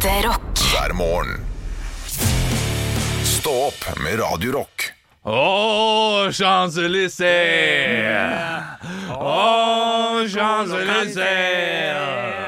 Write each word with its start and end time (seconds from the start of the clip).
Ekte 0.00 0.28
rock. 0.28 0.58
hver 0.72 0.92
morgen. 0.94 1.28
Stå 3.24 3.50
opp 3.50 3.98
med 4.04 4.20
Radio 4.20 4.52
Rock. 4.52 4.92
Åh, 5.24 6.30
Champs-Élysées! 6.30 8.62
Åh, 9.10 10.26
Champs-Élysées! 10.28 12.39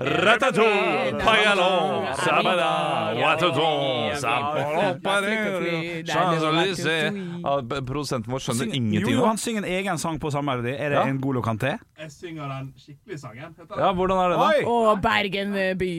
Ratatou, 0.00 0.64
sabada, 2.16 2.16
sabada, 2.16 2.70
Produsenten 7.84 8.32
vår 8.32 8.40
skjønner 8.40 8.72
ingenting 8.78 9.12
Jo, 9.12 9.26
han 9.26 9.36
synger 9.40 9.66
en 9.66 9.68
egen 9.76 10.00
sang 10.00 10.16
på 10.22 10.32
samme 10.32 10.54
melodi. 10.54 10.72
Er 10.72 10.94
det 10.94 11.04
en 11.04 11.20
god 11.20 11.42
Kanté? 11.44 11.74
Jeg 12.00 12.12
synger 12.14 12.48
den 12.48 12.72
skikkelige 12.80 13.20
sangen. 13.20 13.52
Ja, 13.76 13.92
hvordan 13.92 14.24
er 14.24 14.32
det 14.32 14.40
da? 14.40 14.48
Å, 14.72 14.96
Bergen 15.04 15.52
by. 15.84 15.92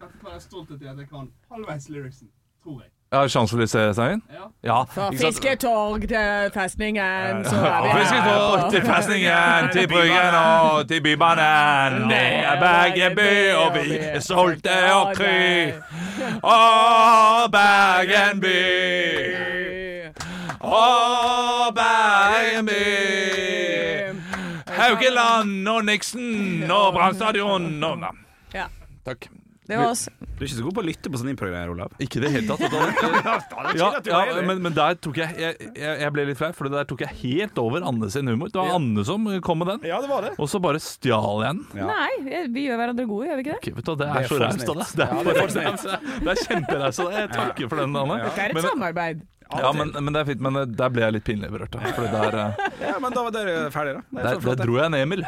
Dette 0.00 0.28
er 0.28 0.32
jeg 0.36 0.42
stolthet 0.44 0.84
i 0.84 0.92
at 0.92 1.00
jeg 1.00 1.08
kan 1.08 1.32
halvveis 1.48 1.88
lyricsen, 1.88 2.28
tror 2.64 2.82
jeg. 2.84 2.92
Ja, 3.12 3.28
Champs-Élysées-sangen? 3.28 4.22
Ja. 4.32 4.50
Ja, 4.62 4.84
Fra 4.84 5.10
fisketorg 5.10 6.00
til 6.00 6.50
festningen, 6.54 7.44
så 7.44 7.56
er 7.56 7.82
vi 7.82 7.88
Fisketog 7.98 8.70
til 8.72 8.82
festningen, 8.82 9.70
til 9.72 9.88
bryggen 9.88 10.34
og 10.34 10.88
til 10.88 11.02
bybanen. 11.02 12.08
Det 12.10 12.20
er 12.20 12.60
Bergen 12.60 13.16
by, 13.16 13.52
og 13.56 13.74
vi 13.74 13.96
er 13.98 14.20
stolte 14.20 14.76
og 14.94 15.16
kry. 15.16 15.72
Å, 16.42 17.48
Bergen 17.50 18.40
by. 18.40 18.54
Å, 20.60 20.84
Bergen 21.74 22.70
by. 22.70 22.86
Haukeland 24.78 25.68
og 25.68 25.84
Nixon 25.84 26.70
og 26.70 26.94
Brann 26.94 27.14
stadion 27.14 27.84
og 27.84 28.06
Ja. 28.54 28.64
Takk. 29.04 29.39
Det 29.70 29.78
var 29.78 29.92
oss. 29.92 30.02
Du 30.20 30.42
er 30.42 30.48
ikke 30.48 30.56
så 30.58 30.64
god 30.66 30.74
på 30.76 30.82
å 30.82 30.86
lytte 30.86 31.10
på 31.12 31.18
sånne 31.20 31.32
improgrammer, 31.34 31.70
Olav. 31.74 31.92
Ikke 32.02 32.18
i 32.18 32.24
det 32.24 32.30
hele 32.34 32.46
tatt. 32.50 32.62
vet. 32.64 33.56
Ja, 33.80 33.90
ja, 34.02 34.20
men, 34.42 34.58
men 34.64 34.72
der 34.74 34.96
tok 34.98 35.18
jeg 35.20 35.28
Jeg, 35.38 35.56
jeg, 35.76 35.94
jeg 36.00 36.12
ble 36.14 36.24
litt 36.30 36.38
flau, 36.40 36.50
for 36.56 36.70
der 36.72 36.86
tok 36.88 37.02
jeg 37.04 37.12
helt 37.20 37.58
over 37.62 37.84
Anne 37.86 38.08
sin 38.12 38.26
humor. 38.30 38.50
Det 38.50 38.58
var 38.58 38.74
Anne 38.78 39.04
som 39.06 39.26
kom 39.44 39.60
med 39.62 39.70
den. 39.74 39.84
Ja, 39.90 40.00
det 40.02 40.10
var 40.10 40.24
det. 40.26 40.32
Og 40.40 40.48
så 40.50 40.60
bare 40.62 40.80
stjal 40.82 41.44
jeg 41.44 41.58
den. 41.60 41.60
Ja. 41.80 41.88
Nei, 41.90 42.46
vi 42.54 42.66
gjør 42.66 42.80
hverandre 42.80 43.06
gode, 43.10 43.28
gjør 43.30 43.40
vi 43.40 43.44
ikke 43.46 43.56
det? 43.56 43.60
Ok, 43.60 43.68
vet 43.76 43.84
du, 43.86 43.92
hva, 43.92 43.98
det 44.00 44.08
Det 44.10 44.22
er 44.22 44.30
så 44.30 44.40
raust 44.42 44.72
av 44.72 44.80
deg. 44.80 44.94
Det 44.96 45.04
er, 45.04 45.10
er 45.10 45.20
for 45.20 45.30
for 45.30 45.50
det 45.50 45.66
er 45.66 46.86
deg. 46.86 47.20
Jeg 47.20 47.30
takker 47.36 47.70
for 47.70 47.82
den, 47.84 48.00
Anne. 48.02 48.18
Det 48.24 48.32
er 48.46 48.54
et 48.54 48.58
Men, 48.58 48.66
samarbeid. 48.70 49.22
ja, 49.50 49.72
men, 49.76 49.92
men 49.98 50.14
det 50.16 50.24
er 50.24 50.28
fint. 50.32 50.42
Men 50.48 50.62
eh, 50.62 50.66
der 50.80 50.92
ble 50.94 51.04
jeg 51.06 51.16
litt 51.18 51.26
pinlig 51.28 51.52
berørt. 51.52 51.76
da. 51.76 51.92
Fordi 51.96 52.10
der, 52.16 52.40
eh, 52.46 52.66
Ja, 52.88 52.96
men 53.02 53.14
da 53.14 53.26
var 53.28 53.36
dere 53.36 53.54
ferdige, 53.74 54.00
da. 54.00 54.06
Det 54.10 54.20
er 54.24 54.28
der, 54.30 54.34
så 54.34 54.44
flott, 54.46 54.56
der 54.56 54.64
det. 54.64 54.68
dro 54.70 54.80
jeg 54.80 54.90
en 54.92 54.98
Emil. 55.00 55.24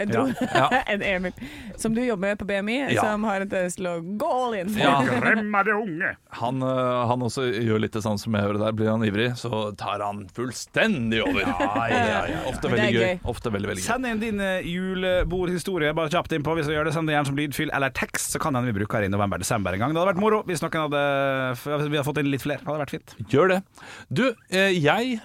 En, 0.00 0.12
ja. 0.14 0.26
Ja. 0.54 0.68
en 0.94 1.02
Emil 1.04 1.32
som 1.80 1.94
du 1.94 2.00
jobber 2.04 2.30
med 2.30 2.40
på 2.40 2.48
BMI, 2.48 2.78
Ja. 2.94 3.04
som 3.04 3.24
har 3.28 3.44
en 3.44 3.48
tendens 3.50 3.76
til 3.78 3.88
å 3.90 3.94
gå 4.00 4.30
all 4.30 4.56
in. 4.58 4.72
Ja. 4.78 4.98
det 5.70 5.74
unge. 5.76 6.14
Han, 6.40 6.62
eh, 6.64 7.00
han 7.10 7.24
også 7.26 7.46
gjør 7.52 7.82
litt 7.84 7.96
det 7.96 8.02
samme 8.04 8.20
som 8.20 8.36
jeg 8.36 8.46
gjør. 8.48 8.60
Der 8.64 8.76
blir 8.76 8.90
han 8.92 9.04
ivrig, 9.06 9.30
så 9.40 9.62
tar 9.78 10.04
han 10.04 10.24
fullstendig 10.36 11.22
over. 11.24 11.44
Ofte 12.50 12.72
veldig 12.72 12.90
gøy. 12.94 13.00
gøy. 13.00 13.20
Ofte 13.30 13.52
veldig, 13.52 13.72
veldig 13.72 13.84
gøy. 13.84 13.88
Send 13.88 14.08
inn 14.10 14.22
din 14.22 14.40
eh, 14.44 14.66
julebordhistorie 14.68 15.92
bare 15.96 16.12
kjapt 16.12 16.34
innpå. 16.36 16.56
Hvis 16.58 16.70
du 16.70 16.74
gjør 16.74 16.88
det, 16.88 16.94
send 16.96 17.10
det 17.10 17.16
gjerne 17.16 17.32
som 17.32 17.40
lydfyll 17.40 17.74
eller 17.76 17.94
tekst, 17.96 18.34
så 18.34 18.42
kan 18.42 18.56
den 18.56 18.68
vi 18.70 18.76
bruke 18.80 18.98
her 18.98 19.06
i 19.08 19.12
november-desember 19.12 19.76
en 19.76 19.84
gang. 19.84 19.94
Det 19.94 20.02
hadde 20.02 20.14
vært 20.14 20.22
moro 20.22 20.42
hvis 20.48 20.64
noen 20.64 20.84
hadde 20.86 21.04
hvis 21.60 21.90
vi 21.90 21.98
hadde 21.98 22.06
fått 22.08 22.22
inn 22.22 22.30
litt 22.32 22.44
flere. 22.44 22.62
Det 22.62 22.70
hadde 22.70 22.84
vært 22.84 22.96
fint. 22.96 23.16
Gjør 23.32 23.54
det. 23.54 23.60
Du, 24.08 24.26
eh, 24.50 24.72
jeg 24.76 25.20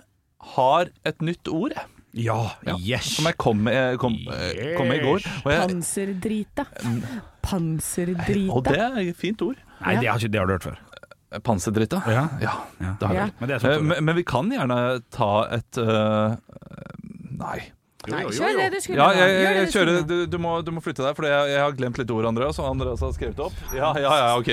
har 0.55 0.91
et 1.07 1.21
nytt 1.25 1.49
ord, 1.51 1.73
jeg. 1.75 1.91
Ja, 2.15 2.37
Ja, 2.65 2.75
yes. 2.79 3.15
Som 3.17 3.25
jeg 3.27 3.35
kom 3.37 3.57
med, 3.67 3.97
kom, 3.99 4.13
eh, 4.31 4.73
kom 4.77 4.87
med 4.87 5.01
i 5.01 5.03
går. 5.03 5.25
Og, 5.43 5.51
jeg, 5.51 5.67
Panserdrita. 5.67 6.65
Panserdrita. 7.45 8.53
og 8.55 8.63
det 8.65 8.77
er 8.79 8.97
et 9.03 9.17
fint 9.19 9.41
ord. 9.45 9.57
Nei, 9.81 9.97
det 9.99 10.07
har, 10.09 10.17
ikke, 10.19 10.31
det 10.31 10.39
har 10.39 10.47
du 10.47 10.53
hørt 10.55 10.63
før. 10.69 10.79
Panserdrita? 11.43 11.99
Ja. 12.07 12.27
Ja, 12.39 12.53
Ja. 12.79 12.95
det 12.99 13.07
har 13.07 13.13
jeg 13.15 13.25
Ja. 13.27 13.29
Men 13.39 13.49
det 13.49 13.55
Eh, 13.55 13.59
sånn 13.65 13.83
Men, 13.87 14.05
men 14.05 14.15
vi 14.15 14.23
kan 14.23 14.49
gjerne 14.49 15.01
ta 15.11 15.31
et 15.51 15.77
uh, 15.77 16.35
Nei. 17.35 17.71
Nei, 18.11 18.21
kjør 18.29 18.57
det 18.59 18.67
du 18.73 18.77
skulle 18.83 18.99
Ja, 18.99 19.07
jeg, 19.15 19.29
jeg, 19.29 19.35
det 19.35 19.43
jeg 19.45 19.65
du 19.65 19.71
skulle 19.71 19.93
kjører, 19.95 20.07
du, 20.09 20.15
du, 20.31 20.37
må, 20.41 20.53
du 20.65 20.71
må 20.75 20.83
flytte 20.85 21.03
deg, 21.05 21.15
for 21.17 21.27
jeg, 21.29 21.51
jeg 21.53 21.61
har 21.63 21.75
glemt 21.77 21.99
litt 22.01 22.13
ord, 22.15 22.27
Andreas. 22.29 22.59
Og 22.61 22.69
Andreas 22.69 23.03
har 23.05 23.13
skrevet 23.15 23.41
opp. 23.47 23.57
Ja, 23.75 23.91
ja, 23.99 24.13
ja, 24.21 24.31
ok 24.39 24.51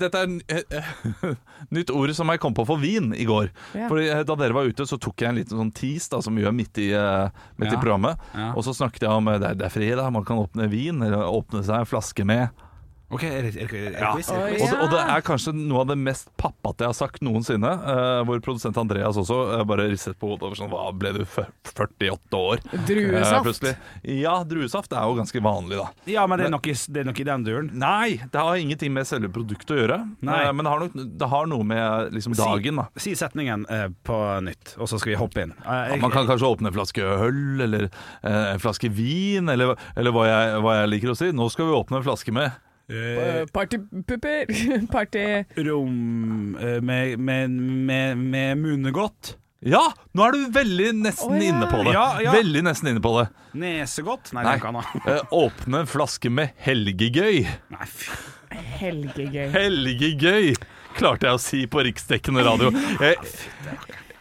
Dette 0.00 0.22
er 0.24 0.34
eh, 0.58 0.92
nytt 1.76 1.92
ord 1.94 2.12
som 2.16 2.30
jeg 2.32 2.42
kom 2.42 2.56
på 2.56 2.66
for 2.68 2.80
vin 2.82 3.12
i 3.16 3.26
går. 3.28 3.50
Ja. 3.78 3.88
Fordi 3.90 4.08
eh, 4.12 4.22
Da 4.28 4.38
dere 4.40 4.56
var 4.56 4.68
ute, 4.70 4.86
så 4.88 4.98
tok 5.00 5.24
jeg 5.24 5.32
en 5.32 5.40
liten 5.40 5.58
sånn 5.60 5.74
tease 5.76 6.12
da, 6.14 6.22
som 6.24 6.36
vi 6.38 6.44
gjør 6.46 6.56
midt 6.56 6.80
i, 6.82 6.90
eh, 6.96 7.42
midt 7.60 7.72
Ja. 7.72 7.76
i 7.76 7.82
programmet. 7.82 8.22
Ja. 8.34 8.52
Og 8.54 8.64
så 8.66 8.74
snakket 8.76 9.06
jeg 9.08 9.12
om 9.14 9.28
eh, 9.32 9.38
det 9.42 9.52
er, 9.52 9.58
det 9.62 9.68
er 9.68 9.74
fredag, 9.74 10.10
man 10.14 10.26
kan 10.28 10.40
åpne 10.42 10.68
vin, 10.72 11.02
eller 11.04 11.26
åpne 11.28 11.64
seg 11.66 11.82
en 11.82 11.88
flaske 11.90 12.26
med. 12.28 12.64
Ok, 13.10 13.22
er 13.24 13.46
det, 13.46 13.54
er 13.56 13.70
det, 13.72 13.78
er 13.86 13.92
det 13.94 14.00
Ja. 14.02 14.10
quiz? 14.12 14.28
Og 14.28 14.68
det, 14.68 14.78
og 14.84 14.90
det 14.92 14.98
er 15.00 15.22
kanskje 15.24 15.52
noe 15.56 15.80
av 15.80 15.86
det 15.88 15.96
mest 15.96 16.28
pappate 16.36 16.84
jeg 16.84 16.90
har 16.90 16.96
sagt 16.98 17.22
noensinne. 17.24 17.70
eh, 17.72 18.20
hvor 18.28 18.40
produsent 18.44 18.76
Andreas 18.76 19.16
også 19.16 19.38
eh, 19.58 19.64
bare 19.64 19.86
ristet 19.88 20.18
på 20.20 20.28
hodet 20.28 20.42
over 20.44 20.56
sånn 20.60 20.68
Hva, 20.68 20.90
ble 20.92 21.14
du 21.16 21.22
f- 21.24 21.46
48 21.72 22.36
år? 22.36 22.60
Eh, 22.68 22.82
Druesaft. 22.90 23.44
plutselig. 23.46 23.72
Ja, 24.04 24.34
druesaft 24.44 24.92
er 24.92 25.08
jo 25.08 25.16
ganske 25.16 25.40
vanlig, 25.40 25.78
da. 25.80 25.88
Ja, 26.04 26.26
men 26.28 26.36
det 26.42 26.46
er, 26.50 26.52
nok 26.52 26.68
i, 26.68 26.74
det 26.76 27.00
er 27.00 27.08
nok 27.08 27.20
i 27.20 27.24
den 27.30 27.44
duren. 27.48 27.70
Nei, 27.72 28.18
det 28.30 28.34
har 28.44 28.60
ingenting 28.60 28.92
med 28.92 29.08
selve 29.08 29.32
produktet 29.32 29.72
å 29.72 29.80
gjøre. 29.80 29.98
Nei. 30.28 30.42
Eh, 30.44 30.52
men 30.52 30.68
det 30.68 30.74
har, 30.74 30.84
nok, 30.84 30.92
det 31.24 31.28
har 31.32 31.46
noe 31.54 31.64
med 31.64 32.12
liksom 32.12 32.36
dagen, 32.36 32.76
da. 32.82 32.86
Si 33.00 33.16
setningen 33.16 33.64
eh, 33.72 33.88
på 34.04 34.20
nytt, 34.44 34.76
og 34.76 34.84
så 34.92 35.00
skal 35.00 35.14
vi 35.14 35.18
hoppe 35.24 35.46
inn. 35.48 35.56
Eh, 35.64 35.94
jeg- 35.94 36.00
Man 36.04 36.12
kan 36.12 36.26
kanskje 36.28 36.44
åpne 36.52 36.68
en 36.68 36.76
flaske 36.76 37.00
øl, 37.02 37.60
eller 37.64 37.88
eh, 38.22 38.52
en 38.52 38.60
flaske 38.60 38.92
vin, 38.92 39.48
eller, 39.48 39.76
eller 39.96 40.12
hva, 40.12 40.28
jeg, 40.28 40.60
hva 40.60 40.80
jeg 40.82 40.92
liker 40.92 41.16
å 41.16 41.16
si. 41.16 41.32
Nå 41.32 41.48
skal 41.50 41.66
vi 41.72 41.72
åpne 41.80 41.96
en 42.02 42.04
flaske 42.12 42.32
med 42.36 42.52
Eh, 42.88 43.44
Partypupper. 43.52 44.46
Party... 44.92 45.44
rom 45.56 46.56
eh, 46.60 46.80
med, 46.80 47.18
med, 47.18 47.50
med, 47.50 48.16
med 48.16 48.58
munegodt. 48.58 49.36
Ja! 49.60 49.82
Nå 50.14 50.22
er 50.22 50.36
du 50.36 50.46
veldig 50.54 50.92
nesten 51.02 51.34
oh, 51.34 51.36
ja. 51.36 51.50
inne 51.50 51.66
på 51.68 51.82
det. 51.82 51.92
Ja, 51.96 52.06
ja. 52.22 52.32
Veldig 52.32 52.62
nesten 52.64 52.92
inne 52.92 53.02
på 53.02 53.12
det. 53.18 53.26
Nesegodt? 53.58 54.30
Nei, 54.36 54.44
Nei. 54.46 54.56
kan. 54.62 54.78
Eh, 54.78 55.20
åpne 55.34 55.82
en 55.82 55.90
flaske 55.90 56.30
med 56.32 56.54
helgegøy. 56.64 57.42
Nei, 57.74 57.88
fy. 57.90 58.12
Helgegøy. 58.78 59.48
Helgegøy, 59.52 60.54
klarte 60.96 61.28
jeg 61.28 61.36
å 61.36 61.42
si 61.42 61.64
på 61.68 61.82
riksdekkende 61.84 62.46
radio. 62.46 62.70
Jeg, 63.04 63.18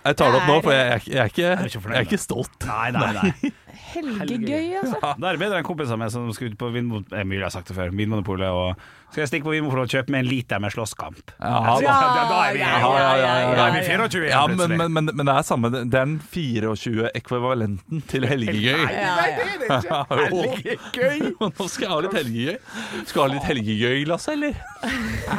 jeg 0.08 0.16
tar 0.16 0.32
det 0.32 0.40
opp 0.40 0.48
nå, 0.48 0.54
for 0.64 0.72
jeg, 0.72 0.84
er 0.88 1.02
ikke- 1.02 1.12
jeg, 1.12 1.20
er, 1.20 1.66
ikke 1.68 1.82
jeg 1.92 1.98
er 2.00 2.06
ikke 2.06 2.20
stolt. 2.22 2.54
Nei, 2.64 2.92
nei, 2.96 3.10
nei. 3.18 3.52
Helgegøy, 3.68 4.78
altså. 4.82 5.00
Er 5.18 5.32
det 5.36 5.40
bedre 5.42 5.58
enn 5.62 5.66
kompisene 5.68 5.98
mine 6.02 6.12
som 6.14 6.30
skal 6.36 6.52
ut 6.52 6.58
på 6.60 6.70
Vinmon- 6.74 7.06
eh, 7.14 7.24
Mye 7.28 7.40
jeg 7.42 7.48
har 7.48 7.54
sagt 7.54 7.68
det 7.72 7.76
før. 7.78 7.92
Vinmonopolet 7.92 8.48
og 8.50 8.76
Skal 9.12 9.22
jeg 9.24 9.30
stikke 9.32 9.48
på 9.48 9.54
Vinmonopolet 9.56 9.88
og 9.88 9.94
kjøpe 9.96 10.12
meg 10.12 10.26
en 10.26 10.30
liter 10.30 10.60
med 10.60 10.72
slåsskamp? 10.74 11.32
Ja, 11.40 11.48
Ja, 11.48 11.76
da. 11.80 11.94
da, 12.16 12.24
da 12.28 12.40
er 12.50 12.54
vi 12.54 12.60
ja, 12.60 12.72
ja, 12.80 12.88
ja, 12.98 13.36
ja, 13.42 13.56
Da 13.56 13.68
er 13.68 13.72
vi 13.72 13.82
ja. 13.84 13.98
24 14.08 14.30
Ja, 14.30 14.42
men, 14.48 14.74
men, 14.78 14.92
men, 14.94 15.12
men 15.16 15.26
det 15.30 15.36
er 15.36 15.46
samme 15.48 15.72
Det 15.72 15.84
er 15.86 15.92
den 15.96 16.18
24 16.20 17.12
ekvivalenten 17.16 18.02
til 18.08 18.28
helgegøy. 18.28 18.84
Nei, 18.84 19.30
det 19.38 19.46
er 19.46 19.62
det 19.62 19.70
ikke. 19.78 20.02
Helgegøy! 20.12 21.36
Nå 21.60 21.68
skal 21.72 21.88
jeg 21.88 21.94
ha 21.94 22.00
litt 22.08 22.18
helgegøy. 22.20 22.58
Skal 23.08 23.16
du 23.16 23.24
ha 23.24 23.30
litt 23.36 23.48
helgegøy, 23.52 24.04
Lasse, 24.12 24.34
eller? 24.36 24.60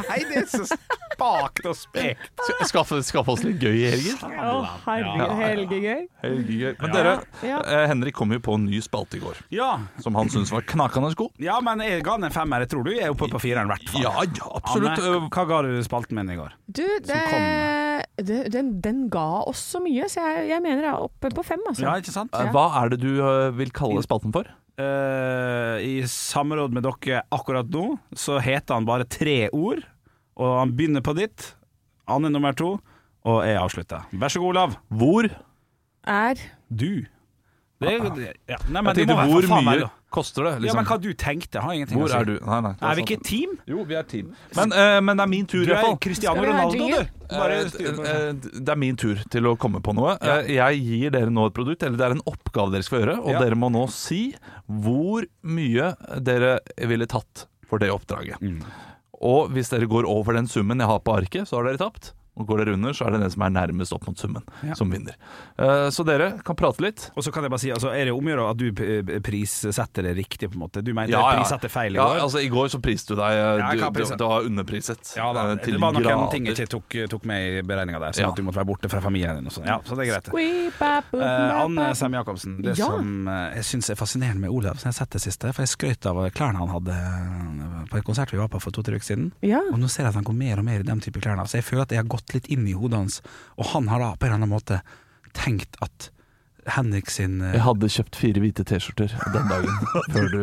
Nei, 0.09 0.19
det 0.29 0.41
er 0.43 0.49
så 0.49 0.65
spakt 0.69 1.65
og 1.67 1.75
spekt. 1.77 2.43
Skaffe, 2.69 3.01
skaffe 3.05 3.33
oss 3.35 3.43
litt 3.45 3.59
gøy 3.61 3.75
i 3.75 3.89
helgen? 3.91 4.19
Å, 4.39 4.59
herregud. 4.85 5.35
Helgegøy. 5.43 6.03
Helgegøy. 6.23 6.73
Men 6.81 6.93
dere, 6.95 7.13
eh, 7.43 7.85
Henrik 7.91 8.15
kom 8.19 8.33
jo 8.35 8.39
på 8.43 8.57
en 8.59 8.65
ny 8.67 8.81
spalte 8.83 9.17
i 9.17 9.23
går, 9.23 9.39
Ja, 9.55 9.71
som 10.03 10.17
han 10.19 10.29
syntes 10.31 10.51
var 10.53 10.65
knakende 10.67 11.13
god. 11.17 11.31
ja, 11.41 11.57
men 11.63 11.81
jeg 11.85 12.03
ga 12.05 12.17
den 12.19 12.27
en 12.29 12.35
femmer. 12.35 12.65
Jeg 12.65 12.73
tror 12.73 12.85
du 12.85 12.91
er 12.93 13.09
oppe 13.13 13.29
på 13.31 13.41
fireren, 13.41 13.69
i 13.69 13.73
hvert 13.73 13.89
fall. 13.93 14.03
Ja, 14.03 14.13
ja, 14.27 14.49
absolutt. 14.59 14.99
Anne, 14.99 15.29
hva 15.31 15.45
ga 15.49 15.61
du 15.65 15.71
spalten 15.87 16.19
min 16.19 16.31
i 16.33 16.37
går? 16.39 16.55
Du, 16.67 16.85
det, 17.07 17.19
det, 18.27 18.39
den, 18.53 18.73
den 18.83 19.05
ga 19.13 19.27
oss 19.49 19.61
så 19.73 19.81
mye, 19.83 20.07
så 20.11 20.23
jeg, 20.27 20.49
jeg 20.51 20.63
mener 20.65 20.83
jeg 20.85 20.93
er 20.93 21.05
oppe 21.07 21.31
på 21.35 21.45
fem, 21.47 21.63
altså. 21.69 21.85
Ja, 21.87 21.95
ikke 22.01 22.13
sant? 22.15 22.35
Ja. 22.35 22.51
Hva 22.53 22.67
er 22.83 22.93
det 22.93 23.01
du 23.03 23.11
eh, 23.23 23.49
vil 23.57 23.71
kalle 23.75 24.03
spalten 24.05 24.35
for? 24.35 24.49
Uh, 24.79 25.75
I 25.83 25.95
samråd 26.07 26.71
med 26.75 26.85
dere 26.87 27.23
akkurat 27.35 27.67
nå, 27.73 27.97
så 28.15 28.37
heter 28.43 28.77
han 28.77 28.87
bare 28.87 29.07
tre 29.11 29.49
ord. 29.51 29.81
Og 30.39 30.53
han 30.61 30.71
begynner 30.75 31.03
på 31.03 31.15
ditt, 31.17 31.49
Anne 32.09 32.31
nummer 32.31 32.55
to, 32.55 32.77
og 33.27 33.39
jeg 33.43 33.59
avslutter. 33.59 34.05
Vær 34.15 34.31
så 34.31 34.39
god, 34.41 34.53
Olav. 34.55 34.77
Hvor? 35.01 35.27
Er 36.07 36.39
Du. 36.71 37.03
Det 37.79 37.91
ja. 38.49 38.57
Nei, 38.67 38.81
men 38.83 38.89
Jeg 38.91 39.07
det 39.07 39.15
må 39.15 39.15
tenkte, 39.15 39.15
være 39.15 39.29
hvor 39.29 39.45
meg 39.63 39.79
mye 39.79 39.89
koster 40.11 40.43
det? 40.43 40.51
Ja, 40.51 40.59
Liksom? 40.59 40.75
men 40.79 40.87
hva 40.89 40.97
du 40.99 41.13
tenkte, 41.13 41.61
har 41.63 41.71
ingenting 41.77 41.99
Hvor 41.99 42.09
å 42.09 42.11
si. 42.11 42.17
er 42.17 42.25
du? 42.27 42.33
Nei, 42.43 42.57
nei, 42.65 42.71
Er 42.81 42.95
vi 42.97 43.03
ikke 43.05 43.15
et 43.19 43.23
team? 43.29 43.53
Jo, 43.69 43.83
vi 43.87 43.95
er 43.95 44.03
team. 44.09 44.33
Men, 44.57 44.73
uh, 44.73 44.97
men 45.05 45.15
det 45.15 45.23
er 45.23 45.31
min 45.31 45.45
tur, 45.47 45.61
i 45.63 45.69
hvert 45.69 45.77
er 45.77 45.85
fall. 45.87 45.97
Cristiano 46.03 46.41
er 46.43 46.49
Cristiano 46.49 46.73
Ronaldo, 46.73 46.89
du. 46.89 47.29
Bare 47.29 47.59
uh, 47.61 47.69
på 47.69 48.59
det. 48.59 48.73
Er 48.73 48.81
min 48.83 48.99
tur 48.99 49.21
til 49.31 49.47
å 49.47 49.55
komme 49.61 49.79
på 49.85 49.95
noe. 49.95 50.17
Ja. 50.25 50.41
Jeg 50.49 50.81
gir 50.89 51.15
dere 51.15 51.31
nå 51.31 51.45
et 51.47 51.55
produkt, 51.55 51.83
eller 51.87 51.95
det 52.01 52.07
er 52.09 52.17
en 52.17 52.25
oppgave 52.27 52.73
dere 52.75 52.83
skal 52.83 53.03
gjøre, 53.05 53.17
og 53.23 53.31
Ja. 53.31 53.39
dere 53.45 53.55
må 53.55 53.71
nå 53.71 53.85
si 53.93 54.33
hvor 54.67 55.23
mye 55.47 55.93
dere 56.19 56.57
ville 56.89 57.07
tatt 57.07 57.47
for 57.69 57.79
det 57.79 57.91
oppdraget. 57.95 58.41
Mm. 58.43 58.59
Og 59.21 59.51
hvis 59.55 59.69
dere 59.71 59.87
går 59.87 60.03
over 60.09 60.33
den 60.35 60.47
summen 60.47 60.79
jeg 60.79 60.87
har 60.89 60.99
på 60.99 61.15
arket, 61.15 61.47
så 61.47 61.59
har 61.61 61.69
dere 61.69 61.77
tapt. 61.79 62.13
Og 62.39 62.47
går 62.47 62.63
dere 62.63 62.73
under, 62.77 62.93
så 62.95 63.05
er 63.07 63.11
det 63.11 63.19
den 63.21 63.31
som 63.31 63.41
er 63.43 63.49
nærmest 63.51 63.91
opp 63.93 64.07
mot 64.07 64.17
summen, 64.17 64.43
Ja. 64.63 64.73
som 64.79 64.89
vinner. 64.89 65.15
Uh, 65.59 65.89
så 65.91 66.05
dere 66.07 66.39
kan 66.43 66.55
prate 66.55 66.79
litt. 66.81 67.09
Og 67.15 67.23
så 67.23 67.31
kan 67.35 67.43
jeg 67.43 67.51
bare 67.51 67.59
si, 67.59 67.69
altså, 67.75 67.91
er 67.91 68.05
det 68.07 68.13
omgjøre 68.15 68.49
at 68.49 68.57
du 68.57 68.71
prissetter 69.23 70.03
det 70.07 70.13
riktig, 70.17 70.49
på 70.49 70.55
en 70.57 70.63
måte? 70.63 70.81
Du 70.83 70.93
mente 70.93 71.11
Ja, 71.11 71.21
ja. 71.33 71.39
prissetter 71.41 71.69
feil 71.69 71.95
i 71.95 71.99
går? 71.99 72.15
Ja, 72.17 72.23
altså 72.23 72.39
I 72.43 72.49
går 72.49 72.69
så 72.71 72.79
priste 72.81 73.13
du 73.13 73.19
deg. 73.19 73.29
Du, 73.29 73.39
Ja, 73.39 73.55
jeg 73.57 73.77
Du, 73.79 73.83
kan 73.83 73.93
det, 73.93 74.19
var 74.19 74.41
underpriset. 74.47 75.13
Ja 75.17 75.33
da, 75.33 75.43
eh, 75.51 75.55
det 75.65 75.79
var 75.79 75.93
noen 75.93 76.03
grader. 76.03 76.31
ting 76.31 76.45
jeg 76.47 76.55
ikke 76.57 76.69
tok, 76.75 76.97
tok 77.09 77.25
med 77.25 77.59
i 77.59 77.61
beregninga 77.61 77.99
der, 77.99 78.11
sånn 78.15 78.23
Ja. 78.25 78.29
at 78.29 78.35
du 78.35 78.43
måtte 78.43 78.59
være 78.59 78.69
borte 78.71 78.89
fra 78.89 79.01
familien 79.01 79.35
din 79.35 79.45
og 79.47 79.51
sånn. 79.53 79.65
Ja, 79.65 79.79
så 79.83 79.95
det 79.95 80.07
er 80.07 80.19
greit. 80.19 80.29
Eh, 80.33 80.71
bap, 80.79 81.13
Anne. 81.13 81.95
Sem 81.95 82.11
Jacobsen, 82.13 82.61
det 82.63 82.77
Ja. 82.77 82.85
som 82.87 83.27
eh, 83.27 83.55
jeg 83.55 83.63
syns 83.63 83.89
er 83.89 83.95
fascinerende 83.95 84.39
med 84.39 84.49
Olav, 84.49 84.77
som 84.79 84.89
jeg 84.89 84.95
har 84.95 85.05
sett 85.05 85.09
det 85.11 85.21
siste, 85.21 85.53
for 85.53 85.61
jeg 85.63 85.69
skrøt 85.75 86.05
av 86.05 86.15
klærne 86.31 86.57
han 86.57 86.69
hadde 86.69 86.91
eh, 86.95 87.85
på 87.89 87.97
en 87.97 88.03
konsert 88.03 88.31
vi 88.31 88.37
var 88.37 88.47
på 88.47 88.61
for 88.61 88.71
to-tre 88.71 88.95
uker 88.95 89.05
siden. 89.15 89.31
Ja. 89.41 89.59
Og 89.71 89.79
nå 89.79 89.89
ser 89.89 90.03
jeg 90.03 90.09
at 90.09 90.15
han 90.15 90.23
går 90.23 90.35
mer 90.35 90.59
og 90.59 90.65
mer 90.65 90.79
i 90.79 90.83
den 90.83 90.99
type 91.01 91.19
klærne. 91.21 91.45
Så 91.47 91.57
jeg 91.59 91.63
føler 91.65 91.81
at 91.83 91.89
jeg 91.89 91.97
har 92.03 92.09
gått 92.09 92.28
litt 92.35 92.49
inn 92.51 92.67
i 92.67 92.77
hodet 92.77 92.99
hans, 92.99 93.19
og 93.57 93.71
han 93.73 93.89
har 93.91 94.03
da 94.03 94.13
på 94.15 94.27
en 94.27 94.33
eller 94.33 94.41
annen 94.41 94.55
måte 94.55 94.81
tenkt 95.37 95.77
at 95.85 96.09
Henrik 96.67 97.09
sin 97.09 97.41
eh, 97.41 97.53
Jeg 97.53 97.61
hadde 97.65 97.89
kjøpt 97.89 98.15
fire 98.19 98.39
hvite 98.43 98.63
T-skjorter 98.67 99.13
den 99.33 99.47
dagen 99.47 99.75
før 100.13 100.29
du 100.33 100.39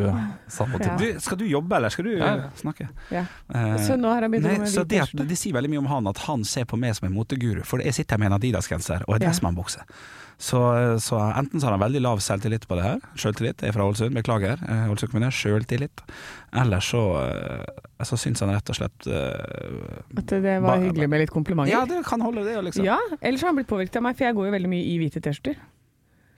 sa 0.49 0.65
på 0.71 0.81
Ja. 0.83 0.97
du, 0.97 1.07
Skal 1.21 1.39
du 1.39 1.45
jobbe, 1.47 1.77
eller 1.77 1.89
skal 1.93 2.05
du 2.09 2.13
Ja, 2.17 2.35
eh, 2.37 2.51
snakke? 2.61 2.89
Ja. 3.11 3.25
Eh, 3.55 3.77
Så 3.87 3.97
nå 4.01 4.09
har 4.15 4.23
han 4.23 4.31
begynt 4.33 4.47
med 4.49 4.61
hvite 4.67 4.85
det, 4.89 5.01
t-skjorter 5.03 5.29
det 5.29 5.39
sier 5.39 5.53
veldig 5.59 5.71
mye 5.75 5.79
om 5.85 5.91
han 5.93 6.07
at 6.13 6.19
han 6.27 6.45
ser 6.45 6.65
på 6.65 6.79
meg 6.81 6.95
som 6.97 7.07
en 7.09 7.15
moteguru. 7.15 7.63
For 7.65 7.79
jeg 7.85 7.95
sitter 7.95 8.17
her 8.17 8.25
med 8.25 8.33
en 8.33 8.39
Adidas-genser 8.41 9.05
og 9.09 9.17
en 9.17 9.23
Ja. 9.23 9.29
Dressmann-bukse. 9.29 9.85
Så, 10.39 10.59
så 11.01 11.17
enten 11.33 11.61
så 11.63 11.65
har 11.71 11.79
han 11.79 11.81
veldig 11.81 12.01
lav 12.05 12.19
selvtillit 12.21 12.67
på 12.69 12.77
det 12.77 12.83
her. 12.85 12.99
Selvtillit 13.17 13.63
Jeg 13.65 13.71
er 13.71 13.73
fra 13.73 13.87
Ålesund, 13.89 14.13
beklager. 14.19 14.61
eh, 14.69 14.91
Ålesund 14.93 15.11
kommune. 15.15 15.31
selvtillit. 15.33 16.03
Eller 16.53 16.81
så, 16.85 17.01
eh, 17.25 18.05
så 18.05 18.19
syns 18.21 18.41
han 18.45 18.51
rett 18.53 18.69
og 18.69 18.77
slett 18.77 19.07
uh, 19.09 19.97
At 20.19 20.27
det 20.29 20.43
Ba- 20.61 20.61
var 20.69 20.83
hyggelig 20.85 21.09
med 21.09 21.21
litt 21.25 21.31
komplimenter. 21.33 21.73
Ja, 21.73 21.87
det 21.89 22.03
kan 22.05 22.21
holde, 22.21 22.45
det, 22.45 22.59
liksom. 22.69 22.85
Ja, 22.85 22.99
ellers 23.23 23.41
har 23.41 23.49
han 23.49 23.57
blitt 23.57 23.67
påvirket 23.71 23.97
av 23.97 24.03
meg, 24.05 24.19
for 24.19 24.25
jeg 24.29 24.37
går 24.37 24.51
jo 24.51 24.53
veldig 24.59 24.69
mye 24.75 24.85
i 24.85 24.99
hvite 25.01 25.23
T-skjorter. 25.25 25.57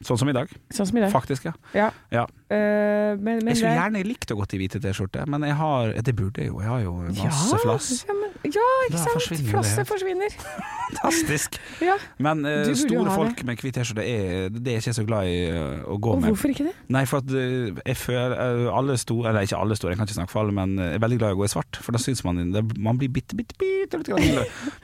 Sånn 0.04 0.18
som 0.20 0.28
i 0.30 0.34
dag. 0.36 0.50
Sånn 0.70 0.86
som 0.86 0.98
i 0.98 1.02
dag. 1.02 1.10
Faktisk, 1.12 1.48
ja. 1.48 1.54
Ja. 1.74 1.90
ja. 2.14 2.26
Eh, 2.48 3.14
men, 3.20 3.42
men 3.42 3.52
Jeg 3.52 3.60
skulle 3.62 3.76
gjerne 3.76 4.02
likt 4.08 4.32
å 4.32 4.38
gått 4.38 4.54
i 4.56 4.60
hvite 4.62 4.80
T-skjorte, 4.82 5.26
men 5.28 5.44
jeg 5.44 5.56
har 5.58 5.92
Det 6.04 6.14
burde 6.16 6.40
jeg 6.42 6.48
jo. 6.50 6.62
Jeg 6.64 6.70
har 6.72 6.80
jo 6.84 6.94
masse 7.06 7.54
ja, 7.54 7.62
flass. 7.62 7.90
Ja, 8.08 8.16
men, 8.16 8.34
ja, 8.48 8.68
ikke 8.88 9.02
sant. 9.02 9.14
forsvinner 9.18 9.52
Flasset 9.52 9.90
forsvinner. 9.90 10.38
Fantastisk! 10.88 11.58
Ja. 11.84 11.98
Men 12.24 12.44
eh, 12.48 12.62
jo 12.70 12.76
store 12.80 13.12
folk 13.12 13.28
folk 13.28 13.44
med 13.48 13.60
hvit 13.62 13.76
T-skjorte 13.76 14.04
er 14.04 14.48
det 14.52 14.72
er 14.72 14.78
jeg 14.78 14.86
ikke 14.86 14.96
så 14.96 15.04
glad 15.08 15.28
i 15.28 15.36
eh, 15.50 15.84
å 15.84 15.96
gå 16.00 16.14
Og 16.14 16.22
med. 16.22 16.32
hvorfor 16.32 16.52
ikke 16.52 16.66
det? 16.68 16.74
Nei, 16.94 17.04
for 17.08 17.20
at 17.22 17.34
eh, 17.36 17.76
jeg 17.82 17.98
føler 18.00 18.34
eh, 18.36 18.64
alle 18.78 18.96
store 19.00 19.32
Eller 19.32 19.46
ikke 19.46 19.60
alle 19.60 19.76
store, 19.78 19.92
jeg 19.92 20.00
kan 20.00 20.08
ikke 20.08 20.18
snakke 20.18 20.32
for 20.32 20.44
alle, 20.44 20.54
men 20.56 20.78
eh, 20.78 20.92
jeg 20.94 21.00
er 21.00 21.04
veldig 21.04 21.18
glad 21.20 21.34
i 21.34 21.36
å 21.36 21.40
gå 21.42 21.48
i 21.48 21.52
svart. 21.52 21.80
For 21.84 21.96
da 21.96 22.02
syns 22.02 22.24
man 22.26 22.40
det, 22.54 22.64
man 22.78 23.00
blir 23.00 23.12
bitte, 23.12 23.36
bitte, 23.38 23.56
bitte 23.60 24.00
litt 24.00 24.10
grann. 24.10 24.24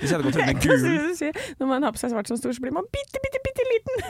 Hvis 0.01 0.11
jeg 0.11 0.19
hadde 0.19 0.29
gått 0.29 0.41
med 0.45 0.61
gul? 0.65 1.41
Når 1.63 1.71
man 1.73 1.89
har 1.89 1.95
på 1.97 2.03
seg 2.03 2.13
svart 2.15 2.31
som 2.31 2.41
stor, 2.41 2.55
så 2.57 2.65
blir 2.65 2.75
man 2.77 2.89
bitte, 2.93 3.23
bitte, 3.25 3.41
bitte 3.49 3.69
liten. 3.71 4.05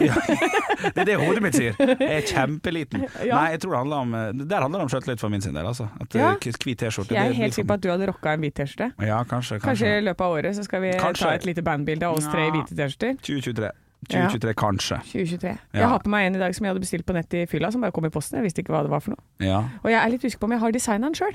Det 0.95 1.05
er 1.05 1.11
det 1.13 1.19
hodet 1.21 1.45
mitt 1.45 1.59
sier. 1.59 1.79
Jeg 1.79 2.11
er 2.21 2.27
kjempeliten. 2.35 3.07
Ja. 3.25 3.39
Nei, 3.39 3.44
jeg 3.51 3.61
tror 3.61 3.71
det 3.75 3.79
handler 3.79 3.97
om 3.97 4.15
eh, 4.15 4.33
Der 4.49 4.61
handler 4.63 4.79
det 4.79 4.85
om 4.85 4.89
sjøltillit 4.93 5.21
for 5.21 5.29
min 5.29 5.41
sin 5.41 5.55
del, 5.55 5.67
altså. 5.67 5.89
At 6.01 6.15
Ja. 6.15 6.31
eh, 6.33 6.39
hvit 6.65 6.79
T-skjorte 6.79 7.15
Jeg 7.15 7.29
er 7.29 7.33
helt 7.33 7.55
sikker 7.55 7.69
på 7.69 7.75
at 7.75 7.81
du 7.83 7.89
hadde 7.91 8.07
rocka 8.09 8.33
en 8.35 8.41
hvit 8.41 8.55
T-skjorte. 8.55 8.93
Ja, 9.07 9.23
kanskje. 9.25 9.59
Kanskje 9.61 9.67
Kanskje. 9.67 9.97
i 9.99 10.05
løpet 10.09 10.21
av 10.21 10.33
året 10.33 10.57
så 10.57 10.65
skal 10.65 10.81
vi 10.81 10.93
Kanskje. 10.99 11.23
ta 11.25 11.31
et 11.35 11.45
lite 11.47 11.63
bandbilde 11.63 12.03
av 12.07 12.17
oss 12.17 12.27
tre 12.29 12.47
i 12.47 12.51
hvite 12.51 12.75
T-skjorter. 12.77 13.17
2023. 13.23 13.71
Ja. 14.11 14.29
2023, 14.29 14.55
kanskje. 14.55 14.99
2023. 15.13 15.49
Ja. 15.73 15.81
Jeg 15.81 15.89
har 15.89 15.99
på 16.05 16.09
meg 16.13 16.27
en 16.27 16.35
i 16.37 16.39
dag 16.39 16.55
som 16.55 16.65
jeg 16.67 16.75
hadde 16.75 16.81
bestilt 16.85 17.07
på 17.07 17.15
nett 17.17 17.33
i 17.35 17.47
fylla, 17.47 17.71
som 17.73 17.81
bare 17.81 17.93
kom 17.93 18.05
i 18.05 18.11
posten. 18.11 18.37
Jeg 18.37 18.45
visste 18.45 18.61
ikke 18.63 18.75
hva 18.77 18.83
det 18.85 18.91
var 18.93 19.01
for 19.01 19.15
noe. 19.17 19.23
Ja. 19.41 19.63
Og 19.83 19.89
jeg 19.91 19.97
er 20.05 20.09
litt 20.13 20.21
usikker 20.25 20.41
på 20.41 20.45
om 20.45 20.53
jeg 20.53 20.61
har 20.61 20.73
designa 20.73 21.07
den 21.09 21.15
sjøl. 21.15 21.35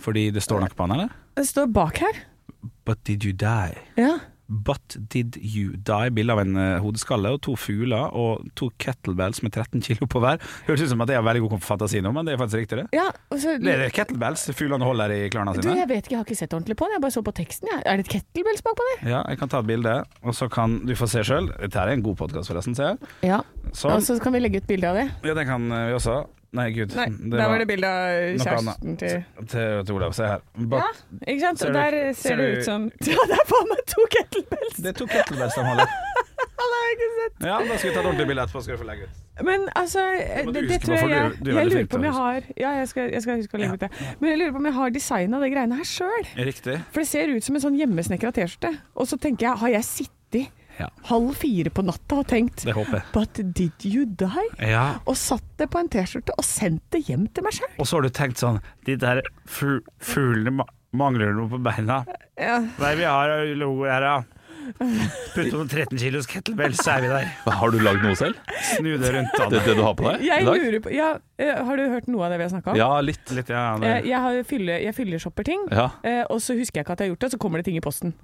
Fordi 0.00 0.30
det 0.34 0.42
står 0.42 0.60
noe 0.64 0.68
på 0.74 0.86
den, 0.88 0.96
eller? 0.98 1.08
Det 1.36 1.46
står 1.46 1.66
bak 1.72 1.98
her. 2.02 2.12
But 2.84 3.04
did 3.04 3.24
you 3.24 3.32
die? 3.32 3.78
Ja. 3.96 4.18
But 4.52 4.96
did 5.12 5.38
you 5.40 5.78
die? 5.80 6.10
Bilde 6.12 6.34
av 6.34 6.42
en 6.42 6.58
eh, 6.60 6.74
hodeskalle 6.84 7.32
og 7.32 7.40
to 7.46 7.54
fugler 7.56 8.12
og 8.12 8.44
to 8.58 8.68
kettlebells 8.82 9.40
med 9.44 9.54
13 9.56 9.80
kilo 9.86 10.08
på 10.10 10.20
hver. 10.20 10.42
Høres 10.66 10.84
ut 10.84 10.92
som 10.92 11.04
at 11.04 11.12
jeg 11.12 11.20
har 11.20 11.24
veldig 11.24 11.44
god 11.46 11.64
fantasi 11.64 12.02
nå, 12.04 12.12
men 12.12 12.28
det 12.28 12.34
er 12.34 12.42
faktisk 12.42 12.60
riktig, 12.60 12.82
det. 12.82 12.86
ja 12.96 13.08
så, 13.32 13.56
Det 13.62 13.76
er 13.78 13.94
kettlebells 13.94 14.44
fuglene 14.52 14.84
holder 14.86 15.14
i 15.16 15.20
klørne 15.32 15.54
du, 15.62 15.68
jeg 15.68 15.88
vet 15.88 16.04
ikke, 16.04 16.14
jeg 16.14 16.18
har 16.18 16.26
ikke 16.26 16.38
sett 16.38 16.54
ordentlig 16.56 16.76
på 16.78 16.88
den. 16.88 16.96
Jeg 16.96 17.04
bare 17.04 17.14
så 17.14 17.22
på 17.24 17.34
teksten. 17.36 17.70
Jeg. 17.70 17.82
Er 17.86 17.98
det 17.98 18.06
et 18.06 18.12
kettlebells 18.16 18.64
bakpå 18.66 18.86
der? 18.90 19.02
Ja, 19.14 19.22
jeg 19.30 19.40
kan 19.40 19.52
ta 19.52 19.62
et 19.62 19.68
bilde, 19.68 19.94
og 20.22 20.36
så 20.36 20.48
kan 20.52 20.78
du 20.88 20.94
få 20.98 21.08
se 21.10 21.24
sjøl. 21.26 21.48
Dette 21.60 21.80
er 21.80 21.94
en 21.94 22.04
god 22.04 22.18
podkast, 22.20 22.50
forresten, 22.50 22.76
ser 22.78 22.92
jeg. 22.92 23.10
Ja. 23.32 23.40
Sånn. 23.70 23.96
Og 23.96 24.04
så 24.04 24.18
kan 24.22 24.34
vi 24.34 24.42
legge 24.42 24.62
ut 24.62 24.68
bilde 24.68 24.90
av 24.90 24.98
det. 24.98 25.08
Ja, 25.28 25.36
det 25.38 25.46
kan 25.48 25.68
eh, 25.70 25.88
vi 25.92 25.98
også. 25.98 26.22
Nei, 26.52 26.66
gud. 26.76 26.92
Nei, 26.98 27.06
der 27.32 27.48
var 27.48 27.62
det 27.62 27.66
bilde 27.70 27.88
av 27.88 28.40
kjæresten 28.42 28.96
til 29.00 29.22
til, 29.48 29.78
til 29.88 29.94
Olav. 29.96 30.12
Se 30.16 30.26
her. 30.28 30.42
But, 30.58 30.82
Ja, 30.82 30.90
ikke 31.32 31.40
sant? 31.46 31.62
Ser 31.62 31.72
der 31.72 31.96
ser 32.12 32.18
ser 32.28 32.36
det 32.42 32.48
ut 32.58 32.66
som 32.66 32.88
Ja, 33.14 33.24
det 33.30 33.38
er 33.38 33.46
faen 33.48 33.70
meg 33.72 33.80
to 33.88 34.04
kettlebells! 34.12 34.76
Det 34.76 34.92
er 34.92 34.98
to 35.00 35.06
kettlebells 35.08 35.56
de 35.56 35.64
holder. 35.70 35.94
Han 36.62 36.74
har 36.74 36.82
jeg 36.84 36.94
ikke 36.96 37.08
sett. 37.16 37.46
Ja, 37.48 37.56
da 37.64 37.76
skal 37.78 37.88
vi 37.88 37.94
ta 37.94 38.00
et 38.02 38.06
ordentlig 38.06 38.26
bilde 38.28 38.42
etterpå. 38.44 38.60
Skal 38.66 38.74
vi 38.76 38.80
få 38.82 38.86
legge 38.90 39.06
ut. 39.08 39.20
Men 39.48 39.64
altså, 39.80 40.02
det, 40.52 40.62
det 40.68 40.78
tror 40.82 40.94
jeg 40.98 41.08
jeg 41.08 41.22
er 41.24 41.56
Jeg 41.56 41.70
lurer 41.70 41.86
på 41.88 41.96
om 41.98 42.04
jeg 42.04 42.12
har 42.18 42.48
Ja, 42.60 42.72
jeg 42.82 42.88
skal, 42.90 43.08
jeg 43.16 43.22
skal 43.24 43.40
huske 43.40 43.56
å 43.56 43.60
legge 43.62 43.78
ut 43.78 43.84
det. 43.86 43.90
Men 44.20 44.30
jeg 44.30 44.40
lurer 44.42 44.52
på 44.52 44.60
om 44.60 44.68
jeg 44.68 44.76
har 44.76 44.92
designa 44.94 45.40
de 45.42 45.48
greiene 45.54 45.78
her 45.80 45.88
sjøl. 45.88 46.28
For 46.92 47.00
det 47.02 47.08
ser 47.08 47.32
ut 47.32 47.46
som 47.48 47.56
en 47.58 47.64
sånn 47.64 47.78
hjemmesnekra 47.80 48.34
T-skjorte. 48.36 48.74
Og 49.00 49.08
så 49.10 49.18
tenker 49.24 49.48
jeg, 49.48 49.60
har 49.64 49.72
jeg 49.78 49.88
sittet 49.88 50.52
Ja. 50.78 50.88
halv 51.10 51.34
fire 51.36 51.70
på 51.70 51.82
natta 51.84 52.20
og 52.22 52.28
tenkt 52.30 52.64
Det 52.64 52.72
håper 52.76 52.98
jeg. 53.00 53.04
But 53.12 53.40
did 53.54 53.84
you 53.84 54.06
die? 54.06 54.46
Ja. 54.58 54.98
Og 55.06 55.18
satt 55.20 55.44
det 55.60 55.68
på 55.72 55.78
en 55.82 55.90
T-skjorte 55.92 56.32
og 56.38 56.46
sendt 56.48 56.82
det 56.94 57.04
hjem 57.08 57.26
til 57.34 57.44
meg 57.44 57.56
sjøl. 57.58 57.72
Og 57.78 57.88
så 57.88 57.98
har 57.98 58.06
du 58.08 58.14
tenkt 58.16 58.40
sånn 58.42 58.60
De 58.88 58.96
der 59.00 59.20
fuglene 59.46 60.64
mangler 60.92 61.32
noe 61.36 61.48
på 61.48 61.60
beina. 61.64 62.02
Ja. 62.36 62.58
Nei, 62.80 62.94
vi 62.98 63.04
har 63.08 63.30
logo 63.56 63.86
her, 63.88 64.04
ja. 64.04 64.16
Putt 65.34 65.54
om 65.56 65.68
13 65.68 65.98
kilos 65.98 66.26
kettlebell, 66.30 66.74
så 66.78 66.94
er 66.96 67.00
vi 67.04 67.08
der. 67.12 67.28
Har 67.58 67.70
du 67.74 67.78
lagd 67.82 68.02
noe 68.04 68.14
selv? 68.18 68.36
Snu 68.72 68.90
det 69.00 69.10
rundt, 69.14 69.32
Det, 69.36 69.48
da. 69.50 69.60
det 69.66 69.74
du 69.76 69.82
har 69.82 69.94
på 69.98 70.06
deg 70.06 70.24
Jeg 70.26 70.42
i 70.42 70.46
dag? 70.46 70.60
lurer 70.62 70.80
på 70.84 70.92
ja, 70.94 71.08
eh, 71.38 71.58
Har 71.66 71.76
du 71.80 71.82
hørt 71.90 72.08
noe 72.12 72.24
av 72.26 72.30
det 72.34 72.38
vi 72.40 72.46
har 72.46 72.52
snakka 72.54 72.70
om? 72.74 72.76
Ja, 72.78 72.90
litt. 73.00 73.32
Litt, 73.34 73.48
ja, 73.52 73.64
Eh. 73.82 74.02
Jeg, 74.08 74.18
har 74.26 74.42
fylle, 74.48 74.78
jeg 74.84 74.94
fylleshopper 74.94 75.44
ting, 75.48 75.66
Ja. 75.72 75.88
eh, 76.04 76.22
og 76.30 76.38
så 76.44 76.54
husker 76.58 76.80
jeg 76.80 76.86
ikke 76.86 76.92
at 76.92 77.00
jeg 77.00 77.08
har 77.10 77.14
gjort 77.16 77.26
det, 77.26 77.32
så 77.34 77.38
kommer 77.38 77.58
det 77.62 77.64
ting 77.70 77.76
i 77.76 77.84
posten. 77.84 78.14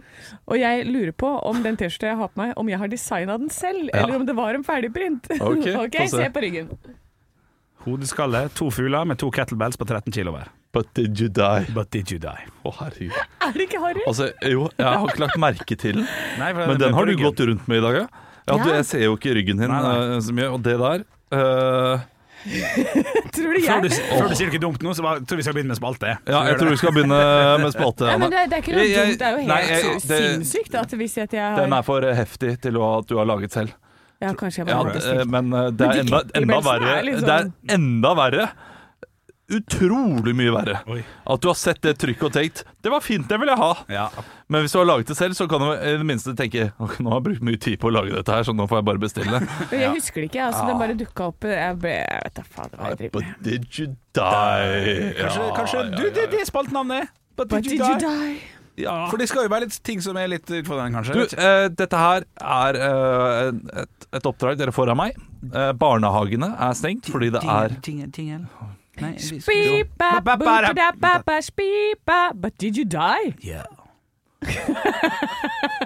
Og 0.46 0.58
jeg 0.60 0.86
lurer 0.86 1.12
på 1.12 1.32
om 1.48 1.62
den 1.62 1.76
T-skjorta 1.76 2.12
jeg 2.12 2.16
har 2.22 2.28
på 2.28 2.42
meg, 2.44 2.54
om 2.56 2.68
jeg 2.68 2.78
har 2.78 2.88
designa 2.88 3.38
den 3.38 3.50
selv, 3.50 3.88
Ja. 3.92 4.02
eller 4.04 4.16
om 4.16 4.26
det 4.26 4.36
var 4.36 4.54
en 4.54 4.64
ferdigprint. 4.64 5.30
Ok, 5.40 5.64
få 5.74 5.90
se. 5.92 6.08
se 6.08 6.30
på 6.30 6.40
ryggen. 6.44 6.68
Hodeskalle, 7.86 8.48
to 8.58 8.70
fugler 8.74 9.04
med 9.06 9.18
to 9.20 9.30
kettlebells 9.34 9.78
på 9.80 9.86
13 9.86 10.12
kilo 10.12 10.32
hver. 10.34 10.48
But 10.74 10.90
did 10.94 11.16
you 11.20 11.28
die? 11.32 11.64
But 11.72 11.90
did 11.94 12.10
you 12.12 12.18
die? 12.20 12.42
Å, 12.66 12.72
herregud. 12.82 13.14
Er 13.46 13.52
det 13.54 13.64
ikke 13.68 13.80
harry? 13.80 14.02
Altså, 14.06 14.26
jo, 14.44 14.66
jeg 14.76 14.84
har 14.86 15.06
ikke 15.08 15.22
lagt 15.24 15.38
merke 15.40 15.78
til 15.80 15.96
den, 16.02 16.08
Nei, 16.38 16.50
for 16.52 16.66
men 16.66 16.76
det- 16.76 16.86
den 16.86 16.94
har 16.94 17.06
du 17.06 17.12
ryggen. 17.12 17.24
gått 17.30 17.40
rundt 17.48 17.68
med 17.68 17.78
i 17.78 17.80
dag, 17.86 17.94
ja? 18.02 18.06
Ja, 18.48 18.56
du, 18.64 18.70
jeg 18.72 18.84
ser 18.88 19.02
jo 19.04 19.16
ikke 19.16 19.34
ryggen 19.36 19.58
din 19.60 19.68
Nei, 19.68 19.80
nei. 19.82 19.96
eh, 20.16 20.20
så 20.24 20.32
mye, 20.32 20.50
og 20.52 20.62
det 20.64 20.76
der 20.80 21.04
eh, 21.36 22.06
Tror 23.34 23.52
du 23.52 23.60
Før 23.60 23.80
du, 23.82 23.88
jeg 23.88 24.04
før 24.18 24.28
du 24.30 24.34
sier 24.38 24.48
noe 24.52 24.60
dumt 24.62 24.82
nå, 24.86 24.92
så 24.94 25.02
bare, 25.04 25.20
tror 25.26 25.36
vi 25.40 25.42
skal 25.44 25.56
begynne 25.56 25.72
med 25.74 25.80
spalte. 25.80 26.12
Ja, 26.28 26.42
jeg 26.48 26.56
tror 26.60 26.70
vi 26.70 26.76
skal 26.80 26.92
begynne 26.96 27.18
med 27.64 27.72
spalte, 27.74 28.06
Nei, 28.08 28.14
men 28.18 28.28
Anne. 28.28 28.36
det, 28.36 28.44
det 28.52 28.56
er 28.56 28.62
ikke 28.62 28.76
noe 28.76 28.84
Jeg- 28.84 28.94
jeg- 28.94 29.08
dumt, 29.08 29.18
det 29.18 29.26
er 29.26 29.30
jo 29.30 29.38
helt 29.38 29.48
nei, 29.48 29.60
jeg- 29.68 30.00
det- 30.08 30.22
sinnssykt 30.36 30.74
at 30.80 30.90
hvis 31.00 31.18
at 31.24 31.32
jeg 31.32 31.44
har 31.44 31.56
Den 31.64 31.72
er 31.72 31.82
for 31.82 32.00
heftig 32.20 32.54
til 32.60 32.78
å, 32.80 32.98
at 33.00 33.06
du 33.10 33.16
har 33.18 33.26
laget 33.28 33.52
selv. 33.52 33.72
Ja, 34.20 34.32
kanskje 34.34 34.64
jeg 34.64 34.68
Ja, 34.72 34.82
bare 34.82 34.98
har 35.00 35.24
men 35.30 35.52
eh, 35.54 35.68
det 35.70 35.86
er 35.86 36.00
enda, 36.02 36.22
enda 36.34 36.60
verre. 36.66 36.96
er 36.98 37.04
Det 37.04 37.28
er 37.28 37.44
sånn- 37.44 37.52
enda 37.76 38.14
verre. 38.18 38.48
Utrolig 39.48 40.34
mye 40.36 40.50
verre. 40.52 40.80
Oi. 40.92 40.98
At 41.24 41.40
du 41.40 41.46
har 41.48 41.54
sett 41.56 41.78
det 41.80 41.94
trykket 41.96 42.24
og 42.26 42.32
tenkt 42.34 42.64
'det 42.82 42.90
var 42.92 43.00
fint, 43.00 43.26
det 43.28 43.38
vil 43.40 43.48
jeg 43.48 43.56
ha'. 43.56 43.84
Ja. 43.88 44.08
Men 44.48 44.60
hvis 44.62 44.72
du 44.72 44.78
har 44.78 44.84
laget 44.84 45.06
det 45.06 45.16
selv, 45.16 45.32
så 45.32 45.48
kan 45.48 45.60
du 45.60 45.72
i 45.72 45.96
det 45.96 46.04
minste 46.04 46.34
tenke 46.36 46.72
'nå 46.78 47.08
har 47.08 47.20
jeg 47.20 47.24
brukt 47.24 47.42
mye 47.42 47.56
tid 47.56 47.78
på 47.80 47.88
å 47.88 47.92
lage 47.94 48.12
dette 48.12 48.28
her, 48.28 48.42
så 48.44 48.52
nå 48.52 48.68
får 48.68 48.76
jeg 48.78 48.84
bare 48.84 48.98
bestille'. 49.00 49.40
det 49.70 49.80
jeg 49.84 49.90
husker 49.94 50.20
det 50.20 50.30
ikke, 50.30 50.42
altså, 50.52 50.66
den 50.68 50.78
bare 50.78 50.94
dukka 50.98 51.24
opp 51.32 51.40
Jeg, 51.44 51.78
ble, 51.78 51.88
jeg 51.88 52.20
vet 52.24 52.34
da 52.34 52.42
faen 52.42 52.70
hva 52.76 52.88
jeg 52.90 52.98
driver 52.98 53.12
But 53.12 53.24
did 53.42 53.64
you 53.78 53.86
die? 54.12 55.14
Kanskje, 55.16 55.40
Ja, 55.48 55.54
kanskje 55.56 55.76
ja, 55.78 55.82
du, 55.96 56.02
ja, 56.04 56.10
det, 56.10 56.30
det 56.30 56.40
er 56.40 56.44
spaltenavnet. 56.44 57.08
But 57.36 57.48
But 57.48 57.62
did 57.62 57.70
did 57.70 57.80
you 57.80 57.86
you 57.88 57.98
die? 57.98 58.40
Ja. 58.78 58.94
For 59.10 59.16
det 59.20 59.28
skal 59.30 59.42
jo 59.46 59.50
være 59.52 59.64
litt 59.66 59.78
ting 59.86 60.00
som 60.04 60.16
er 60.20 60.28
litt 60.32 60.46
utfordrende, 60.46 60.94
kanskje. 60.98 61.14
Du, 61.14 61.22
eh, 61.36 61.68
dette 61.78 61.96
her 62.00 62.20
er 62.40 62.72
eh, 62.88 63.48
et, 63.84 63.96
et 64.20 64.26
oppdrag 64.30 64.54
dere 64.60 64.72
får 64.74 64.88
av 64.94 64.98
meg. 65.00 65.12
Eh, 65.52 65.72
barnehagene 65.78 66.48
er 66.68 66.72
stengt 66.78 67.06
fordi 67.12 67.28
det 67.34 67.42
er 67.44 67.68
Tingel. 67.82 68.46
Nei, 68.98 69.12
vi- 69.14 69.40
speep-a, 71.42 72.32
But 72.34 72.58
did 72.58 72.76
you 72.76 72.84
die? 72.84 73.34
Ja. 73.46 73.62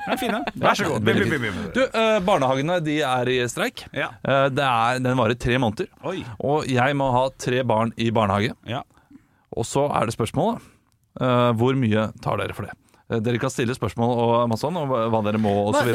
Den 0.02 0.12
er 0.12 0.18
fin, 0.20 0.32
da. 0.34 0.40
Vær 0.60 0.76
så 0.76 0.84
god. 0.88 1.04
Veldig 1.06 1.28
fint. 1.40 1.60
Du, 1.76 1.80
eh, 1.86 2.18
barnehagene 2.26 2.78
de 2.84 2.98
er 3.06 3.30
i 3.32 3.38
streik. 3.48 3.84
Ja. 3.96 4.10
Eh, 4.24 4.48
det 4.52 4.64
er, 4.66 5.00
den 5.04 5.16
varer 5.20 5.38
tre 5.40 5.56
måneder. 5.62 5.88
Oi. 6.08 6.18
Og 6.44 6.66
jeg 6.68 6.96
må 6.98 7.08
ha 7.14 7.26
tre 7.40 7.62
barn 7.68 7.92
i 7.96 8.10
barnehage. 8.14 8.52
Ja. 8.68 8.82
Og 9.56 9.66
så 9.68 9.86
er 9.92 10.08
det 10.08 10.16
spørsmålet 10.16 10.60
eh, 11.20 11.50
hvor 11.60 11.76
mye 11.78 12.08
tar 12.24 12.40
dere 12.40 12.56
for 12.56 12.68
det? 12.68 12.76
Eh, 13.12 13.20
Dere 13.20 13.38
kan 13.42 13.52
stille 13.52 13.74
spørsmål 13.76 14.12
og 14.16 14.34
masse 14.50 14.64
sånn, 14.64 14.76
og 14.80 14.88
hva 15.12 15.20
dere 15.26 15.40
må 15.42 15.52
osv. 15.68 15.90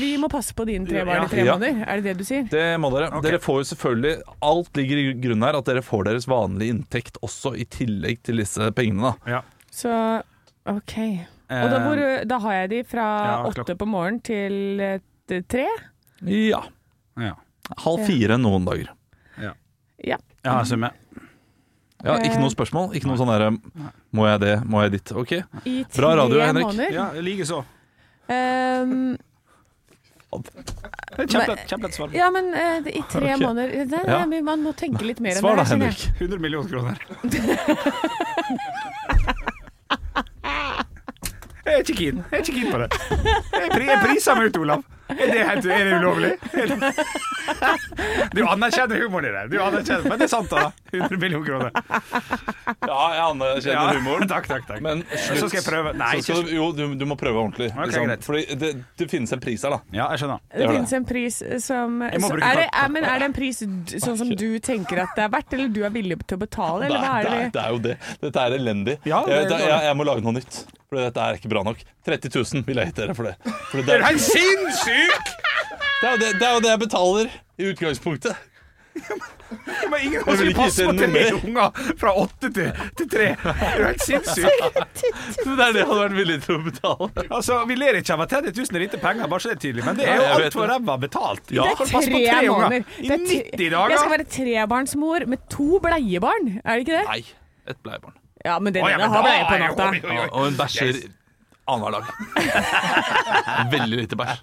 vi 0.00 0.14
må 0.20 0.30
passe 0.32 0.54
på 0.56 0.64
dine 0.68 0.86
tre 0.88 1.04
barn 1.04 1.26
i 1.26 1.28
tre 1.28 1.44
Ja. 1.44 1.56
måneder, 1.58 1.84
er 1.86 2.00
det 2.00 2.04
det 2.04 2.16
du 2.18 2.24
sier? 2.24 2.48
Det 2.48 2.64
må 2.80 2.90
dere. 2.94 3.10
Okay. 3.12 3.30
Dere 3.30 3.38
får 3.44 3.60
jo 3.62 3.68
selvfølgelig 3.74 4.14
Alt 4.42 4.72
ligger 4.80 4.96
i 5.02 5.06
grunnen 5.20 5.44
her, 5.44 5.58
at 5.60 5.64
dere 5.68 5.82
får 5.84 6.04
deres 6.08 6.26
vanlige 6.30 6.72
inntekt 6.74 7.18
også 7.22 7.54
i 7.58 7.64
tillegg 7.68 8.22
til 8.22 8.36
disse 8.40 8.70
pengene. 8.72 9.14
da 9.26 9.42
Så 9.70 10.22
OK. 10.66 10.96
Og 11.50 11.70
da, 11.70 11.78
hvor, 11.84 12.00
da 12.26 12.38
har 12.40 12.52
jeg 12.62 12.70
de 12.70 12.82
fra 12.88 13.04
Ja, 13.26 13.50
åtte 13.50 13.76
på 13.76 13.86
morgenen 13.86 14.22
til 14.24 14.80
eh, 14.80 15.42
tre. 15.46 15.66
Ja. 16.24 16.62
Ja. 17.20 17.34
Halv 17.84 18.06
fire 18.06 18.38
noen 18.40 18.64
dager. 18.64 18.88
Ja. 19.40 19.52
Ja, 20.04 20.16
jeg 20.44 20.66
summer. 20.66 20.92
Ja, 22.04 22.18
ikke 22.20 22.36
noe 22.40 22.50
spørsmål. 22.52 22.90
Ikke 22.94 23.06
noe 23.08 23.16
sånn 23.16 23.30
derre 23.32 23.48
Må 24.12 24.26
jeg 24.28 24.40
det? 24.42 24.58
Må 24.68 24.82
jeg 24.84 24.90
ditt? 24.98 25.12
OK. 25.16 25.32
I 25.64 25.84
tre 25.88 26.02
Bra 26.02 26.10
radio, 26.20 26.40
Henrik. 26.44 26.66
måneder. 26.68 26.92
Ja, 26.92 27.06
likeså. 27.24 27.62
Um, 28.28 29.16
Kjempelett 30.34 31.68
kjempelett 31.70 31.94
svar. 31.94 32.08
ja, 32.12 32.26
men 32.34 32.48
eh, 32.58 32.80
det- 32.82 32.96
i 32.98 33.02
tre 33.08 33.34
Ok. 33.36 33.40
måneder 33.44 33.84
det, 33.86 34.00
Ja. 34.08 34.24
men 34.26 34.44
Man 34.44 34.62
må 34.64 34.72
tenke 34.74 35.04
litt 35.06 35.20
mer 35.20 35.30
enn 35.36 35.40
Svar 35.40 35.54
da, 35.56 35.62
det. 35.62 35.68
her, 35.68 35.76
kjenner. 35.76 35.94
Henrik. 35.94 36.20
100 36.20 36.38
millioner 36.40 36.68
kroner. 36.68 36.98
Jeg 41.64 41.74
er 41.74 41.78
ikke 41.80 41.94
keen. 41.96 42.18
Jeg 42.30 42.38
er 42.38 42.42
ikke 42.44 42.54
keen 42.58 42.72
på 42.72 42.78
det. 42.82 42.88
Jeg 43.54 43.70
pri- 43.72 43.86
jeg 43.88 43.98
priser 44.04 44.34
meg 44.36 44.44
ut, 44.50 44.56
Olav. 44.60 44.80
Er 45.08 45.26
det, 45.28 45.40
helt, 45.44 45.66
er 45.68 45.84
det 45.84 45.96
ulovlig? 46.00 46.32
Du 48.32 48.40
anerkjenner 48.48 49.00
humoren 49.02 49.26
i 49.28 49.32
det. 49.34 49.42
Du 49.52 49.58
anerkjenner, 49.62 50.08
Men 50.08 50.18
det 50.18 50.26
er 50.26 50.32
sant, 50.32 50.50
da. 50.50 50.70
100 50.92 51.18
millioner 51.20 51.46
kroner. 51.46 51.70
Ja, 52.88 53.00
jeg 53.12 53.24
anerkjenner 53.24 53.74
Ja, 53.74 53.82
humoren. 53.98 54.28
Takk, 54.34 54.48
takk, 54.48 54.64
takk. 54.68 54.80
Men 54.84 55.02
slutt. 55.10 55.42
Så 55.42 55.48
skal 55.50 55.58
jeg 55.60 55.66
prøve. 55.66 55.92
Nei, 56.00 56.12
Så 56.18 56.32
skal 56.32 56.46
du, 56.48 56.54
jo, 56.56 56.70
du, 56.76 56.84
du 56.98 57.04
må 57.08 57.18
prøve 57.20 57.42
ordentlig. 57.42 57.68
Okay, 57.74 57.90
liksom. 57.90 58.06
greit. 58.08 58.24
Fordi 58.24 58.58
det, 58.60 58.70
det 59.00 59.08
finnes 59.12 59.34
en 59.36 59.42
pris 59.44 59.66
her, 59.66 59.76
da. 59.76 59.80
Ja, 59.94 60.08
jeg 60.14 60.24
skjønner. 60.24 60.44
Det 60.48 60.62
det. 60.62 60.70
finnes 60.72 60.94
en 61.00 61.08
pris 61.10 61.40
som 61.64 62.00
så 62.04 62.30
er, 62.38 62.62
det, 62.62 62.68
er, 62.70 62.88
men 62.94 63.08
er 63.08 63.20
det 63.20 63.28
en 63.28 63.36
pris 63.36 63.60
sånn 63.60 64.18
som 64.20 64.30
du 64.32 64.48
tenker 64.64 65.04
at 65.04 65.12
det 65.18 65.26
er 65.26 65.34
verdt, 65.34 65.52
eller 65.56 65.74
du 65.74 65.82
er 65.84 65.92
villig 65.94 66.18
til 66.24 66.38
å 66.38 66.44
betale, 66.44 66.88
eller 66.88 67.04
hva 67.04 67.12
det, 67.12 67.28
er 67.28 67.34
er, 67.34 67.44
det? 67.44 67.52
det 67.54 67.64
er 67.64 67.76
jo 67.76 67.82
det. 67.84 67.98
Dette 68.24 68.46
er 68.48 68.56
elendig. 68.58 68.96
Ja, 69.04 69.20
det 69.28 69.36
er 69.36 69.46
jeg, 69.50 69.68
jeg, 69.68 69.84
jeg 69.90 70.00
må 70.00 70.08
lage 70.08 70.24
noe 70.24 70.38
nytt. 70.38 70.64
For 70.94 71.02
dette 71.02 71.22
er 71.26 71.38
ikke 71.40 71.50
bra 71.50 71.64
nok. 71.66 71.80
30 72.06 72.30
000 72.30 72.66
vil 72.68 72.78
jeg 72.78 72.92
gitt 72.92 72.98
dere 73.02 73.14
for 73.18 73.26
det. 73.26 73.54
For 73.72 73.82
det, 73.82 73.96
Er 73.98 74.14
du 74.14 74.22
sinnssyk?! 74.22 75.30
det, 76.00 76.06
er 76.06 76.12
jo 76.12 76.18
det, 76.22 76.28
det 76.38 76.46
er 76.46 76.52
jo 76.54 76.60
det 76.62 76.70
jeg 76.70 76.80
betaler 76.84 77.32
i 77.58 77.70
utgangspunktet. 77.72 78.36
Men 79.90 79.96
ingen 80.04 80.22
skal 80.22 80.38
vil 80.38 80.54
passe 80.54 80.84
på 80.86 80.92
tre 81.00 81.24
unger 81.34 81.80
fra 81.98 82.12
åtte 82.20 82.50
til, 82.54 82.70
til 82.98 83.08
tre. 83.10 83.26
Er 83.34 83.76
du 83.80 83.84
helt 83.88 84.04
sinnssyk? 84.06 84.62
Men 85.42 85.56
det 85.58 85.66
er 85.66 85.74
det 85.74 85.82
jeg 85.82 85.88
hadde 85.90 86.00
vært 86.04 86.16
villig 86.20 86.38
til 86.46 86.60
å 86.60 86.62
betale. 86.68 87.10
Altså, 87.26 87.58
Vi 87.66 87.78
ler 87.80 87.98
ikke 87.98 88.14
av 88.14 88.24
at 88.28 88.34
30 88.36 88.54
000 88.54 88.78
er 88.78 88.84
lite 88.86 89.02
penger, 89.02 89.30
bare 89.34 89.42
så 89.44 89.50
det 89.52 89.56
er 89.58 89.62
tydelig, 89.66 89.86
men 89.90 89.98
det 89.98 90.08
er 90.08 90.22
jo 90.22 90.32
altfor 90.38 90.62
det. 90.68 90.72
ræva 90.76 90.98
betalt. 91.08 91.54
Ja. 91.58 91.66
Det 91.66 91.74
er 91.74 91.90
tre 91.90 92.24
tre 92.30 92.42
måneder. 92.54 92.90
i 93.02 93.10
Det 93.10 93.18
er 93.18 93.24
90 93.26 93.70
dager. 93.76 93.96
Jeg 93.96 94.04
skal 94.04 94.14
være 94.14 94.28
trebarnsmor 94.38 95.26
med 95.34 95.48
to 95.58 95.70
bleiebarn, 95.82 96.52
er 96.62 96.70
det 96.78 96.86
ikke 96.86 97.00
det? 97.00 97.06
Nei, 97.10 97.24
et 97.74 97.82
bleiebarn. 97.82 98.20
Ja, 98.44 98.58
men 98.60 98.74
den 98.74 98.84
Å, 98.84 98.88
ja, 98.92 98.96
ene 98.98 99.06
men 99.06 99.14
har 99.14 99.22
da 99.22 99.28
bleie 99.28 99.44
på 99.48 99.58
natta. 99.62 99.90
oi, 99.90 100.00
oi, 100.04 100.16
oi. 100.24 100.28
Og 100.32 100.46
en 100.50 100.56
bæsjer 100.58 100.98
annenhver 101.64 101.94
dag. 101.96 102.04
Veldig 103.74 103.96
lite 104.02 104.18
bæsj. 104.20 104.42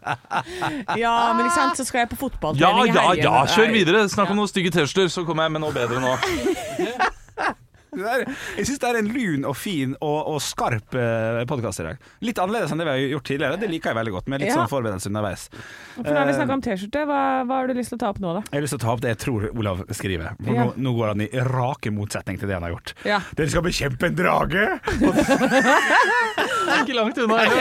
Ja, 0.97 1.11
men 1.37 1.45
ikke 1.45 1.55
sant, 1.59 1.77
så 1.77 1.85
skal 1.85 1.99
jeg 2.03 2.09
på 2.09 2.17
Ja, 2.17 2.21
fotballtrening 2.23 2.81
i 2.81 2.95
ja, 2.95 3.03
helgen. 3.11 3.23
ja, 3.27 3.43
kjør 3.53 3.67
Nei. 3.69 3.75
videre. 3.77 4.05
Snakk 4.09 4.33
om 4.33 4.41
noen 4.41 4.49
stygge 4.49 4.73
T-skjorter, 4.73 5.11
så 5.13 5.25
kommer 5.27 5.45
jeg 5.45 5.53
med 5.57 5.61
noe 5.67 5.75
bedre 5.75 6.01
nå. 6.01 6.15
Det 7.91 8.05
er, 8.07 8.21
jeg 8.55 8.67
syns 8.69 8.79
det 8.79 8.87
er 8.87 8.97
en 9.01 9.07
lun 9.11 9.41
og 9.49 9.55
fin 9.59 9.97
og, 9.97 10.19
og 10.31 10.37
skarp 10.39 10.93
eh, 10.95 11.41
podkast 11.49 11.81
i 11.83 11.85
dag. 11.89 12.05
Litt 12.23 12.39
annerledes 12.39 12.71
enn 12.71 12.79
det 12.79 12.85
vi 12.87 12.91
har 12.93 13.01
gjort 13.17 13.25
tidligere. 13.27 13.57
Det 13.59 13.67
liker 13.67 13.91
jeg 13.91 13.97
veldig 13.97 14.13
godt, 14.15 14.29
med 14.31 14.39
litt 14.45 14.47
Ja. 14.53 14.61
sånn 14.61 14.69
forberedelse 14.71 15.11
underveis. 15.11 15.43
For 15.97 16.07
nå 16.07 16.15
har 16.21 16.29
vi 16.29 16.37
snakket 16.37 16.55
om 16.55 16.63
T-skjorte. 16.63 17.03
Hva, 17.09 17.19
hva 17.49 17.57
har 17.59 17.67
du 17.67 17.75
lyst 17.75 17.91
til 17.91 17.99
å 17.99 18.03
ta 18.05 18.13
opp 18.13 18.21
nå, 18.23 18.31
da? 18.37 18.45
Jeg 18.47 18.55
har 18.61 18.63
lyst 18.63 18.77
til 18.77 18.79
å 18.79 18.85
ta 18.85 18.93
opp 18.95 19.03
det 19.03 19.11
jeg 19.11 19.19
tror 19.25 19.49
Olav 19.51 19.83
skriver. 19.91 20.31
For 20.39 20.55
Ja. 20.55 20.69
nå, 20.71 20.73
nå 20.87 20.95
går 21.01 21.11
han 21.11 21.25
i 21.27 21.29
rake 21.51 21.91
motsetning 21.91 22.39
til 22.39 22.47
det 22.47 22.55
han 22.61 22.63
har 22.69 22.77
gjort. 22.77 22.95
Ja. 23.03 23.19
Dere 23.35 23.51
skal 23.51 23.67
bekjempe 23.67 24.07
en 24.07 24.15
drage! 24.15 24.63
Ikke 26.79 26.95
langt 26.95 27.19
unna. 27.19 27.43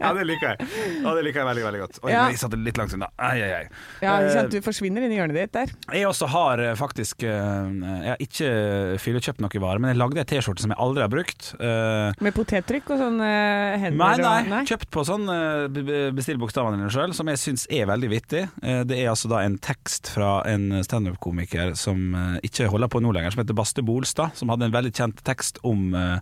Ja, 0.00 0.12
det 0.14 0.22
liker 0.28 0.52
jeg. 0.54 0.66
Ja, 1.02 1.10
det 1.16 1.22
liker 1.26 1.40
jeg 1.42 1.46
veldig 1.48 1.64
veldig 1.66 1.80
godt. 1.82 1.96
Oi, 2.04 2.10
Ja. 2.12 2.20
jeg 2.30 2.38
satt 2.40 2.54
litt 2.56 2.78
langt 2.78 2.92
unna. 2.94 3.08
Ai, 3.18 3.40
ai, 3.42 3.50
ai. 3.58 3.64
Ja, 4.02 4.14
Eh. 4.24 4.46
Du 4.48 4.56
forsvinner 4.64 5.02
inn 5.04 5.12
i 5.12 5.18
hjørnet 5.18 5.34
ditt 5.36 5.52
der. 5.56 5.72
Jeg 5.92 6.06
også 6.06 6.28
har 6.30 6.62
eh, 6.62 6.74
faktisk 6.78 7.24
eh, 7.26 7.66
Jeg 8.02 8.10
har 8.14 8.22
ikke 8.24 8.98
fyllekjøpt 9.02 9.40
noe 9.44 9.60
vare, 9.62 9.78
men 9.82 9.92
jeg 9.92 9.98
lagde 10.00 10.20
ei 10.22 10.26
T-skjorte 10.32 10.64
som 10.64 10.72
jeg 10.74 10.80
aldri 10.84 11.04
har 11.04 11.12
brukt. 11.12 11.50
Eh, 11.60 12.12
Med 12.24 12.34
potettrykk 12.36 12.90
og 12.94 13.00
sånn 13.04 13.20
eh, 13.24 13.76
hender 13.84 14.00
Nei, 14.00 14.42
nei, 14.50 14.60
og 14.62 14.70
kjøpt 14.72 14.90
på 14.94 15.04
sånn 15.08 15.24
eh, 15.30 15.66
be- 15.74 15.84
be- 15.88 16.12
Bestill 16.18 16.38
bokstavene 16.42 16.78
dine 16.80 16.90
sjøl, 16.94 17.14
som 17.16 17.30
jeg 17.32 17.40
syns 17.42 17.66
er 17.70 17.86
veldig 17.90 18.10
vittig. 18.12 18.44
Eh, 18.62 18.82
Det 18.84 18.98
er 19.02 19.10
altså 19.12 19.28
da 19.32 19.42
en 19.46 19.58
tekst 19.58 20.10
fra 20.14 20.42
en 20.50 20.70
standup-komiker 20.84 21.74
som 21.78 22.14
eh, 22.14 22.38
ikke 22.50 22.68
holder 22.72 22.88
på 22.92 23.00
nå 23.04 23.12
lenger, 23.14 23.34
som 23.36 23.44
heter 23.44 23.54
Baste 23.58 23.82
Bolstad, 23.86 24.34
som 24.38 24.48
hadde 24.52 24.66
en 24.68 24.74
veldig 24.74 24.92
kjent 24.94 25.22
tekst 25.26 25.60
om, 25.64 25.92
eh, 25.94 26.18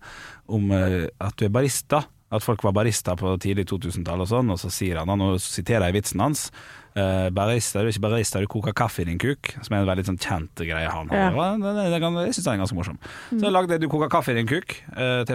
om 0.49 0.71
eh, 0.77 1.07
at 1.21 1.37
du 1.39 1.47
er 1.47 1.55
barista. 1.55 2.05
At 2.33 2.45
folk 2.45 2.63
var 2.65 2.73
barista 2.73 3.13
på 3.19 3.35
tidlig 3.43 3.67
2000-tall 3.69 4.25
og 4.25 4.31
sånn, 4.31 4.53
og 4.55 4.61
så 4.61 4.71
sier 4.73 5.03
han, 5.03 5.21
og 5.21 5.37
siterer 5.43 5.91
jeg 5.91 5.99
vitsen 5.99 6.23
hans 6.25 6.47
uh, 6.97 7.29
Barista, 7.35 7.83
du 7.83 7.89
er 7.91 7.93
ikke 7.93 8.05
barista, 8.07 8.41
du 8.41 8.49
koker 8.51 8.75
kaffe 8.77 9.05
i 9.05 9.09
din 9.09 9.21
kuk. 9.21 9.53
Som 9.61 9.77
er 9.77 9.83
en 9.83 9.89
veldig 9.91 10.07
sånn 10.09 10.21
kjent 10.23 10.63
greie 10.65 10.89
han 10.89 11.13
har. 11.13 11.19
Ja. 11.19 11.29
Ja, 11.33 11.49
det, 11.61 11.75
det, 11.93 12.01
det, 12.01 12.25
jeg 12.29 12.37
syns 12.39 12.49
den 12.49 12.55
er 12.55 12.63
ganske 12.63 12.79
morsom. 12.79 12.99
Så 13.31 13.41
jeg 13.43 13.55
lagde 13.55 13.81
Du 13.83 13.89
koker 13.93 14.13
kaffe 14.13 14.35
i 14.35 14.39
din 14.39 14.49
kuk, 14.49 14.77
eh, 14.97 15.35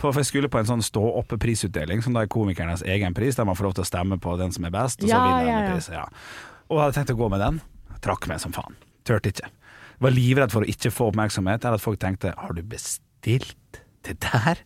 For 0.00 0.20
jeg 0.20 0.30
skulle 0.30 0.50
på 0.52 0.60
en 0.62 0.70
sånn 0.70 0.84
stå 0.84 1.02
oppe-prisutdeling, 1.22 2.02
som 2.04 2.16
da 2.16 2.24
er 2.24 2.32
komikernes 2.32 2.84
egen 2.86 3.16
pris, 3.16 3.38
der 3.38 3.48
man 3.48 3.58
får 3.58 3.70
lov 3.70 3.78
til 3.80 3.86
å 3.86 3.90
stemme 3.90 4.20
på 4.22 4.36
den 4.40 4.54
som 4.54 4.66
er 4.68 4.74
best, 4.74 5.02
og 5.02 5.10
så 5.10 5.14
Ja, 5.14 5.22
vinner 5.26 5.46
ja, 5.46 5.58
den 5.58 5.66
ja. 5.66 5.74
pris. 5.74 5.90
Ja. 5.92 6.06
Og 6.68 6.78
jeg 6.78 6.84
hadde 6.86 6.98
tenkt 7.00 7.14
å 7.14 7.20
gå 7.20 7.30
med 7.32 7.42
den. 7.44 7.62
Trakk 8.04 8.28
meg 8.30 8.42
som 8.42 8.54
faen. 8.54 8.78
Turte 9.08 9.32
ikke. 9.32 9.50
Var 10.04 10.14
livredd 10.14 10.52
for 10.52 10.64
å 10.64 10.68
ikke 10.68 10.92
få 10.92 11.10
oppmerksomhet, 11.12 11.64
eller 11.64 11.78
at 11.78 11.84
folk 11.84 12.00
tenkte 12.02 12.34
'har 12.34 12.54
du 12.54 12.62
bestilt 12.62 13.83
det 14.04 14.18
der'? 14.24 14.60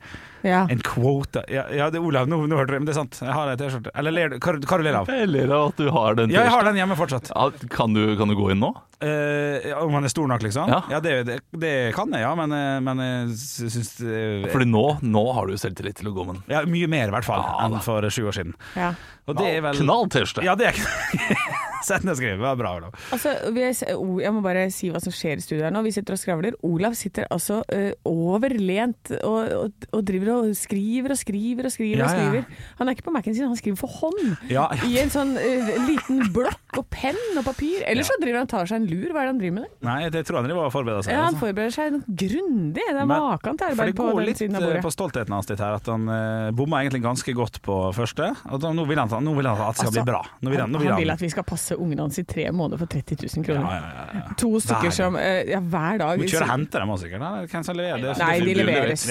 Ja. 0.47 0.61
En 0.71 0.79
quote 0.87 1.43
Ja, 1.51 1.65
ja 1.75 1.89
det 1.91 1.99
er 1.99 2.05
Olav, 2.07 2.29
nå, 2.31 2.37
nå 2.47 2.55
hørte 2.61 2.71
du 2.71 2.79
men 2.79 2.85
det 2.87 2.93
er 2.95 3.01
sant. 3.01 3.17
Jeg 3.21 3.35
har 3.35 3.49
ei 3.51 3.57
T-skjorte. 3.59 3.91
Eller 3.99 4.15
ler 4.15 4.29
du? 4.31 4.37
Hva 4.39 4.79
ler 4.79 4.93
du 4.95 4.99
av? 5.01 5.09
Jeg 5.11 5.27
ler 5.33 5.51
av 5.51 5.65
at 5.73 5.77
du 5.81 5.89
har 5.91 6.15
den 6.15 6.31
Ja, 6.31 6.45
jeg 6.47 6.53
har 6.55 6.63
den 6.69 6.77
hjemme 6.79 6.95
fortsatt. 6.97 7.33
Ja, 7.35 7.49
kan, 7.75 7.93
du, 7.97 8.15
kan 8.17 8.29
du 8.31 8.37
gå 8.39 8.47
inn 8.55 8.61
nå? 8.63 8.71
Eh, 9.03 9.67
om 9.83 9.93
han 9.95 10.05
er 10.07 10.13
stor 10.15 10.29
nok, 10.31 10.43
liksom? 10.47 10.71
Ja. 10.71 11.01
det, 11.03 11.13
det, 11.27 11.41
det 11.59 11.73
kan 11.95 12.11
jeg, 12.15 12.23
ja. 12.23 12.31
Men, 12.39 12.55
eh, 12.55 12.79
men 12.87 13.03
jeg 13.03 13.35
sy- 13.39 13.69
syns 13.75 13.93
eh, 14.07 14.47
Fordi 14.53 14.67
nå, 14.71 14.85
nå 15.03 15.25
har 15.35 15.47
du 15.51 15.59
selvtillit 15.59 15.99
til 15.99 16.11
å 16.11 16.15
gå 16.15 16.25
med 16.27 16.39
den. 16.39 16.45
ja, 16.55 16.63
Mye 16.71 16.87
mer, 16.91 17.09
i 17.11 17.15
hvert 17.19 17.27
fall, 17.27 17.43
Ja, 17.43 17.67
enn 17.67 17.81
for 17.83 18.03
sju 18.11 18.29
år 18.31 18.39
siden. 18.39 18.55
ja. 18.79 18.93
Og 19.29 19.37
det 19.37 19.51
er 19.59 19.61
vel 19.61 19.77
Knall 19.83 20.07
T-skjorte. 20.09 20.47
Ja, 20.47 20.55
det 20.57 20.71
er 20.71 20.79
Sett 21.89 22.07
og 22.07 22.19
skriv. 22.19 22.37
Det 22.37 22.43
var 22.43 22.59
bra, 22.59 22.75
Olav. 22.79 22.97
Altså, 23.15 23.35
vi 23.55 23.65
jeg 23.69 24.35
må 24.35 24.43
bare 24.45 24.67
si 24.75 24.91
hva 24.93 25.01
som 25.03 25.15
skjer 25.15 25.41
i 25.41 25.45
studio 25.45 25.67
her 25.67 25.75
nå. 25.75 25.83
Vi 25.87 25.93
sitter 25.95 26.17
og 26.17 26.21
skravler. 26.21 26.57
Olav 26.67 26.97
sitter 26.99 27.29
altså 27.35 27.61
ø, 27.75 27.83
overlent 28.09 29.13
og, 29.21 29.39
og, 29.59 29.89
og 29.95 30.05
driver 30.09 30.33
og 30.37 30.53
skriver 30.59 31.15
og 31.15 31.21
skriver 31.21 31.69
og 31.69 31.75
skriver. 31.75 32.03
Ja, 32.03 32.09
og 32.09 32.39
ja. 32.41 32.45
Han 32.81 32.91
er 32.91 32.97
ikke 32.97 33.09
på 33.09 33.15
Mac-en 33.15 33.37
sin, 33.37 33.49
han 33.49 33.59
skriver 33.59 33.81
for 33.81 33.93
hånd. 34.01 34.37
Ja, 34.53 34.67
I 34.87 34.99
en 35.03 35.13
sånn 35.13 35.35
ø, 35.39 35.53
liten 35.89 36.23
blokk 36.35 36.81
og 36.81 36.87
penn 36.93 37.19
og 37.39 37.45
papir. 37.47 37.85
Eller 37.89 38.07
så 38.07 38.17
driver 38.23 38.43
han 38.43 38.51
tar 38.51 38.69
seg 38.71 38.83
en 38.83 38.89
lur. 38.91 39.09
Hva 39.13 39.23
er 39.23 39.29
det 39.29 39.35
han 39.35 39.43
driver 39.43 39.57
med? 39.61 39.69
Det? 39.69 39.83
Nei, 39.89 39.99
det 40.15 40.25
tror 40.29 40.41
jeg 40.41 40.49
han 40.49 40.57
og 40.59 40.73
forbereder 40.75 41.07
seg. 41.07 41.15
Ja, 41.15 41.25
han 41.25 41.35
altså. 41.35 41.45
forbereder 41.47 41.77
seg 41.77 41.99
grundig. 42.09 42.85
Det 42.89 43.05
er 43.05 43.09
maken 43.09 43.61
til 43.61 43.73
arbeid 43.73 43.97
på 43.99 44.09
den 44.19 44.39
siden 44.39 44.59
av 44.59 44.67
bordet. 44.67 44.85
på 44.85 44.95
stoltheten 44.95 45.37
hans 45.37 45.51
litt 45.51 45.63
her, 45.63 45.77
at 45.79 45.91
han 45.91 46.09
uh, 46.11 46.51
bomma 46.57 46.83
egentlig 46.83 47.03
ganske 47.05 47.35
godt 47.37 47.61
på 47.65 47.79
første. 47.97 48.31
Nå, 48.49 48.87
vil 48.89 49.01
han, 49.01 49.13
nå 49.25 49.35
vil 49.39 49.49
han 49.49 49.65
at 49.69 49.77
det 49.77 49.83
skal 49.83 49.89
Altså, 49.89 50.03
bli 50.03 50.11
bra. 50.11 50.23
Nå 50.43 50.53
vil 50.53 50.61
han, 50.61 50.69
Han, 50.69 50.75
nå 50.75 50.83
vil 50.83 50.93
han 50.93 51.01
vil 51.03 51.15
at 51.15 51.23
vi 51.23 51.31
skal 51.33 51.47
passe 51.49 51.68
ungene 51.77 52.07
hans 52.07 52.19
i 52.19 52.25
tre 52.25 52.47
måneder 52.53 52.79
for 52.81 52.87
30 52.87 53.19
000 53.37 53.45
kroner. 53.45 53.67
ja, 53.67 53.81
ja, 53.83 54.07
ja, 54.15 54.23
ja. 54.29 54.35
To 54.41 54.51
stykker 54.63 54.89
Hver 54.89 54.95
som 54.95 55.17
ø, 55.21 55.27
Ja, 55.49 55.61
hver 55.61 55.99
dag. 55.99 56.23
Kjøre 56.25 56.47
og 56.47 56.53
hente 56.55 56.79
dem 56.83 56.95
sikkert. 57.03 57.27
Hvem 57.53 57.65
som 57.69 57.77
leverer 57.77 58.03
det? 58.07 58.15
Nei, 58.23 58.41
de 58.41 58.55
leveres. 58.55 59.07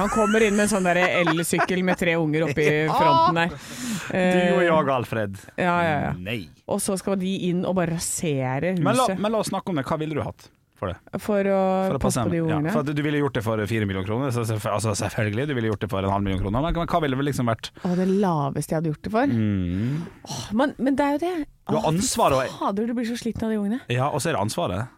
Han 0.00 0.08
kommer 0.14 0.46
inn 0.48 0.56
med 0.56 0.66
en 0.66 0.72
sånn 0.74 0.90
elsykkel 0.90 1.84
med 1.86 2.00
tre 2.00 2.16
unger 2.20 2.48
oppi 2.48 2.66
fronten 2.98 3.40
der. 3.42 3.54
Du 3.56 4.16
og 4.16 4.62
Eh, 4.62 4.66
jeg, 4.66 4.92
Alfred. 4.96 5.38
Ja, 5.58 5.76
ja, 5.84 5.96
ja. 6.08 6.12
Nei. 6.18 6.48
Og 6.66 6.80
så 6.82 6.96
skal 6.98 7.18
de 7.20 7.32
inn 7.50 7.64
og 7.66 7.76
bare 7.78 7.94
rasere 7.96 8.74
Men 8.78 8.96
la, 8.96 9.06
huset 9.06 9.20
men 9.22 9.32
la 9.34 9.38
oss 9.42 9.50
snakke 9.52 9.70
om 9.70 9.78
det. 9.80 9.84
Hva 9.86 9.98
ville 10.00 10.16
du 10.18 10.22
hatt 10.24 10.48
for 10.80 10.92
det? 10.92 11.20
for 11.24 11.48
å, 11.50 11.60
For 11.88 11.98
å 11.98 12.02
passe 12.02 12.24
på 12.26 12.32
de 12.34 12.40
ja, 12.40 12.46
ungene. 12.46 12.72
for 12.74 12.84
at 12.84 12.98
du 12.98 13.02
ville 13.06 13.20
gjort 13.22 13.38
det 13.38 13.44
for 13.46 13.62
fire 13.70 13.88
millioner 13.88 14.08
kroner. 14.08 14.34
Så, 14.34 14.44
altså, 14.70 14.94
selvfølgelig, 14.98 15.46
du 15.50 15.54
ville 15.56 15.70
gjort 15.72 15.86
det 15.86 15.90
for 15.92 16.04
en 16.06 16.12
halv 16.12 16.26
million 16.26 16.42
kroner. 16.42 16.66
Men, 16.66 16.90
hva 16.92 17.02
ville 17.04 17.18
det 17.20 17.28
liksom 17.30 17.50
vært? 17.52 17.72
Å, 17.82 17.94
det 17.98 18.08
laveste 18.12 18.74
jeg 18.74 18.80
hadde 18.82 18.92
gjort 18.92 19.06
det 19.08 19.14
for. 19.16 19.36
Mm. 19.36 20.04
Åh, 20.28 20.44
men, 20.60 20.76
men 20.78 20.98
det 20.98 21.06
er 21.08 21.16
jo 21.16 21.22
det. 21.24 21.34
Du 21.66 21.74
har 21.74 21.80
Å, 21.80 21.88
fy 21.88 21.94
ansvar 21.94 22.36
og- 22.36 22.52
Fader, 22.60 22.86
du 22.86 22.94
blir 22.98 23.08
så 23.08 23.18
sliten 23.18 23.48
av 23.48 23.54
de 23.54 23.58
ungene. 23.62 23.80
Ja, 23.92 24.10
og 24.12 24.20
så 24.22 24.30
er 24.30 24.38
det 24.38 24.44
ansvaret. 24.44 24.92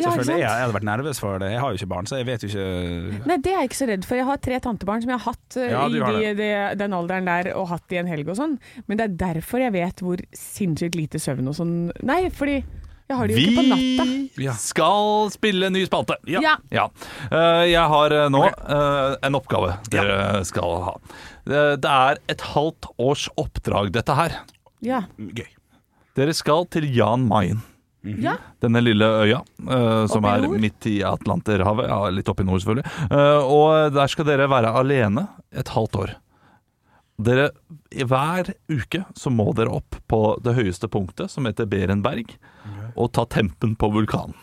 Ja, 0.00 0.10
Selvfølgelig. 0.10 0.40
Jeg, 0.40 0.62
hadde 0.62 0.74
vært 0.74 0.86
nervøs 0.88 1.18
for 1.20 1.40
det. 1.42 1.48
Jeg 1.52 1.60
har 1.60 1.72
jo 1.72 1.78
ikke 1.80 1.88
barn, 1.90 2.06
så 2.08 2.18
jeg 2.20 2.26
vet 2.28 2.44
jo 2.44 2.48
ikke 2.50 3.26
Nei, 3.28 3.36
det 3.44 3.52
er 3.52 3.58
jeg 3.58 3.70
ikke 3.70 3.78
så 3.80 3.88
redd 3.90 4.06
for. 4.08 4.16
Jeg 4.20 4.28
har 4.28 4.40
tre 4.46 4.60
tantebarn 4.64 5.02
som 5.04 5.12
jeg 5.12 5.20
har 5.20 5.26
hatt 5.34 5.56
eh, 5.60 5.72
Ja, 5.72 5.82
i 5.84 6.00
har 6.00 6.16
de, 6.16 6.30
de, 6.38 6.48
den 6.80 6.96
alderen 6.96 7.28
der, 7.28 7.50
og 7.58 7.68
hatt 7.72 7.94
i 7.94 7.98
en 8.00 8.08
helg 8.10 8.30
og 8.32 8.38
sånn. 8.38 8.54
Men 8.88 9.00
det 9.00 9.06
er 9.06 9.18
derfor 9.26 9.64
jeg 9.64 9.74
vet 9.76 10.04
hvor 10.04 10.22
sinnssykt 10.36 10.96
lite 10.98 11.20
søvn 11.22 11.50
og 11.52 11.58
sånn 11.58 11.74
Nei, 12.06 12.22
fordi 12.32 12.62
jeg 13.10 13.18
har 13.18 13.28
det 13.30 13.36
jo 13.36 13.42
ikke 13.42 13.56
på 13.58 13.64
natta. 13.68 14.06
Vi 14.38 14.46
Ja. 14.46 14.52
skal 14.62 15.30
spille 15.34 15.66
en 15.68 15.74
ny 15.76 15.84
spalte. 15.88 16.16
Ja. 16.30 16.40
Ja. 16.44 16.54
Ja. 16.70 16.84
Eh, 17.30 17.64
jeg 17.72 17.86
har 17.94 18.14
eh, 18.16 18.28
nå 18.32 18.44
eh, 18.48 19.16
en 19.26 19.38
oppgave 19.38 19.74
dere 19.92 20.44
skal 20.48 20.78
ha. 20.88 20.94
Det, 21.50 21.64
det 21.82 21.90
er 21.90 22.20
et 22.30 22.44
halvt 22.54 22.86
års 23.00 23.26
oppdrag, 23.40 23.90
dette 23.98 24.14
her. 24.14 24.38
ja. 24.80 25.02
Gøy. 25.18 25.48
Dere 26.18 26.32
skal 26.34 26.64
til 26.66 26.88
Jan 26.92 27.22
Mayen. 27.30 27.60
Ja, 28.02 28.32
Denne 28.64 28.80
lille 28.82 29.04
øya, 29.04 29.42
eh, 29.60 30.06
som 30.08 30.24
Oppe 30.24 30.30
i 30.30 30.38
er 30.40 30.46
nord? 30.46 30.60
midt 30.62 30.86
i 30.88 30.94
Atlanterhavet, 31.04 31.86
ja, 31.90 31.98
litt 32.10 32.28
oppe 32.32 32.42
i 32.42 32.48
nord 32.48 32.62
selvfølgelig. 32.62 32.86
Eh, 33.12 33.44
og 33.44 33.92
der 33.92 34.08
skal 34.08 34.24
dere 34.26 34.46
være 34.50 34.72
alene 34.80 35.26
et 35.52 35.68
halvt 35.74 35.98
år. 36.00 36.14
Dere, 37.20 37.50
hver 38.08 38.48
uke 38.72 39.02
så 39.20 39.28
må 39.32 39.50
dere 39.56 39.74
opp 39.76 39.98
på 40.08 40.20
det 40.40 40.54
høyeste 40.56 40.88
punktet, 40.88 41.28
som 41.30 41.44
heter 41.44 41.68
Berenberg, 41.68 42.32
og 42.96 43.12
ta 43.16 43.24
tempen 43.26 43.76
på 43.76 43.90
vulkanen. 43.94 44.34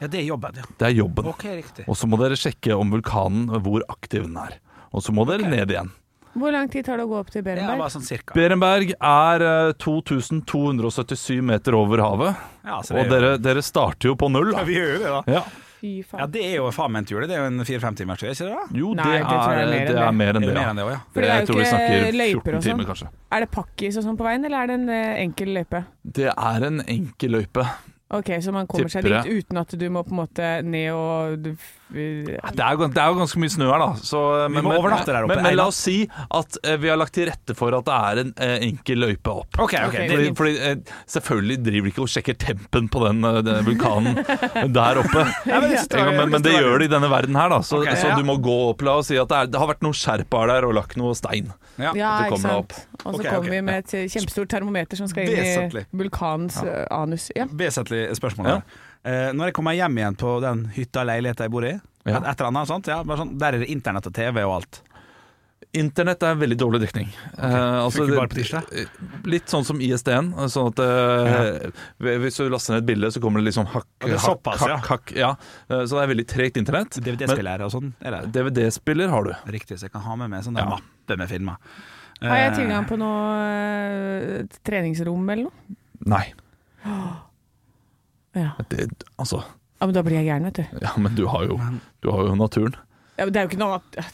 Ja, 0.00 0.08
det 0.08 0.22
er 0.22 0.28
jobben, 0.30 0.56
ja. 0.56 0.64
Det 0.80 0.86
er 0.88 0.94
jobben. 0.96 1.26
Ok, 1.28 1.44
riktig. 1.58 1.84
Og 1.86 1.96
så 2.00 2.08
må 2.08 2.16
dere 2.20 2.36
sjekke 2.40 2.72
om 2.78 2.90
vulkanen, 2.94 3.50
hvor 3.60 3.82
aktiv 3.92 4.22
den 4.24 4.36
er. 4.40 4.54
Og 4.96 5.02
så 5.04 5.12
må 5.12 5.26
dere 5.28 5.44
ned 5.50 5.70
igjen. 5.74 5.90
Hvor 6.30 6.52
lang 6.54 6.68
tid 6.70 6.86
tar 6.86 6.96
det 7.00 7.04
å 7.04 7.10
gå 7.10 7.18
opp 7.18 7.30
til 7.34 7.42
Ja, 7.42 7.46
Berenberg? 7.50 7.78
bare 7.82 7.90
sånn 7.92 8.06
cirka. 8.06 8.34
Berenberg 8.38 8.92
er 8.96 9.42
eh, 9.42 9.72
2277 9.82 11.40
meter 11.42 11.74
over 11.74 11.98
havet, 12.04 12.36
Ja, 12.64 12.78
så 12.86 12.94
det 12.94 13.00
er 13.00 13.04
og 13.04 13.10
dere, 13.12 13.32
dere 13.42 13.62
starter 13.66 14.12
jo 14.12 14.16
på 14.20 14.28
null. 14.30 14.52
Ja, 14.54 14.62
vi 14.64 14.76
gjør 14.78 14.92
jo 14.94 15.00
det, 15.02 15.10
da. 15.16 15.22
Ja. 15.40 15.42
Fy 15.80 15.90
Ja, 16.00 16.04
faen. 16.10 16.30
det 16.34 16.42
er 16.44 16.56
jo 16.58 16.70
faen 16.76 16.92
meg 16.92 17.00
en 17.00 17.06
tur, 17.08 17.20
det. 17.20 17.28
Det 17.30 17.36
er 17.38 17.40
jo 17.40 17.50
en 17.50 17.64
fire-fem 17.64 17.94
timers 17.96 18.18
tur, 18.20 18.28
ikke 18.28 18.48
det? 18.50 18.78
Jo, 18.80 18.90
Nei, 18.94 19.04
det, 19.04 19.12
det 19.20 19.28
tror 19.30 19.52
jeg 19.54 19.60
er, 19.60 19.74
er 19.80 19.86
det 19.90 20.02
er 20.04 20.12
mer 20.12 20.32
enn 20.34 20.44
Det 20.44 20.48
det. 20.48 20.50
er 20.50 20.54
mer 20.54 20.60
Ja. 20.60 20.70
enn 20.70 20.76
det 20.76 20.86
ja. 20.90 20.98
For 21.14 21.20
det 21.20 21.30
er 21.30 21.32
jeg 21.32 21.40
jo 21.40 21.46
tror 21.50 21.56
vi 21.56 21.62
ikke 21.64 21.70
snakker 21.70 22.18
løyper 22.20 22.34
14 22.40 22.54
og 22.54 22.62
sånn. 22.62 22.70
timer, 22.70 22.84
kanskje. 22.90 23.08
Er 23.32 23.40
det 23.40 23.50
pakkis 23.50 23.96
og 23.96 24.04
sånn 24.04 24.18
på 24.20 24.24
veien, 24.28 24.44
eller 24.44 24.58
er 24.62 24.66
det 24.66 24.74
en 24.80 24.88
eh, 24.90 25.22
enkel 25.24 25.48
løype? 25.56 25.84
Det 26.04 26.28
er 26.36 26.66
en 26.68 26.80
enkel 26.86 27.30
løype. 27.38 27.66
Ok, 28.10 28.26
Så 28.42 28.52
man 28.52 28.66
kommer 28.66 28.88
seg 28.90 29.04
Tipper 29.04 29.22
dit 29.22 29.44
uten 29.46 29.56
at 29.60 29.68
du 29.78 29.88
må 29.88 30.02
på 30.04 30.10
en 30.10 30.20
måte 30.26 30.46
ned 30.66 30.90
og 30.92 31.46
du, 31.90 32.00
ja. 32.36 32.50
Det 32.54 32.64
er, 32.64 32.80
det 32.80 33.00
er 33.02 33.10
jo 33.10 33.18
ganske 33.18 33.40
mye 33.42 33.52
snø 33.52 33.68
her, 33.70 33.82
da. 33.82 33.88
Så, 34.06 34.20
men, 34.52 34.64
må 34.66 34.74
overnatte 34.76 35.10
der 35.10 35.26
oppe 35.26 35.36
Men, 35.36 35.44
men 35.48 35.56
la 35.58 35.66
oss 35.70 35.80
si 35.84 35.96
at 36.06 36.58
uh, 36.62 36.74
vi 36.80 36.90
har 36.92 36.98
lagt 37.00 37.14
til 37.16 37.28
rette 37.30 37.56
for 37.58 37.74
at 37.76 37.86
det 37.88 37.96
er 37.96 38.20
en 38.22 38.32
uh, 38.38 38.56
enkel 38.68 39.02
løype 39.04 39.34
opp. 39.42 39.58
Okay, 39.66 39.82
ok. 39.88 39.96
Ok, 40.00 40.12
Fordi, 40.14 40.28
fordi 40.40 40.54
uh, 40.60 40.96
Selvfølgelig 41.10 41.58
driver 41.66 41.88
de 41.88 41.92
ikke 41.94 42.04
og 42.04 42.12
sjekker 42.12 42.38
tempen 42.40 42.88
på 42.92 43.02
den, 43.06 43.24
eh, 43.26 43.40
den 43.46 43.66
vulkanen 43.66 44.20
der 44.78 45.00
oppe. 45.02 45.24
Ja, 45.48 45.60
men 45.60 45.70
det 45.72 45.82
står- 45.86 46.12
men, 46.16 46.30
men 46.36 46.44
det 46.46 46.54
gjør 46.54 46.78
de 46.82 46.88
i 46.88 46.92
denne 46.92 47.10
verden 47.10 47.38
her, 47.38 47.50
da. 47.52 47.60
Så, 47.66 47.80
okay, 47.82 47.96
så 47.98 48.12
ja. 48.12 48.18
du 48.18 48.26
må 48.26 48.36
gå 48.42 48.56
opp 48.70 48.84
la 48.86 48.98
oss 49.00 49.10
si 49.10 49.18
at 49.20 49.30
det, 49.30 49.40
er, 49.44 49.50
det 49.52 49.60
har 49.60 49.70
vært 49.70 49.82
noen 49.86 49.96
sherpaer 49.96 50.52
der 50.54 50.68
og 50.68 50.76
lagt 50.78 50.96
noe 51.00 51.16
stein. 51.18 51.50
Ja. 51.80 51.94
Ja, 51.96 52.12
ikke 52.26 52.40
sant. 52.42 52.76
Og 53.04 53.16
så 53.16 53.24
kommer 53.24 53.50
vi 53.50 53.60
med 53.64 53.82
et 53.84 54.12
kjempestort 54.12 54.50
termometer 54.52 55.00
som 55.00 55.08
skal 55.10 55.30
inn 55.30 55.74
i 55.80 55.84
vulkanens 55.96 56.60
eh, 56.62 56.84
anus. 56.94 57.30
Ja. 57.36 57.48
Vesentlig 57.50 58.06
spørsmål 58.18 58.50
Ja. 58.50 58.60
her. 58.60 58.86
Eh, 59.04 59.30
når 59.32 59.46
jeg 59.50 59.54
kommer 59.56 59.72
hjem 59.78 59.96
igjen 59.98 60.16
på 60.20 60.34
den 60.44 60.66
hytta 60.76 61.04
leiligheta 61.08 61.46
jeg 61.46 61.50
bor 61.54 61.64
i, 61.64 61.72
Ja. 62.06 62.16
et, 62.18 62.24
et 62.26 62.40
eller 62.40 62.48
annet 62.50 62.68
sånt, 62.68 62.86
ja, 62.88 63.02
bare 63.04 63.18
sånn, 63.22 63.38
der 63.38 63.54
er 63.56 63.58
det 63.64 63.70
internett 63.72 64.06
og 64.06 64.12
TV 64.16 64.42
og 64.44 64.54
alt. 64.60 64.82
Internett 65.76 66.22
er 66.26 66.34
veldig 66.34 66.56
dårlig 66.58 66.80
dekning. 66.82 67.10
Eh, 67.38 67.78
altså, 67.84 68.02
bare 68.10 68.26
på 68.32 68.38
tirsdag? 68.40 68.64
eh, 68.74 68.86
Litt 69.30 69.46
sånn 69.52 69.62
som 69.64 69.78
ISD-en. 69.80 70.32
Sånn 70.50 70.72
at 70.72 70.80
eh, 70.82 71.68
Hvis 72.00 72.40
du 72.40 72.48
laster 72.50 72.74
ned 72.74 72.82
et 72.82 72.88
bilde, 72.88 73.10
så 73.14 73.20
kommer 73.22 73.38
det 73.38 73.52
liksom 73.52 73.68
hakk, 73.70 73.86
Og 74.02 74.08
det 74.10 74.18
såpass, 74.24 74.58
hakk, 74.64 74.68
ja. 74.72 74.76
hakk, 74.80 74.88
hakk. 74.88 75.12
Ja. 75.14 75.30
Så 75.86 75.94
det 75.94 76.02
er 76.02 76.10
veldig 76.10 76.26
tregt 76.32 76.56
internett. 76.58 76.98
DVD-spillere 76.98 77.68
og 77.68 77.70
sånn. 77.76 77.92
Er 78.02 78.18
DVD-spiller 78.26 79.08
har 79.12 79.28
du. 79.28 79.32
riktig, 79.52 79.78
så 79.78 79.86
jeg 79.86 79.92
kan 79.94 80.02
ha 80.08 80.16
med 80.16 80.30
meg 80.34 80.42
sånn 80.48 80.58
Ja. 80.58 80.66
mappe 80.74 81.16
med 81.20 81.28
filmer. 81.30 81.56
Har 82.20 82.36
jeg 82.36 82.56
tilgang 82.58 82.88
på 82.90 82.98
noe 82.98 84.42
treningsrom 84.66 85.30
eller 85.30 85.44
noe? 85.44 85.76
Nei. 86.04 86.32
Ja. 88.36 88.50
Det, 88.70 88.88
altså 89.18 89.40
ja, 89.80 89.86
men 89.86 89.94
da 89.96 90.02
blir 90.04 90.18
jeg 90.20 90.26
gæren, 90.28 90.44
vet 90.44 90.58
du. 90.60 90.80
Ja, 90.84 90.90
men 91.00 91.14
du 91.16 91.26
har 91.26 91.44
jo, 91.48 91.56
du 92.04 92.10
har 92.12 92.26
jo 92.28 92.34
naturen. 92.36 92.74
Ja, 93.16 93.24
men 93.24 93.32
det 93.32 93.40
er 93.40 93.46
jo 93.46 93.48
ikke 93.54 93.60
noe 93.62 93.78
Det 93.90 94.04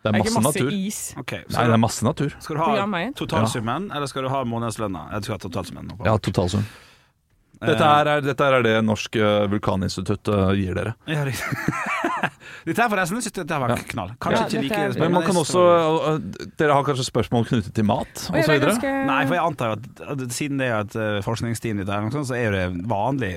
Det 0.00 0.08
er 0.08 0.14
er 0.14 0.18
masse 0.18 0.40
masse 0.40 0.58
natur. 0.62 0.72
is. 0.72 1.00
Ok, 1.20 1.32
Nei, 1.32 1.64
det 1.68 1.72
er 1.74 1.76
masse 1.76 2.04
natur. 2.04 2.30
Skal 2.40 2.56
du 2.56 2.60
Program 2.62 2.92
ha 2.92 2.98
veien. 2.98 3.12
totalsummen, 3.14 3.90
eller 3.92 4.06
skal 4.08 4.22
du 4.24 4.28
ha 4.32 4.40
månedslønna? 4.44 5.02
Jeg 5.12 5.22
skal 5.28 5.34
ha 5.34 5.38
totalsummen. 5.44 5.86
nå 5.88 5.96
på. 5.98 6.06
Ja, 6.08 6.16
totalsum. 6.16 6.64
Dette 7.60 7.84
er, 7.84 8.08
er, 8.08 8.20
dette 8.24 8.46
er 8.46 8.62
det 8.64 8.74
Norsk 8.86 9.16
vulkaninstitutt 9.52 10.30
gir 10.56 10.74
dere. 10.78 10.94
Ja. 11.10 11.24
Dette 12.66 12.82
her 12.82 12.90
forresten, 12.92 13.16
jeg 13.16 13.24
synes 13.26 13.36
dette 13.38 13.56
her 13.56 13.62
var 13.62 13.82
knall. 13.88 14.10
Kanskje 14.20 14.40
Ja, 14.40 14.46
ikke 14.48 14.62
like 14.64 14.80
er- 14.80 14.98
Men 15.00 15.12
man 15.14 15.22
kan 15.24 15.36
også 15.40 15.62
Dere 16.60 16.74
har 16.76 16.84
kanskje 16.84 17.06
spørsmål 17.08 17.46
knyttet 17.48 17.72
til 17.76 17.84
mat 17.88 18.24
osv.? 18.28 18.52
ganske 18.60 18.92
Nei, 19.08 19.20
for 19.26 19.34
jeg 19.38 19.44
antar 19.44 19.72
jo 19.72 19.78
at, 19.78 20.02
at 20.12 20.24
siden 20.36 20.60
det 20.60 20.68
er 20.68 20.80
et 20.84 20.96
eh, 20.96 21.20
forskningsteam 21.24 21.80
ditt 21.80 21.88
her, 21.92 22.10
så 22.24 22.36
er 22.36 22.56
det 22.56 22.64
vanlig. 22.90 23.32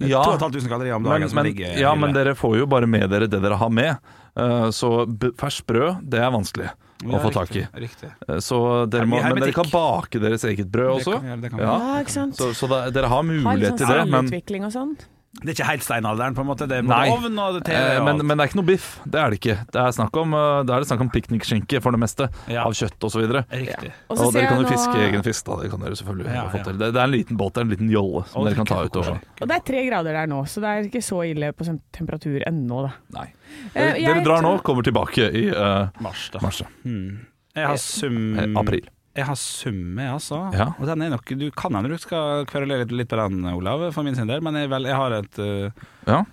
Ja. 0.00 0.22
2500 0.22 0.70
kalorier 0.70 0.94
om 0.96 1.02
dagen 1.04 1.20
Men, 1.26 1.28
som 1.32 1.36
men, 1.40 1.48
ligger 1.50 1.74
ja, 1.80 1.94
men 1.98 2.14
dere 2.14 2.36
får 2.38 2.60
jo 2.62 2.66
bare 2.70 2.86
med 2.88 3.10
dere 3.10 3.26
det 3.28 3.42
dere 3.42 3.58
har 3.58 3.70
med. 3.74 3.96
Eh, 4.38 4.68
Så 4.70 4.92
ferskt 5.36 5.66
brød, 5.66 6.04
det 6.08 6.22
er 6.22 6.30
vanskelig 6.30 6.70
å 7.04 7.12
Ja, 7.12 7.18
få 7.22 7.30
tak 7.32 7.54
i. 7.56 7.60
riktig, 7.64 7.80
Riktig. 7.80 8.10
Eh, 8.28 8.38
Så 8.44 8.86
dere 8.90 9.06
må, 9.06 9.20
men 9.22 9.40
dere 9.40 9.52
kan 9.56 9.68
bake 9.72 10.20
deres 10.20 10.44
eget 10.44 10.68
brød 10.70 10.98
Det 11.04 11.14
kan 11.20 11.40
det 11.40 11.50
kan 11.50 11.58
Ja. 11.60 11.78
Ja, 11.78 12.00
ikke 12.04 12.10
sant. 12.16 12.36
Så, 12.36 12.52
så 12.54 12.68
da, 12.68 12.90
dere 12.90 13.08
har 13.08 13.22
mulighet 13.22 13.72
sånn 13.72 13.78
til 13.78 13.86
det. 13.86 14.04
Men, 14.10 14.28
selvutvikling 14.28 14.64
og 14.68 14.72
sånn. 14.72 14.96
Det 15.30 15.46
er 15.46 15.54
ikke 15.54 15.66
helt 15.68 15.84
steinalderen, 15.86 16.34
på 16.34 16.42
en 16.42 16.48
måte. 16.48 16.66
Det 16.66 16.80
er 16.80 16.82
Nei. 16.82 17.04
ovn 17.14 17.36
og 17.38 17.60
TV. 17.62 17.70
eh, 17.78 17.98
og 18.00 18.04
men, 18.08 18.18
men 18.26 18.34
det 18.40 18.42
er 18.42 18.48
ikke 18.50 18.58
noe 18.58 18.66
biff. 18.66 18.86
Det 19.06 19.20
er 19.20 19.30
det 19.30 19.38
ikke. 19.38 19.54
Det 19.70 19.78
er 19.78 19.92
snakk 19.94 20.16
om, 20.18 20.34
eh, 20.34 20.62
er 20.66 20.82
det 20.82 20.88
snakk 20.90 21.04
om 21.04 21.10
piknikskinke 21.14 21.78
for 21.84 21.94
det 21.94 22.00
meste. 22.02 22.26
Ja. 22.50 22.64
Av 22.66 22.74
kjøtt 22.74 23.06
osv. 23.06 23.22
Og 23.22 23.30
så 23.30 24.10
Og 24.10 24.18
ser 24.32 24.40
dere 24.40 24.48
kan 24.50 24.58
jo 24.58 24.66
nå 24.66 24.72
fiske 24.72 25.04
egen 25.06 25.22
fisk. 25.22 25.46
da 25.46 25.60
Det 25.62 25.70
kan 25.70 25.80
dere 25.86 25.94
selvfølgelig 26.00 26.34
Ja, 26.34 26.42
få 26.50 26.58
ja. 26.58 26.64
til. 26.66 26.78
Det, 26.82 26.90
det 26.96 27.00
er 27.00 27.06
en 27.06 27.14
liten 27.14 27.38
båt, 27.38 27.54
det 27.54 27.62
er 27.62 27.68
en 27.68 27.72
liten 27.76 27.90
jolle 27.94 28.24
som 28.26 28.40
Og 28.42 28.48
dere 28.50 28.58
kan 28.58 28.66
ta 28.66 28.80
ut. 28.82 28.98
Også. 29.04 29.14
Og 29.40 29.48
det 29.52 29.56
er 29.60 29.64
tre 29.70 29.86
grader 29.86 30.18
der 30.18 30.26
nå, 30.34 30.42
så 30.50 30.60
det 30.66 30.68
er 30.74 30.90
ikke 30.90 31.04
så 31.12 31.22
ille 31.30 31.52
på 31.54 31.68
temperatur 31.94 32.42
ennå, 32.50 32.82
da. 32.88 32.92
nei. 33.20 33.28
Eh, 33.70 33.78
Dere, 33.78 33.98
dere 34.02 34.24
drar 34.26 34.42
nå, 34.42 34.56
kommer 34.66 34.82
tilbake 34.82 35.30
i 35.30 35.46
uh, 35.54 35.88
Mars, 36.02 36.26
da. 36.34 36.42
mars. 36.42 36.62
Hmm. 36.82 37.20
Jeg 37.54 37.66
har 37.70 37.78
sum 37.78 38.56
april. 38.58 38.82
Jeg 39.20 39.28
har 39.28 39.38
summe, 39.38 40.06
altså. 40.16 40.40
Ja. 40.56 40.70
Og 40.78 40.88
den 40.88 41.04
er 41.04 41.12
nok 41.14 41.32
Du 41.38 41.46
kan 41.56 41.76
hende 41.76 41.92
du 41.92 42.00
skal 42.00 42.46
kverulere 42.50 42.84
litt, 42.84 42.94
litt 43.02 43.12
på 43.12 43.18
den, 43.20 43.44
Olav, 43.52 43.86
for 43.94 44.06
min 44.06 44.16
sin 44.18 44.30
del, 44.30 44.42
men 44.44 44.58
jeg, 44.58 44.70
vel, 44.72 44.88
jeg 44.90 44.98
har 44.98 45.16
et 45.20 45.42
uh, 45.42 45.88
Ja. 46.08 46.24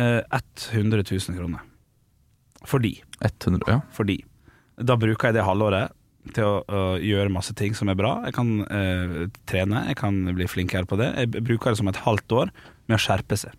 100 0.00 1.02
000 1.04 1.36
kroner. 1.36 1.64
Fordi 2.64 2.94
100, 3.20 3.66
ja. 3.68 3.80
Fordi 3.92 4.20
da 4.80 4.96
bruker 4.96 5.28
jeg 5.28 5.36
det 5.36 5.44
halvåret 5.44 5.92
til 6.36 6.46
å 6.46 6.54
å 6.64 6.82
gjøre 7.00 7.32
masse 7.32 7.52
ting 7.56 7.76
som 7.76 7.90
er 7.92 7.98
bra. 7.98 8.14
Jeg 8.28 8.36
kan 8.36 8.52
uh, 8.64 9.16
trene, 9.48 9.84
jeg 9.90 9.98
kan 10.00 10.22
bli 10.36 10.48
flinkere 10.48 10.88
på 10.88 10.96
det. 11.00 11.10
Jeg 11.20 11.44
bruker 11.44 11.72
det 11.72 11.80
som 11.80 11.90
et 11.92 12.00
halvt 12.06 12.36
år 12.42 12.54
med 12.88 12.96
å 12.96 13.02
skjerpe 13.02 13.38
seg. 13.40 13.56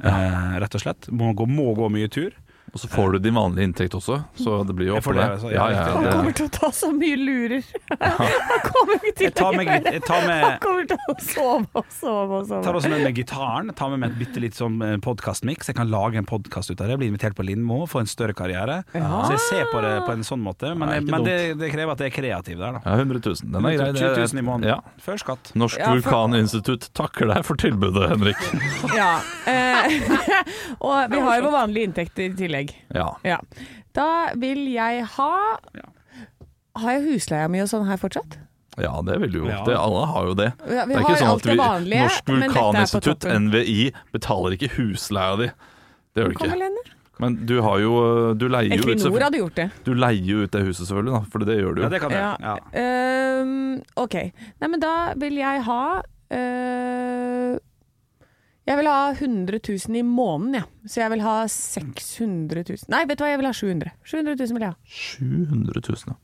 Eh, 0.00 0.52
rett 0.60 0.76
og 0.76 0.82
slett. 0.82 1.08
Må 1.12 1.32
gå, 1.36 1.46
må 1.48 1.72
gå 1.76 1.88
mye 1.92 2.08
tur. 2.12 2.34
Og 2.72 2.78
så 2.82 2.88
får 2.92 3.12
du 3.12 3.18
din 3.24 3.34
vanlige 3.34 3.66
inntekt 3.66 3.94
også, 3.98 4.20
så 4.38 4.60
det 4.66 4.74
blir 4.78 4.86
jo 4.92 4.96
opp 5.00 5.06
det. 5.10 5.14
det, 5.18 5.24
altså. 5.34 5.48
Ja, 5.50 5.64
Ja, 5.70 5.80
ja, 5.80 5.94
Han 5.96 6.04
kommer 6.12 6.34
til 6.38 6.46
å 6.46 6.52
ta 6.54 6.68
så 6.74 6.90
mye 6.94 7.16
lurer. 7.18 7.64
Han 8.00 8.62
kommer 8.68 8.94
ikke 9.10 9.30
til 9.32 9.46
å 9.46 9.52
gjøre 9.56 9.80
det. 9.84 9.92
jeg 9.96 10.02
tar 10.06 10.26
med 10.28 10.44
Han 10.44 10.58
kommer 10.62 10.86
til 10.92 10.98
å 11.10 11.14
sove 11.24 11.66
og 11.80 11.90
sove 11.96 12.38
og 12.40 12.52
tar 12.64 12.78
også 12.78 12.90
med 12.92 13.02
meg 13.08 13.18
gitaren. 13.18 13.72
Tar 13.74 13.90
med 13.94 14.02
meg 14.04 14.12
et 14.14 14.18
bitte 14.22 14.42
litt 14.44 14.54
sånn 14.58 14.78
podkastmiks. 15.02 15.70
Jeg 15.72 15.78
kan 15.80 15.90
lage 15.90 16.20
en 16.20 16.28
podkast 16.30 16.70
ut 16.70 16.80
av 16.84 16.92
det. 16.92 16.98
Bli 17.02 17.08
invitert 17.10 17.34
på 17.38 17.46
Lindmo, 17.46 17.80
få 17.90 18.04
en 18.04 18.10
større 18.10 18.34
karriere. 18.38 18.80
Ja. 18.94 19.10
Så 19.26 19.34
jeg 19.34 19.42
ser 19.48 19.64
på 19.72 19.82
det 19.84 19.94
på 20.06 20.14
en 20.14 20.22
sånn 20.26 20.42
måte. 20.44 20.74
Men, 20.78 20.94
Ja, 20.94 21.00
men 21.10 21.24
det, 21.26 21.36
det 21.60 21.72
krever 21.74 21.94
at 21.96 22.04
jeg 22.04 22.12
er 22.12 22.16
kreativ 22.20 22.58
der, 22.60 22.78
da. 22.78 22.84
ja, 22.86 22.96
100 23.00 23.20
000. 23.26 23.52
Den 23.56 23.66
er 23.70 23.76
grei. 23.80 23.90
20 23.98 24.34
000 24.34 24.42
i 24.42 24.46
måneden. 24.46 24.70
Ja. 24.74 24.78
Før 25.02 25.18
skatt. 25.22 25.52
Norsk 25.58 25.80
for- 25.80 25.98
vulkaninstitutt 25.98 26.90
takker 26.94 27.30
deg 27.32 27.44
for 27.48 27.58
tilbudet, 27.60 28.06
Henrik. 28.12 28.40
Ja. 28.94 29.10
Eh, 29.50 29.98
og 30.86 31.10
vi 31.10 31.20
har 31.24 31.40
jo 31.40 31.46
vår 31.48 31.54
vanlige 31.56 31.88
inntekt 31.90 32.18
i 32.20 32.28
tillegg. 32.36 32.59
Ja. 32.94 33.08
Ja. 33.26 33.38
Da 33.96 34.06
vil 34.38 34.60
jeg 34.72 35.04
ha 35.16 35.32
Har 36.80 36.92
jeg 36.94 37.02
husleia 37.08 37.48
mi 37.50 37.60
og 37.64 37.68
sånn 37.70 37.86
her 37.88 37.98
fortsatt? 38.00 38.38
ja, 38.80 38.92
det 39.04 39.16
vil 39.20 39.32
du 39.34 39.38
jo. 39.42 39.48
Ja. 39.50 39.58
Det, 39.66 39.74
alle 39.76 40.06
har 40.08 40.28
jo 40.30 40.34
det. 40.38 40.52
Ja, 40.70 40.84
Det 40.88 40.94
er 40.96 41.02
ikke 41.02 41.16
sånn 41.20 41.34
at 41.34 41.48
vi, 41.50 41.56
vanlige, 41.58 42.04
Norsk 42.06 42.30
vulkaninstitutt. 42.30 43.26
NVI, 43.48 43.80
betaler 44.14 44.54
ikke 44.56 44.70
husleia 44.78 45.34
di. 45.36 45.48
Det 46.14 46.22
gjør 46.24 46.32
de 46.32 46.38
ikke. 46.38 46.96
Men 47.20 47.34
du 47.44 47.60
har 47.60 47.82
jo 47.82 47.90
Du 48.40 48.46
leier 48.48 48.78
jo 48.80 48.86
ut, 48.88 49.02
hadde 49.20 49.40
gjort 49.42 49.58
det. 49.58 49.66
du 49.84 49.92
leier 49.92 50.24
jo 50.24 50.46
ut 50.46 50.54
det 50.54 50.62
huset, 50.64 50.86
selvfølgelig, 50.88 51.12
da, 51.18 51.20
for 51.34 51.44
det 51.44 51.58
gjør 51.58 51.74
du 51.76 51.82
jo. 51.82 51.84
Ja, 51.84 51.90
det 51.92 52.00
kan 52.00 52.14
jeg. 52.14 52.22
Ja. 52.22 52.36
Ja. 52.40 52.54
Ehm, 52.80 53.82
ok. 54.00 54.16
Nei, 54.62 54.70
men 54.72 54.80
da 54.80 54.94
vil 55.20 55.36
jeg 55.42 55.62
ha 55.66 55.82
eh, 56.32 57.58
Jeg 58.70 58.78
vil 58.78 58.86
ha 58.86 58.98
100 59.10 59.58
000 59.66 59.98
i 59.98 60.02
måneden, 60.06 60.60
ja. 60.60 60.66
Så 60.86 61.00
jeg 61.02 61.10
vil 61.10 61.24
ha 61.24 61.34
600 61.50 62.62
000 62.68 62.92
Nei, 62.92 63.00
vet 63.10 63.18
du 63.18 63.24
hva, 63.24 63.30
jeg 63.32 63.40
vil 63.40 63.48
ha 63.48 63.54
700 63.58 63.94
700 64.06 64.36
000 64.38 64.58
vil 64.58 64.66
jeg 64.66 64.70
ha. 64.70 64.98
700 65.00 65.82
000, 65.88 66.04
ja. 66.06 66.18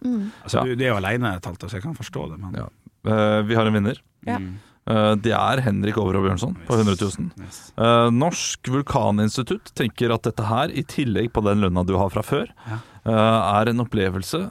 Altså, 0.44 0.62
du, 0.62 0.74
du 0.78 0.85
er 0.85 0.92
jo 0.92 0.98
alene, 1.00 1.32
Talte, 1.42 1.70
så 1.70 1.80
jeg 1.80 1.87
kan 1.88 1.98
forstå 1.98 2.28
det. 2.32 2.38
Men... 2.44 2.61
Ja. 2.62 2.68
Eh, 3.06 3.40
vi 3.48 3.59
har 3.59 3.66
en 3.66 3.74
vinner. 3.74 3.98
Ja. 4.26 4.38
Mm. 4.38 4.54
Eh, 4.87 5.14
det 5.18 5.33
er 5.35 5.61
Henrik 5.66 5.96
Overå 5.99 6.20
Bjørnson 6.22 6.53
på 6.68 6.77
100 6.79 6.94
000. 7.01 7.31
Yes. 7.42 7.57
Eh, 7.75 8.09
Norsk 8.14 8.68
vulkaninstitutt 8.70 9.72
tenker 9.75 10.12
at 10.14 10.22
dette 10.29 10.44
her, 10.46 10.70
i 10.70 10.85
tillegg 10.87 11.33
på 11.35 11.42
den 11.42 11.64
lønna 11.64 11.83
du 11.88 11.96
har 11.99 12.12
fra 12.14 12.22
før, 12.22 12.46
Ja. 12.70 12.79
eh, 13.03 13.40
er 13.62 13.70
en 13.72 13.83
opplevelse 13.83 14.44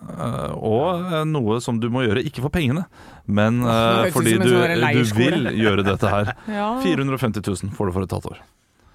og 0.60 1.28
noe 1.32 1.62
som 1.64 1.80
du 1.80 1.88
må 1.90 2.04
gjøre, 2.04 2.24
ikke 2.28 2.44
for 2.44 2.52
pengene, 2.52 2.84
men 3.28 3.62
fordi 4.16 4.36
du, 4.44 4.50
sånn 4.52 4.84
du 4.92 5.16
vil 5.16 5.48
gjøre 5.56 5.88
dette 5.88 6.12
her. 6.12 6.34
Ja. 6.52 6.68
450 6.84 7.42
000 7.46 7.72
får 7.78 7.88
du 7.88 7.96
for 7.96 8.04
et 8.04 8.12
halvt 8.18 8.30
år. 8.34 8.44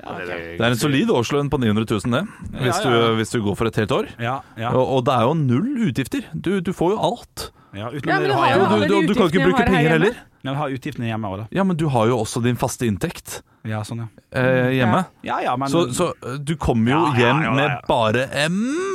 Ja, 0.00 0.14
Det 0.16 0.60
er 0.64 0.70
en 0.72 0.78
solid 0.80 1.10
årslønn 1.12 1.50
på 1.52 1.58
900 1.60 1.84
000, 1.88 2.12
det, 2.14 2.20
hvis, 2.56 2.78
Ja, 2.84 2.88
ja. 2.88 3.00
Du, 3.10 3.16
hvis 3.18 3.32
du 3.34 3.40
går 3.44 3.56
for 3.58 3.68
et 3.68 3.76
helt 3.80 3.92
år. 3.92 4.06
Ja, 4.20 4.38
ja. 4.56 4.70
Og, 4.72 4.84
og 4.96 5.04
det 5.08 5.12
er 5.16 5.26
jo 5.28 5.34
null 5.36 5.88
utgifter. 5.90 6.24
Du, 6.32 6.60
du 6.64 6.72
får 6.72 6.94
jo 6.94 7.00
alt. 7.10 7.50
ja, 7.76 7.90
utenom 7.92 8.08
Ja, 8.12 8.20
men 8.20 8.28
du 8.28 8.34
har 8.34 8.40
har 8.40 8.48
jeg 8.48 8.60
jo 8.60 8.64
Og 8.64 8.80
du, 8.80 8.94
du, 8.94 9.12
du 9.12 9.14
kan 9.18 9.28
ikke 9.28 9.44
bruke 9.44 9.66
penger 9.68 9.92
heller. 9.96 10.16
Men 10.42 10.56
har 10.56 10.72
utgiftene 10.72 11.10
hjemme 11.10 11.28
òg, 11.28 11.38
da. 11.42 11.46
Ja, 11.52 11.64
men 11.68 11.76
du 11.76 11.86
har 11.92 12.06
jo 12.08 12.18
også 12.22 12.40
din 12.44 12.56
faste 12.56 12.86
inntekt 12.88 13.42
Ja, 13.68 13.82
sånn, 13.84 14.06
ja. 14.06 14.08
eh, 14.40 14.70
hjemme. 14.78 15.02
Ja, 15.26 15.40
ja, 15.44 15.52
men 15.60 15.68
Så, 15.68 15.82
så 15.92 16.10
eh, 16.24 16.38
du 16.40 16.54
kommer 16.56 16.94
jo 16.94 17.00
hjem 17.20 17.42
med 17.58 17.74
bare 17.88 18.24
eh, 18.32 18.48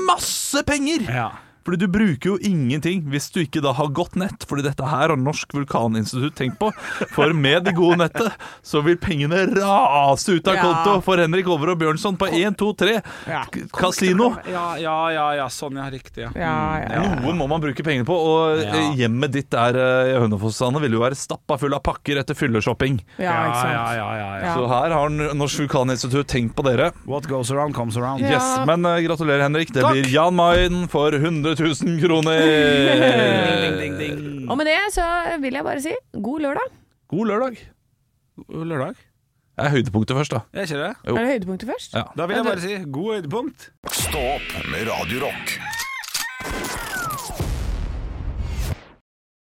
masse 0.10 0.64
penger! 0.66 1.06
ja. 1.10 1.32
Fordi 1.66 1.80
du 1.82 1.88
bruker 1.90 2.30
jo 2.30 2.38
ingenting 2.46 3.04
hvis 3.10 3.32
du 3.34 3.40
ikke 3.42 3.62
da 3.66 3.72
har 3.74 3.88
godt 3.90 4.16
nett. 4.22 4.46
Fordi 4.48 4.62
dette 4.68 4.86
her 4.86 5.10
har 5.10 5.18
Norsk 5.18 5.52
Vulkaninstitutt 5.58 6.36
tenkt 6.38 6.60
på. 6.62 6.70
For 7.16 7.34
med 7.34 7.66
det 7.66 7.74
gode 7.78 7.98
nettet 8.04 8.36
så 8.66 8.84
vil 8.86 8.98
pengene 9.02 9.44
rase 9.56 10.38
ut 10.38 10.48
av 10.48 10.56
Ja. 10.56 10.62
konto 10.62 11.02
for 11.04 11.18
Henrik 11.18 11.48
Over 11.50 11.74
og 11.74 11.80
Bjørnson 11.82 12.18
på 12.22 12.30
1, 12.32 12.56
2, 12.62 12.72
3 12.78 13.02
kasino. 13.74 14.36
Ja, 14.52 14.78
ja, 14.78 14.96
ja, 15.12 15.26
ja, 15.42 15.48
sånn, 15.52 15.78
ja, 15.80 15.88
riktig. 15.92 16.26
Ja. 16.26 16.32
Ja, 16.36 16.56
ja, 16.80 17.02
ja. 17.02 17.16
Noe 17.24 17.34
må 17.38 17.48
man 17.50 17.62
bruke 17.64 17.84
penger 17.86 18.06
på, 18.08 18.14
og 18.16 18.62
Ja. 18.62 18.70
eh, 18.76 18.96
hjemmet 19.00 19.32
ditt 19.34 19.50
der 19.50 19.76
eh, 19.76 20.14
i 20.14 20.20
Hønefoss 20.20 20.62
Anne, 20.66 20.80
vil 20.82 20.92
jo 20.98 21.00
være 21.02 21.16
stappa 21.18 21.58
full 21.60 21.74
av 21.74 21.82
pakker 21.84 22.18
etter 22.22 22.36
fylleshopping. 22.38 23.00
ja, 23.18 23.34
ikke 23.50 23.62
sant. 23.62 23.74
ja, 23.74 23.94
ja, 23.96 24.10
ja, 24.16 24.30
ja. 24.38 24.46
Ja. 24.46 24.54
Så 24.56 24.68
her 24.70 24.90
har 24.94 25.10
Norsk 25.36 25.60
Vulkaninstitutt 25.66 26.28
tenkt 26.28 26.56
på 26.56 26.64
dere. 26.64 26.92
What 27.06 27.28
goes 27.28 27.52
around 27.52 27.74
comes 27.74 27.98
around. 27.98 28.22
Yes, 28.22 28.60
Men 28.66 28.86
eh, 28.86 29.02
gratulerer, 29.08 29.42
Henrik. 29.42 29.72
Det 29.74 29.82
Takk. 29.82 29.92
blir 29.94 30.12
Jan 30.12 30.36
Mayen 30.36 30.88
for 30.90 31.12
100 31.12 31.55
000 31.60 32.00
kroner. 32.04 32.40
Ding, 33.80 33.98
ding, 34.00 34.20
ding. 34.22 34.50
Og 34.50 34.58
med 34.60 34.70
det 34.70 34.80
så 34.96 35.06
vil 35.42 35.58
jeg 35.58 35.66
bare 35.68 35.82
si 35.84 35.94
god 36.14 36.46
lørdag. 36.48 36.72
God 37.12 37.32
lørdag. 37.32 37.60
Lørdag? 38.50 38.96
Det 39.56 39.66
er 39.66 39.72
høydepunktet 39.72 40.18
først, 40.18 40.34
da. 40.36 40.42
Er 40.52 40.66
det? 40.66 40.92
Er 41.06 41.16
det 41.16 41.28
høydepunktet 41.32 41.70
først? 41.72 41.94
Ja. 41.96 42.04
Da 42.18 42.28
vil 42.28 42.36
jeg 42.42 42.46
bare 42.50 42.66
si 42.66 42.82
god 42.92 43.14
høydepunkt. 43.16 43.70
Stå 44.04 44.28
opp 44.36 44.60
med 44.74 44.90
Radio 44.92 45.24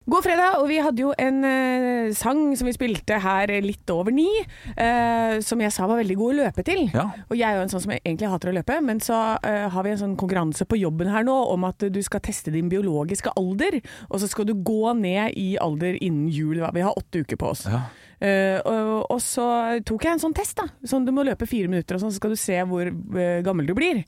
God 0.06 0.22
fredag, 0.22 0.60
og 0.60 0.68
vi 0.70 0.76
hadde 0.78 1.02
jo 1.02 1.08
en 1.18 1.40
eh, 1.42 2.12
sang 2.14 2.44
som 2.54 2.68
vi 2.68 2.74
spilte 2.76 3.16
her 3.24 3.50
litt 3.64 3.90
over 3.90 4.14
ni, 4.14 4.28
eh, 4.78 5.40
som 5.42 5.58
jeg 5.58 5.74
sa 5.74 5.88
var 5.90 5.98
veldig 5.98 6.16
god 6.20 6.30
å 6.30 6.36
løpe 6.44 6.62
til. 6.66 6.84
Ja. 6.94 7.08
Og 7.26 7.34
jeg 7.34 7.46
er 7.48 7.58
jo 7.58 7.64
en 7.64 7.72
sånn 7.72 7.82
som 7.82 7.94
egentlig 7.96 8.30
hater 8.30 8.52
å 8.52 8.54
løpe, 8.54 8.76
men 8.86 9.02
så 9.02 9.18
eh, 9.42 9.66
har 9.72 9.82
vi 9.82 9.90
en 9.96 9.98
sånn 10.04 10.14
konkurranse 10.20 10.62
på 10.70 10.78
jobben 10.78 11.10
her 11.10 11.26
nå 11.26 11.34
om 11.50 11.66
at 11.66 11.88
du 11.90 11.98
skal 12.06 12.22
teste 12.22 12.54
din 12.54 12.70
biologiske 12.70 13.34
alder, 13.34 13.80
og 14.06 14.22
så 14.22 14.30
skal 14.30 14.46
du 14.46 14.54
gå 14.54 14.94
ned 14.94 15.34
i 15.42 15.56
alder 15.58 15.98
innen 15.98 16.30
jul. 16.30 16.60
da. 16.62 16.70
Vi 16.76 16.86
har 16.86 16.94
åtte 16.94 17.24
uker 17.26 17.42
på 17.42 17.50
oss. 17.50 17.66
Ja. 17.66 17.82
Eh, 18.22 18.62
og, 18.62 19.10
og 19.10 19.18
så 19.20 19.48
tok 19.90 20.06
jeg 20.06 20.16
en 20.16 20.22
sånn 20.22 20.38
test, 20.38 20.54
da. 20.62 20.70
Sånn 20.86 21.04
du 21.04 21.10
må 21.18 21.26
løpe 21.26 21.50
fire 21.50 21.66
minutter, 21.72 21.98
og 21.98 22.06
sånn, 22.06 22.14
så 22.14 22.22
skal 22.22 22.36
du 22.36 22.38
se 22.40 22.62
hvor 22.70 22.94
eh, 22.94 23.42
gammel 23.42 23.66
du 23.66 23.74
blir. 23.74 24.04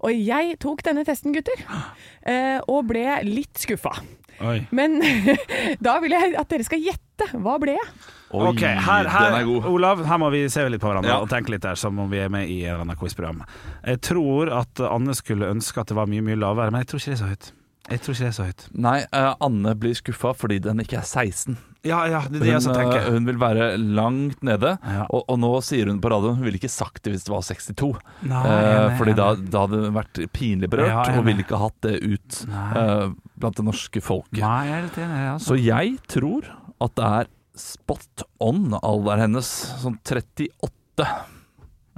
Og 0.00 0.16
jeg 0.16 0.56
tok 0.64 0.80
denne 0.88 1.04
testen, 1.04 1.36
gutter, 1.36 1.60
eh, 2.24 2.56
og 2.64 2.88
ble 2.88 3.20
litt 3.28 3.60
skuffa. 3.60 3.98
Oi. 4.40 4.66
Men 4.70 4.96
da 5.86 5.98
vil 6.02 6.14
jeg 6.16 6.34
at 6.40 6.48
dere 6.50 6.64
skal 6.66 6.80
gjette. 6.82 7.28
Hva 7.38 7.58
ble 7.62 7.76
jeg? 7.76 7.88
Oi, 8.32 8.46
Ok, 8.48 8.62
her, 8.64 9.08
her, 9.12 9.26
den 9.28 9.34
er 9.42 9.44
god. 9.44 9.66
Olav, 9.68 10.00
her 10.08 10.18
må 10.18 10.30
vi 10.32 10.46
se 10.50 10.62
litt 10.72 10.80
på 10.80 10.88
hverandre 10.88 11.10
Ja. 11.12 11.18
og 11.20 11.28
tenke 11.30 11.52
litt 11.52 11.62
der, 11.66 11.76
som 11.76 11.98
om 12.00 12.08
vi 12.10 12.18
er 12.24 12.30
med 12.32 12.48
i 12.48 12.62
et 12.64 12.70
eller 12.72 12.86
annet 12.86 12.98
quizprogram. 12.98 13.42
Jeg 13.84 14.00
tror 14.08 14.48
at 14.62 14.80
Anne 14.88 15.14
skulle 15.14 15.50
ønske 15.52 15.82
at 15.84 15.92
det 15.92 15.98
var 15.98 16.08
mye, 16.08 16.24
mye 16.24 16.38
lavere, 16.40 16.72
men 16.72 16.80
jeg 16.82 16.88
tror 16.94 17.02
ikke 17.02 17.10
det 17.12 17.18
er 17.18 17.22
så 17.22 17.28
høyt. 17.34 17.50
Jeg 17.90 18.00
tror 18.00 18.14
ikke 18.16 18.24
det 18.24 18.30
er 18.30 18.38
så 18.38 18.46
høyt. 18.48 18.64
Nei, 18.88 18.96
uh, 19.12 19.34
Anne 19.44 19.74
blir 19.76 19.94
skuffa 19.98 20.32
fordi 20.38 20.58
den 20.64 20.80
ikke 20.80 20.96
er 21.02 21.04
16. 21.04 21.58
Ja, 21.82 22.04
ja, 22.06 22.20
det 22.30 22.38
er 22.38 22.38
Hun, 22.38 22.42
det 22.44 22.50
jeg 22.52 22.62
eh, 22.62 22.76
tenker. 22.78 23.06
hun 23.10 23.24
vil 23.26 23.38
være 23.42 23.64
langt 23.80 24.42
nede, 24.46 24.76
Ja. 24.86 25.06
og, 25.10 25.24
og 25.26 25.38
nå 25.42 25.50
sier 25.66 25.88
hun 25.90 25.98
på 26.02 26.12
radioen 26.12 26.36
Hun 26.38 26.46
ville 26.46 26.60
ikke 26.60 26.70
sagt 26.70 27.02
det 27.02 27.10
hvis 27.16 27.24
det 27.26 27.32
var 27.34 27.42
62. 27.42 27.88
Nei, 28.30 28.42
uh, 28.46 28.94
fordi 29.00 29.14
da, 29.18 29.26
da 29.34 29.64
hadde 29.64 29.80
hun 29.88 29.96
vært 29.96 30.20
pinlig 30.36 30.70
berørt, 30.70 30.92
Ja, 31.10 31.18
og 31.18 31.26
ville 31.26 31.42
ikke 31.42 31.58
hatt 31.58 31.78
det 31.82 31.96
ut 32.04 32.38
eh, 32.46 33.10
blant 33.34 33.58
det 33.58 33.66
norske 33.66 34.02
folket. 34.04 34.38
Nei, 34.44 34.62
jeg 34.70 34.78
er 34.78 35.02
enig, 35.08 35.26
altså. 35.34 35.50
Så 35.50 35.58
jeg 35.58 35.96
tror 36.06 36.46
at 36.86 36.94
det 36.98 37.10
er 37.18 37.30
spot 37.58 38.24
on 38.40 38.76
alderen 38.78 39.26
hennes, 39.26 39.50
sånn 39.82 39.98
38. 40.06 41.10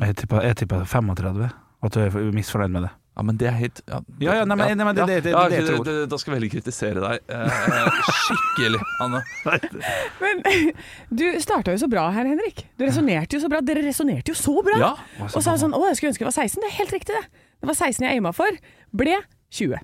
Jeg 0.01 0.16
tipper, 0.18 0.42
jeg 0.49 0.62
tipper 0.64 0.88
35, 0.88 1.51
at 1.85 1.97
du 1.97 2.01
er 2.01 2.33
misfornøyd 2.35 2.73
med 2.73 2.88
det. 2.88 2.94
Ja, 3.16 3.22
men 3.22 3.37
det 3.38 3.46
er 3.46 3.53
helt 3.55 3.81
Ja, 3.87 4.00
Ja, 4.18 4.33
ja, 4.40 4.44
nei, 4.44 4.57
men- 4.59 4.77
nei, 4.79 4.85
men 4.88 4.94
det- 4.96 5.07
det- 5.07 5.22
det- 5.22 5.31
ja, 5.33 5.48
det 5.48 5.59
jeg 5.61 5.66
tror. 5.68 5.85
det- 5.85 6.09
Da 6.11 6.16
skal 6.18 6.33
vi 6.35 6.38
heller 6.40 6.50
kritisere 6.50 7.00
deg 7.00 7.20
eh, 7.29 7.90
skikkelig, 8.11 8.81
Anne. 9.00 9.20
Men 10.20 10.42
du 11.14 11.24
starta 11.40 11.70
jo 11.70 11.79
så 11.79 11.88
bra 11.88 12.11
her, 12.11 12.24
Henrik. 12.27 12.66
Du 12.77 12.85
resonnerte 12.85 13.35
jo 13.38 13.40
så 13.44 13.48
bra. 13.48 13.61
Dere 13.61 13.83
resonnerte 13.87 14.29
jo 14.29 14.35
så 14.35 14.57
bra. 14.64 14.79
Ja, 14.79 14.90
og 15.22 15.31
så 15.31 15.46
er 15.46 15.53
det 15.55 15.62
sånn 15.62 15.74
Å, 15.79 15.87
jeg 15.88 15.96
skulle 16.00 16.11
ønske 16.11 16.24
det 16.27 16.31
var 16.33 16.38
16. 16.42 16.61
Det 16.61 16.70
er 16.72 16.79
helt 16.83 16.92
riktig, 16.92 17.14
det. 17.14 17.27
Det 17.61 17.66
var 17.70 17.74
16 17.74 18.03
jeg 18.09 18.16
aima 18.18 18.33
for. 18.35 18.50
Ble 18.92 19.20
20. 19.50 19.79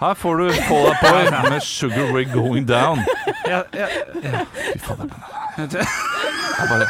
Her 0.00 0.14
får 0.14 0.36
du 0.36 0.52
Fall 0.68 0.86
Out 0.90 1.00
Boy 1.00 1.50
med 1.50 1.62
'Sugar 1.62 2.12
We're 2.12 2.28
Going 2.32 2.66
Down'. 2.68 3.00
Ja, 3.48 3.62
ja, 3.72 3.86
Fy 4.52 4.78
faen, 4.84 5.08
det 5.56 5.80
er 5.80 5.88
Jeg 6.58 6.68
bare 6.68 6.86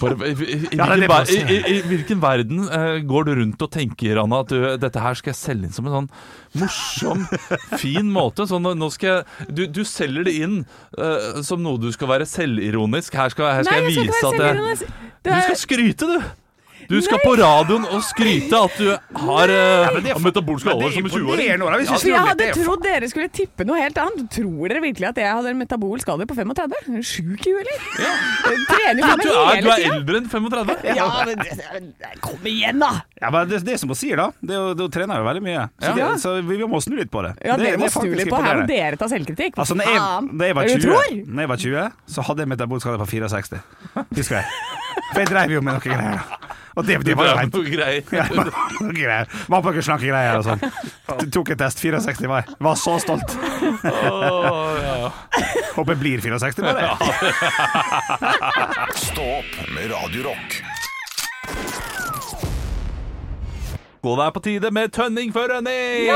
bare, 0.00 0.28
i, 0.28 0.32
i, 0.32 0.56
i, 0.70 0.78
Ja, 0.78 0.86
hvilken, 0.92 1.50
i, 1.50 1.56
i, 1.56 1.76
I 1.76 1.82
hvilken 1.90 2.22
verden 2.22 2.64
uh, 2.68 2.96
går 3.06 3.28
du 3.28 3.32
rundt 3.40 3.64
og 3.66 3.70
tenker 3.74 4.20
Anna, 4.22 4.42
at 4.44 4.52
du, 4.52 4.58
dette 4.82 5.02
her 5.02 5.18
skal 5.18 5.32
jeg 5.32 5.40
selge 5.40 5.68
inn 5.68 5.76
som 5.76 5.88
en 5.88 5.96
sånn 5.98 6.10
morsom, 6.62 7.26
fin 7.80 8.08
måte? 8.12 8.46
Sånn, 8.48 8.66
nå 8.78 8.90
skal 8.94 9.12
jeg, 9.12 9.50
du, 9.50 9.66
du 9.80 9.82
selger 9.88 10.26
det 10.28 10.36
inn 10.46 10.58
uh, 10.98 11.42
som 11.46 11.62
noe 11.64 11.80
du 11.82 11.90
skal 11.94 12.12
være 12.14 12.28
selvironisk. 12.30 13.16
Her 13.16 13.32
skal, 13.34 13.52
her 13.58 13.66
skal 13.66 13.80
Nei, 13.82 13.84
jeg 13.84 13.96
jeg 13.96 14.08
vise 14.08 14.18
skal 14.20 14.32
at 14.32 14.40
jeg. 14.46 14.90
Du 15.26 15.32
skal 15.34 15.62
skryte, 15.66 16.10
du! 16.16 16.45
Du 16.90 16.96
skal 17.02 17.20
på 17.24 17.32
radioen 17.38 17.86
og 17.90 18.02
skryte 18.06 18.58
at 18.58 18.76
du 18.78 18.90
har 19.26 19.52
uh, 19.52 19.98
ja, 20.06 20.16
metabolsk 20.22 20.68
alder 20.70 20.86
er 20.88 20.94
som 20.94 21.06
20-åring. 21.06 21.24
imponerende, 21.26 21.66
Olav. 21.66 21.82
Hvis 21.82 21.90
For 21.90 22.06
du 22.06 22.12
jeg 22.12 22.26
hadde 22.30 22.48
trodd 22.56 22.84
dere 22.86 23.10
skulle 23.10 23.30
tippe 23.34 23.66
noe 23.66 23.80
helt 23.80 23.98
annet. 24.02 24.26
Tror 24.36 24.70
dere 24.70 24.82
virkelig 24.84 25.08
at 25.10 25.20
jeg 25.22 25.32
hadde 25.38 25.52
en 25.54 25.60
metabolsk 25.60 26.12
alder 26.14 26.30
på 26.30 26.36
35? 26.38 26.76
Er 26.76 26.86
du 26.86 27.06
Sjuk 27.06 27.46
i 27.46 27.54
huet, 27.54 27.66
eller? 27.66 28.06
Ja. 28.06 28.12
trener 28.70 29.02
faen 29.06 29.22
Du 29.22 29.30
er, 29.32 29.60
du 29.62 29.70
er 29.72 29.84
eldre 29.90 30.20
enn 30.20 30.30
35. 30.30 30.76
Ja, 30.96 31.08
men 31.26 31.90
kom 32.24 32.48
igjen, 32.50 32.80
da! 32.82 32.92
Ja, 33.20 33.30
men 33.34 33.50
det, 33.50 33.62
det 33.66 33.78
som 33.82 33.92
hun 33.92 33.98
sier, 33.98 34.20
da. 34.20 34.28
Det, 34.40 34.62
det, 34.78 34.88
trener 34.94 35.22
jo 35.22 35.28
veldig 35.28 35.44
mye. 35.46 35.66
Så, 35.80 35.92
Ja. 35.96 36.10
det, 36.12 36.20
så 36.22 36.34
vi, 36.38 36.58
vi 36.62 36.70
må 36.70 36.80
snu 36.84 36.96
litt 36.98 37.10
på 37.12 37.22
det. 37.26 37.34
Ja, 37.42 37.56
det 37.58 37.70
Dere 37.70 37.82
må 37.82 37.90
snu 37.92 38.10
litt 38.14 38.30
på. 38.30 38.40
Her 38.46 38.62
må 38.62 38.66
dere 38.70 39.00
ta 39.00 39.08
selvkritikk. 39.10 39.58
Altså, 39.58 39.76
når 39.78 39.90
jeg, 39.90 40.00
når 40.32 40.50
jeg, 40.50 40.58
var 40.58 40.70
Er 40.70 40.86
20, 40.86 41.22
når 41.26 41.46
jeg 41.46 41.52
var 41.52 41.62
20, 41.66 41.86
så 42.16 42.26
hadde 42.30 42.44
jeg 42.44 42.52
metabolsk 42.54 42.90
alder 42.92 43.04
på 43.04 43.10
64. 43.14 43.62
Husker 44.16 44.40
jeg. 44.40 44.46
For 45.12 45.22
jeg 45.22 45.30
dreiv 45.32 45.56
jo 45.56 45.64
med 45.64 45.76
noen 45.76 45.84
greier. 45.84 46.45
Og 46.76 46.84
det, 46.84 46.98
det 47.08 47.14
var 47.16 47.30
jo 47.30 47.34
noe 47.48 47.70
greier. 48.92 49.28
Var 49.52 49.62
på 49.64 49.72
noen 49.72 49.84
slanke 49.86 50.10
greier 50.10 50.36
og 50.36 50.44
sånn. 50.44 50.60
Tok 51.32 51.54
en 51.54 51.60
test. 51.64 51.80
64 51.80 52.28
var 52.28 52.42
jeg. 52.42 52.56
Var 52.68 52.76
så 52.80 52.98
stolt. 53.00 53.36
Ja. 53.86 55.10
Håper 55.76 55.94
jeg 55.94 56.00
blir 56.04 56.20
64 56.20 56.64
bare. 56.68 56.88
Stå 59.06 59.28
opp 59.40 59.60
med 59.72 59.92
Radio 59.94 60.28
Og 64.06 64.20
det 64.20 64.24
er 64.28 64.34
på 64.36 64.40
tide 64.44 64.70
med 64.70 64.92
Tønning 64.94 65.32
for 65.34 65.50
Rønning! 65.50 66.06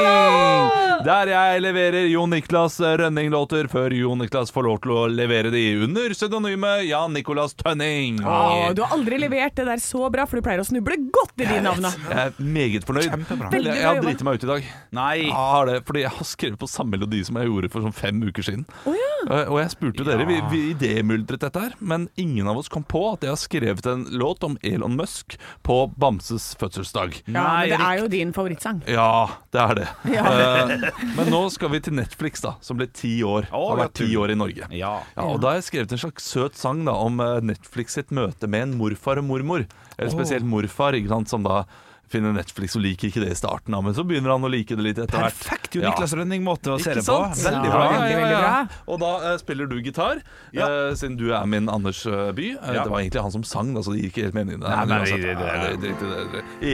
Der 1.00 1.31
jeg 1.33 1.62
leverer 1.64 2.05
Jon 2.07 2.31
Niklas 2.31 2.76
Rønning-låter 2.79 3.66
før 3.72 3.90
Jon 3.96 4.20
Niklas 4.22 4.53
får 4.55 4.66
lov 4.66 4.76
til 4.85 4.92
å 4.94 5.00
levere 5.11 5.50
de 5.50 5.62
under 5.83 6.14
pseudonymet 6.14 6.85
Jan 6.87 7.11
Nicolas 7.16 7.57
Tønning. 7.59 8.20
Åh, 8.22 8.68
du 8.76 8.85
har 8.85 8.94
aldri 8.94 9.18
levert 9.18 9.57
det 9.59 9.66
der 9.66 9.83
så 9.83 10.07
bra, 10.12 10.26
for 10.31 10.38
du 10.38 10.46
pleier 10.46 10.62
å 10.62 10.68
snuble 10.68 11.00
godt 11.11 11.42
i 11.42 11.48
de 11.48 11.59
navna. 11.64 11.90
Jeg 12.05 12.29
er 12.29 12.38
meget 12.38 12.87
fornøyd. 12.87 13.09
Kjempebra. 13.09 13.50
Jeg, 13.59 13.83
har 13.83 14.03
driti 14.05 14.29
meg 14.29 14.38
ut 14.38 14.46
i 14.46 14.50
dag. 14.53 14.70
Nei. 15.00 15.16
Jeg 15.24 15.66
det, 15.72 15.76
fordi 15.88 16.05
jeg 16.05 16.14
har 16.20 16.31
skrevet 16.31 16.62
på 16.62 16.70
samme 16.70 16.94
melodi 16.94 17.24
som 17.26 17.40
jeg 17.40 17.50
gjorde 17.50 17.72
for 17.74 17.88
sånn 17.88 17.96
fem 17.96 18.22
uker 18.22 18.46
siden. 18.46 18.68
Oh, 18.85 18.94
ja. 18.94 19.11
Og 19.48 19.59
jeg 19.61 19.74
spurte 19.74 20.07
dere, 20.07 20.29
vi, 20.29 20.38
vi 20.53 20.62
idémyldret 20.76 21.42
dette 21.42 21.64
her, 21.66 21.74
men 21.81 22.07
ingen 22.20 22.48
av 22.50 22.61
oss 22.61 22.70
kom 22.72 22.87
på 22.87 23.03
at 23.16 23.26
jeg 23.26 23.35
har 23.35 23.40
skrevet 23.40 23.90
en 23.90 24.07
låt 24.14 24.46
om 24.46 24.57
Elon 24.66 24.94
Musk 25.00 25.40
på 25.66 25.83
Bamses 26.00 26.53
fødselsdag. 26.61 27.18
Ja, 27.26 27.44
men 27.61 27.72
det 27.72 27.80
er 27.81 27.99
jo 28.03 28.09
din 28.12 28.33
favorittsang. 28.37 28.83
Ja, 28.90 29.09
det 29.55 29.61
er 29.64 29.75
det. 29.81 29.88
Ja. 30.16 30.25
Eh, 30.31 30.87
men 31.16 31.31
nå 31.33 31.43
skal 31.55 31.73
vi 31.75 31.81
til 31.85 31.95
Netflix, 31.97 32.43
da, 32.45 32.55
som 32.64 32.79
ble 32.81 32.88
ti 32.93 33.12
år. 33.27 33.49
Oh, 33.53 33.71
har 33.73 33.85
vært 33.87 33.99
ti 34.01 34.09
år 34.19 34.35
i 34.35 34.38
Norge. 34.38 34.69
Ja. 34.75 34.95
Ja, 35.16 35.27
og 35.27 35.40
Da 35.43 35.53
har 35.53 35.61
jeg 35.61 35.69
skrevet 35.71 35.95
en 35.97 36.03
slags 36.03 36.27
søt 36.31 36.59
sang 36.59 36.85
da 36.88 36.95
om 36.99 37.21
eh, 37.25 37.38
Netflix 37.53 37.97
sitt 37.99 38.11
møte 38.14 38.51
med 38.51 38.69
en 38.69 38.75
morfar 38.81 39.21
og 39.23 39.29
mormor. 39.31 39.66
Eller 39.97 40.12
spesielt 40.12 40.47
morfar, 40.49 40.97
ikke 40.99 41.12
sant, 41.12 41.31
som 41.33 41.45
da 41.47 41.64
finner 42.11 42.33
Netflix 42.35 42.75
og 42.77 42.83
liker 42.83 43.07
ikke 43.09 43.20
det 43.23 43.31
i 43.33 43.35
starten, 43.38 43.75
men 43.85 43.94
så 43.94 44.03
begynner 44.07 44.31
han 44.35 44.42
å 44.42 44.49
like 44.51 44.75
det 44.77 44.83
litt 44.83 44.99
etter 44.99 45.18
hvert. 45.23 45.31
Perfekt 45.37 45.75
jo 45.79 45.83
Ja. 45.85 45.90
Niklas 45.92 46.12
Rønning-måte 46.18 46.70
å 46.75 46.79
se 46.83 46.94
det 46.99 47.05
på. 47.07 47.18
Veldig 47.38 47.70
Ja, 47.70 47.73
bra. 47.77 47.85
Ja, 47.94 48.01
ja, 48.11 48.16
bra. 48.40 48.66
Og 48.90 48.99
da 49.03 49.11
uh, 49.23 49.37
spiller 49.38 49.66
du 49.70 49.79
gitar, 49.81 50.18
Ja. 50.53 50.66
eh, 50.66 50.94
siden 50.99 51.16
du 51.20 51.31
er 51.33 51.46
min 51.46 51.68
Anders 51.70 52.03
uh, 52.07 52.33
By. 52.35 52.49
Ja. 52.59 52.83
Det 52.85 52.90
var 52.90 52.99
egentlig 53.01 53.23
han 53.23 53.31
som 53.33 53.44
sang, 53.46 53.70
da, 53.75 53.81
så 53.87 53.92
det 53.94 54.01
gir 54.03 54.11
ikke 54.11 54.23
helt 54.27 54.35
mening. 54.35 54.59
Nei, 54.61 54.85
men 54.87 55.05
det- 55.05 55.37
det- 55.81 55.96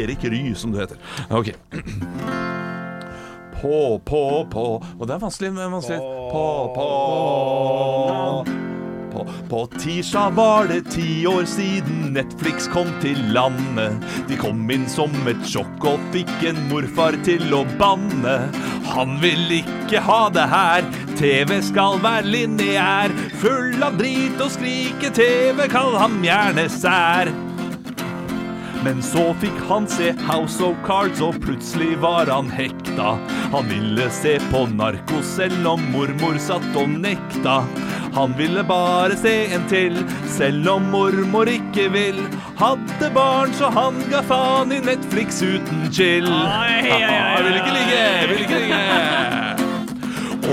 Erik 0.03 0.23
Ry, 0.25 0.55
som 0.55 0.73
du 0.73 0.79
heter. 0.81 0.97
Ok. 1.31 1.53
På, 3.57 3.99
på, 4.05 4.45
på 4.53 4.63
Og 5.01 5.07
det 5.09 5.15
er 5.15 5.19
vanskelig, 5.19 5.51
vanskelig. 5.57 5.99
På, 6.31 6.73
på 6.77 6.85
På, 9.17 9.27
på 9.49 9.67
tirsdag 9.79 10.31
var 10.31 10.67
det 10.69 10.83
ti 10.91 11.27
år 11.27 11.45
siden 11.45 12.13
Netflix 12.13 12.69
kom 12.69 12.89
til 13.01 13.17
landet. 13.33 14.05
De 14.29 14.37
kom 14.37 14.61
inn 14.71 14.85
som 14.93 15.15
et 15.31 15.41
sjokk 15.49 15.87
og 15.89 16.03
fikk 16.13 16.35
en 16.51 16.61
morfar 16.69 17.17
til 17.25 17.55
å 17.57 17.63
banne. 17.81 18.37
Han 18.93 19.17
vil 19.25 19.57
ikke 19.63 20.05
ha 20.05 20.21
det 20.37 20.45
her. 20.53 20.85
TV 21.17 21.63
skal 21.65 21.97
være 22.05 22.29
lineær. 22.29 23.17
Full 23.41 23.81
av 23.81 23.97
drit 23.97 24.37
og 24.37 24.53
skrike-TV, 24.59 25.65
kall 25.73 25.97
ham 25.97 26.21
gjerne 26.25 26.69
sær. 26.77 27.33
Men 28.87 29.01
så 29.03 29.33
fikk 29.41 29.57
han 29.67 29.89
se 29.91 30.13
House 30.29 30.63
of 30.63 30.77
Cards, 30.87 31.19
og 31.25 31.41
plutselig 31.43 31.97
var 32.05 32.29
han 32.31 32.53
hekta. 32.53 33.17
Han 33.51 33.67
ville 33.67 34.07
se 34.15 34.37
på 34.53 34.61
narko 34.77 35.23
selv 35.27 35.73
om 35.73 35.83
mormor 35.91 36.39
satt 36.39 36.69
og 36.79 36.93
nekta. 36.93 37.57
Han 38.17 38.33
ville 38.39 38.63
bare 38.65 39.17
se 39.21 39.33
en 39.53 39.67
til, 39.69 39.99
selv 40.33 40.69
om 40.73 40.87
mormor 40.89 41.51
ikke 41.53 41.91
vil. 41.93 42.17
Hadde 42.57 43.11
barn, 43.13 43.53
så 43.59 43.69
han 43.69 43.99
ga 44.09 44.23
faen 44.25 44.73
i 44.73 44.79
Netflix 44.81 45.43
uten 45.45 45.83
chill. 45.93 46.25
Jeg 46.25 47.45
vil 47.45 47.59
ikke 47.61 47.75
ligge, 47.77 48.01
jeg 48.01 48.31
vil 48.31 48.41
ikke 48.47 48.63
ligge. 48.63 48.81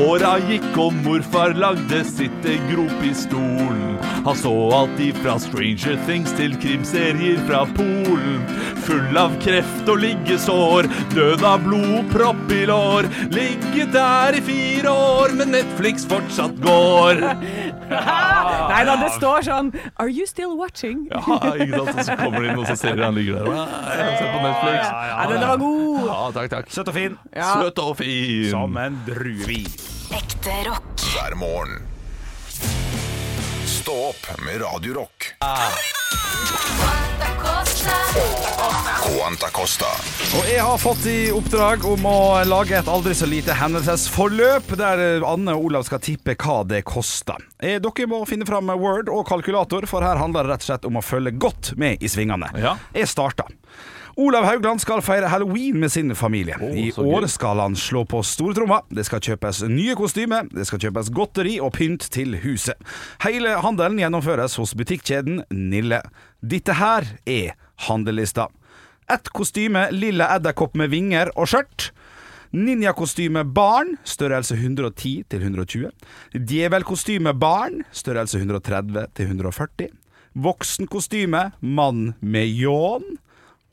Åra 0.03 0.33
gikk 0.49 0.77
og 0.83 0.91
morfar 1.05 1.55
lagde 1.55 2.03
sitte 2.09 2.59
grop 2.67 3.07
i 3.07 3.13
stolen. 3.15 3.92
Han 4.23 4.35
så 4.39 4.51
alt 4.71 4.99
ifra 5.03 5.33
Stranger 5.43 5.97
Things 6.07 6.31
til 6.37 6.53
krimserier 6.63 7.41
fra 7.47 7.65
Polen. 7.75 8.45
Full 8.85 9.17
av 9.19 9.33
kreft 9.43 9.87
og 9.91 9.99
liggesår, 10.03 10.87
død 11.13 11.43
av 11.47 11.61
blodpropp 11.65 12.51
i 12.55 12.61
lår. 12.69 13.07
Ligget 13.35 13.91
der 13.95 14.37
i 14.39 14.41
fire 14.43 14.91
år, 14.91 15.35
men 15.39 15.51
Netflix 15.55 16.07
fortsatt 16.07 16.55
går. 16.63 17.19
Nei 18.73 18.81
da, 18.87 18.95
det 19.03 19.11
står 19.17 19.43
sånn 19.45 19.69
Are 20.01 20.09
you 20.09 20.25
still 20.29 20.55
watching? 20.59 21.05
Ja, 21.11 21.21
ikke 21.53 21.83
sant? 21.83 21.93
Og 21.99 22.03
så 22.07 22.17
kommer 22.23 22.39
de 22.43 22.51
inn, 22.53 22.59
og 22.63 22.67
så 22.71 22.77
ser 22.79 22.99
de 22.99 23.05
han 23.05 23.15
ligger 23.19 23.39
der. 23.43 23.53
«Ah, 23.53 23.93
Jeg 23.99 24.17
ser 24.19 24.31
på 24.33 24.43
Netflix. 24.47 24.91
Ja, 25.11 25.23
den 25.33 25.47
var 25.51 25.63
god. 25.67 26.03
Ja, 26.09 26.19
takk, 26.39 26.51
takk. 26.57 26.71
Søt 26.79 26.91
og 26.93 26.97
fin. 26.97 27.17
Ja. 27.35 27.51
Søt 27.61 27.83
og 27.83 27.95
fin. 27.99 28.47
Som 28.55 28.79
en 28.87 28.99
druevin. 29.07 29.67
Ekte 30.15 30.61
rock. 30.69 30.93
hver 31.13 31.35
morgen. 31.39 31.81
Stå 33.83 33.91
opp 33.91 34.27
med 34.45 34.61
Radio 34.61 34.93
Rock. 34.93 35.33
Quanta 39.03 39.49
Costa. 39.51 39.85
Og 40.37 40.45
jeg 40.47 40.61
har 40.63 40.77
fått 40.79 41.03
i 41.11 41.17
oppdrag 41.35 41.83
om 41.89 42.07
å 42.07 42.13
lage 42.47 42.77
et 42.79 42.87
aldri 42.87 43.11
så 43.17 43.27
lite 43.27 43.57
hendelsesforløp, 43.59 44.71
der 44.79 45.25
Anne 45.27 45.57
og 45.57 45.67
Olav 45.67 45.83
skal 45.89 45.99
tippe 45.99 46.37
hva 46.39 46.61
det 46.63 46.85
koster. 46.87 47.43
Eh, 47.59 47.81
Dere 47.83 48.07
må 48.07 48.21
finne 48.29 48.47
fram 48.47 48.71
Word 48.71 49.11
og 49.11 49.25
kalkulator, 49.27 49.83
for 49.91 50.07
her 50.07 50.15
handler 50.21 50.47
det 50.47 50.53
rett 50.53 50.63
og 50.63 50.69
slett 50.69 50.87
om 50.87 51.01
å 51.01 51.03
følge 51.03 51.35
godt 51.35 51.73
med 51.75 51.99
i 51.99 52.07
svingene. 52.07 52.53
Ja. 52.63 52.77
Jeg 52.95 53.11
starter. 53.11 53.51
Olav 54.15 54.45
Haugland 54.45 54.81
skal 54.81 55.01
feire 55.01 55.25
halloween 55.25 55.79
med 55.79 55.91
sin 55.91 56.13
familie. 56.15 56.55
Oh, 56.61 56.77
I 56.77 56.91
år 56.97 57.25
skal 57.27 57.57
han 57.63 57.75
slå 57.75 58.03
på 58.05 58.19
stortromma. 58.23 58.83
Det 58.93 59.07
skal 59.07 59.23
kjøpes 59.25 59.63
nye 59.71 59.95
kostymer, 59.97 60.45
det 60.53 60.67
skal 60.69 60.83
kjøpes 60.83 61.09
godteri 61.15 61.55
og 61.57 61.73
pynt 61.73 62.05
til 62.13 62.37
huset. 62.43 62.77
Hele 63.25 63.55
handelen 63.65 63.97
gjennomføres 64.03 64.59
hos 64.61 64.75
butikkjeden 64.77 65.41
Nille. 65.49 66.03
Dette 66.45 66.75
her 66.77 67.09
er 67.25 67.55
handlelista. 67.87 68.51
Ett 69.09 69.33
kostyme 69.33 69.87
lilla 69.91 70.29
edderkopp 70.35 70.77
med 70.77 70.93
vinger 70.93 71.33
og 71.33 71.49
skjørt. 71.49 71.89
Ninjakostyme 72.53 73.41
barn, 73.49 73.95
størrelse 74.05 74.53
110 74.59 75.23
til 75.25 75.41
120. 75.41 75.89
Djevelkostyme 76.37 77.33
barn, 77.33 77.81
størrelse 77.89 78.37
130 78.37 79.09
til 79.17 79.33
140. 79.33 79.89
Voksenkostyme 80.37 81.47
mann 81.65 82.13
med 82.21 82.53
ljåen. 82.53 83.17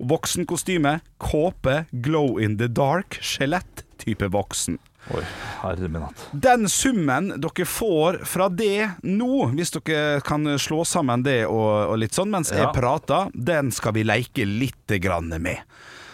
Voksenkostyme 0.01 0.99
kåpe 1.21 1.85
glow 1.91 2.41
in 2.41 2.57
the 2.61 2.69
dark, 2.69 3.19
skjelett 3.21 3.85
type 4.01 4.29
voksen. 4.33 4.79
Oi, 5.11 5.23
herre 5.63 5.89
min 5.89 6.03
hatt. 6.05 6.27
Den 6.33 6.69
summen 6.69 7.33
dere 7.41 7.67
får 7.67 8.21
fra 8.29 8.49
det 8.53 8.91
nå, 9.03 9.51
hvis 9.57 9.73
dere 9.77 10.21
kan 10.25 10.47
slå 10.61 10.85
sammen 10.89 11.25
det 11.27 11.43
og, 11.49 11.93
og 11.93 11.97
litt 12.01 12.17
sånn 12.17 12.31
mens 12.33 12.53
jeg 12.55 12.69
prater, 12.77 13.33
den 13.35 13.73
skal 13.75 13.97
vi 13.97 14.05
leke 14.07 14.47
litt 14.49 14.99
grann 15.01 15.33
med. 15.41 15.65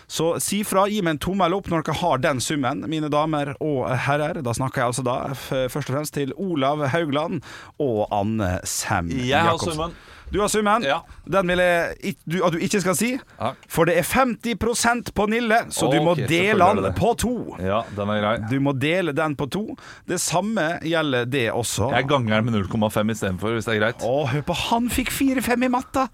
Så 0.09 0.37
si 0.43 0.61
fra, 0.67 0.85
gi 0.91 1.01
meg 1.03 1.17
en 1.17 1.23
tommel 1.23 1.55
opp 1.57 1.71
når 1.73 1.83
dere 1.87 1.99
har 2.01 2.21
den 2.23 2.41
summen, 2.45 2.85
mine 2.91 3.09
damer 3.11 3.55
og 3.61 3.89
herrer. 4.07 4.39
Da 4.47 4.55
snakker 4.55 4.85
jeg 4.85 4.93
altså 4.93 5.07
da 5.07 5.17
først 5.35 5.91
og 5.91 5.97
fremst 5.97 6.15
til 6.15 6.35
Olav 6.39 6.85
Haugland 6.93 7.41
og 7.83 8.07
Anne 8.15 8.61
Sem 8.65 9.11
Jeg 9.11 9.35
har 9.41 9.53
Jacobsen. 9.57 9.75
summen. 9.75 9.97
Du 10.31 10.41
har 10.41 10.49
summen. 10.51 10.83
Ja. 10.83 11.01
Den 11.31 11.47
vil 11.53 11.61
jeg 11.63 12.15
du, 12.27 12.41
at 12.43 12.55
du 12.55 12.59
ikke 12.59 12.81
skal 12.83 12.97
si. 12.99 13.13
Ja. 13.39 13.53
For 13.71 13.87
det 13.87 13.95
er 14.01 14.07
50% 14.07 15.13
på 15.15 15.27
Nille, 15.31 15.61
så 15.71 15.87
du 15.93 16.01
må 16.03 16.17
dele 16.19 16.67
den 16.81 16.89
på 16.99 17.13
to. 17.23 17.35
Ja, 17.63 17.85
den 17.95 18.11
er 18.11 18.23
grei. 18.25 18.33
Du 18.51 18.57
må 18.63 18.75
dele 18.75 19.15
den 19.15 19.37
på 19.39 19.47
to. 19.55 19.63
Det 20.09 20.19
samme 20.23 20.81
gjelder 20.87 21.29
det 21.31 21.45
også. 21.55 21.93
Jeg 21.95 22.09
ganger 22.11 22.41
den 22.41 22.51
med 22.51 22.59
0,5 22.67 23.15
istedenfor, 23.15 23.55
hvis 23.55 23.71
det 23.71 23.77
er 23.77 23.85
greit. 23.85 24.03
Å, 24.07 24.17
hør 24.33 24.43
på 24.51 24.59
han 24.67 24.91
fikk 24.91 25.15
fire-fem 25.15 25.67
i 25.69 25.71
matta! 25.79 26.09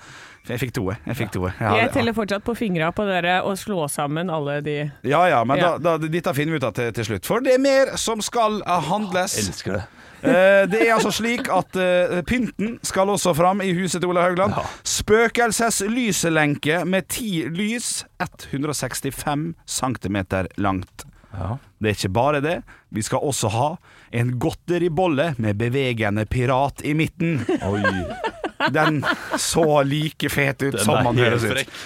Jeg 0.49 0.59
fikk 0.59 0.73
to. 0.75 0.89
Jeg 0.91 1.17
fikk 1.17 1.31
to. 1.37 1.45
Ja, 1.61 1.77
Jeg 1.85 1.93
teller 1.95 2.15
fortsatt 2.17 2.43
på 2.43 2.55
fingra 2.59 2.91
på 2.95 3.05
dere 3.07 3.39
og 3.47 3.55
slå 3.61 3.85
sammen 3.91 4.31
alle 4.33 4.59
de 4.65 4.77
ja, 5.07 5.21
ja, 5.31 5.45
men 5.47 5.61
Ja. 5.63 5.77
Da, 5.79 5.97
da, 5.99 6.09
dette 6.11 6.35
finner 6.35 6.57
vi 6.57 6.59
ut 6.59 6.67
av 6.67 6.75
til, 6.75 6.91
til 6.97 7.05
slutt. 7.13 7.27
For 7.29 7.45
det 7.45 7.55
er 7.55 7.63
mer 7.63 7.95
som 8.01 8.23
skal 8.25 8.59
handles. 8.67 9.39
Jeg 9.39 9.53
Elsker 9.53 9.79
det. 9.79 9.85
Eh, 10.23 10.69
det 10.71 10.85
er 10.85 10.93
altså 10.95 11.11
slik 11.11 11.49
at 11.51 11.75
eh, 11.83 12.21
pynten 12.23 12.77
skal 12.87 13.11
også 13.11 13.33
fram 13.35 13.59
i 13.59 13.73
huset 13.75 13.99
til 13.99 14.13
Ola 14.13 14.23
Haugland. 14.23 14.55
Ja. 14.55 14.63
Spøkelseslyselenke 14.87 16.85
med 16.87 17.09
ti 17.11 17.43
lys, 17.51 18.05
165 18.23 19.49
cm 19.67 20.21
langt. 20.63 21.05
Ja. 21.35 21.57
Det 21.83 21.91
er 21.91 21.97
ikke 21.99 22.13
bare 22.15 22.41
det. 22.45 22.55
Vi 22.95 23.03
skal 23.03 23.19
også 23.19 23.51
ha 23.51 23.69
en 24.15 24.39
godteribolle 24.39 25.33
med 25.43 25.59
bevegende 25.59 26.23
pirat 26.31 26.85
i 26.87 26.95
midten. 26.95 27.41
Oi. 27.67 27.83
Den 28.71 29.03
så 29.39 29.83
like 29.83 30.31
fet 30.31 30.63
ut 30.63 30.79
Den 30.79 30.85
som 30.85 31.03
man 31.05 31.19
helt 31.19 31.43
høres 31.43 31.67
ut. 31.67 31.83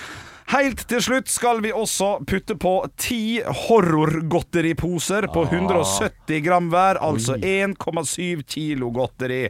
Helt 0.46 0.84
til 0.86 1.02
slutt 1.02 1.30
skal 1.30 1.58
vi 1.64 1.72
også 1.74 2.20
putte 2.26 2.54
på 2.62 2.76
ti 3.00 3.40
horrorgodteriposer 3.42 5.26
på 5.34 5.42
170 5.48 6.42
gram 6.44 6.68
hver, 6.70 7.00
altså 7.02 7.34
1,7 7.34 8.44
kilo 8.46 8.92
godteri. 8.94 9.48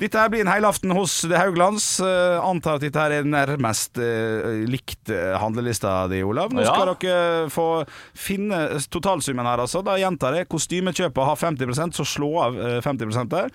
Dette 0.00 0.16
her 0.16 0.30
blir 0.32 0.40
en 0.46 0.48
helaften 0.48 0.94
hos 0.96 1.18
The 1.28 1.36
Hauglands. 1.36 1.84
Eh, 2.00 2.38
antar 2.40 2.78
at 2.78 2.84
dette 2.86 2.96
her 3.02 3.12
er 3.18 3.26
nærmest 3.28 3.98
eh, 4.00 4.62
likt 4.70 5.10
eh, 5.12 5.34
handlelista 5.36 6.06
di, 6.08 6.22
Olav. 6.24 6.54
Nå 6.56 6.62
Ja. 6.64 6.72
skal 6.72 6.94
dere 7.02 7.50
få 7.52 7.66
finne 8.16 8.62
totalsummen 8.88 9.44
her, 9.44 9.60
altså. 9.60 9.82
Da 9.84 9.98
gjentar 10.00 10.38
jeg. 10.38 10.48
Kostymekjøpet 10.48 11.26
har 11.28 11.36
50% 11.36 11.98
så 12.00 12.06
slå 12.08 12.30
av 12.46 12.56
eh, 12.56 12.78
50 12.80 13.28
der. 13.28 13.50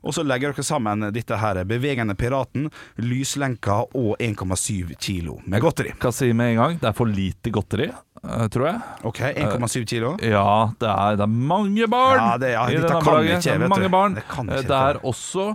Og 0.00 0.14
så 0.16 0.24
legger 0.24 0.54
dere 0.56 0.64
sammen 0.64 1.04
dette 1.12 1.36
her. 1.36 1.60
Bevegende 1.68 2.16
piraten, 2.16 2.70
lyslenka 2.96 3.82
og 3.92 4.14
1,7 4.24 4.94
kilo 4.96 5.36
med 5.44 5.60
godteri. 5.60 5.92
Hva 6.00 6.12
si 6.16 6.32
med 6.32 6.54
en 6.54 6.62
gang, 6.62 6.78
det 6.80 6.88
er 6.88 6.96
for 6.96 7.10
lite 7.12 7.52
godteri, 7.52 7.90
tror 8.24 8.70
jeg. 8.70 8.80
OK, 9.04 9.20
1,7 9.34 9.84
kilo. 9.92 10.14
Ja, 10.24 10.70
det 10.80 10.88
er, 10.88 11.20
det 11.20 11.26
er 11.28 11.34
mange 11.52 11.90
barn 11.92 12.16
Ja, 12.16 12.30
det- 12.40 12.54
ja, 12.54 12.64
i 12.72 12.80
denne 12.80 13.04
ikke, 13.04 13.42
Det 13.44 13.52
er 13.52 13.68
mange 13.68 13.92
barn. 13.92 14.14
Det 14.16 14.24
ikke, 14.24 14.46
det 14.64 14.80
er 14.80 15.02
også 15.04 15.50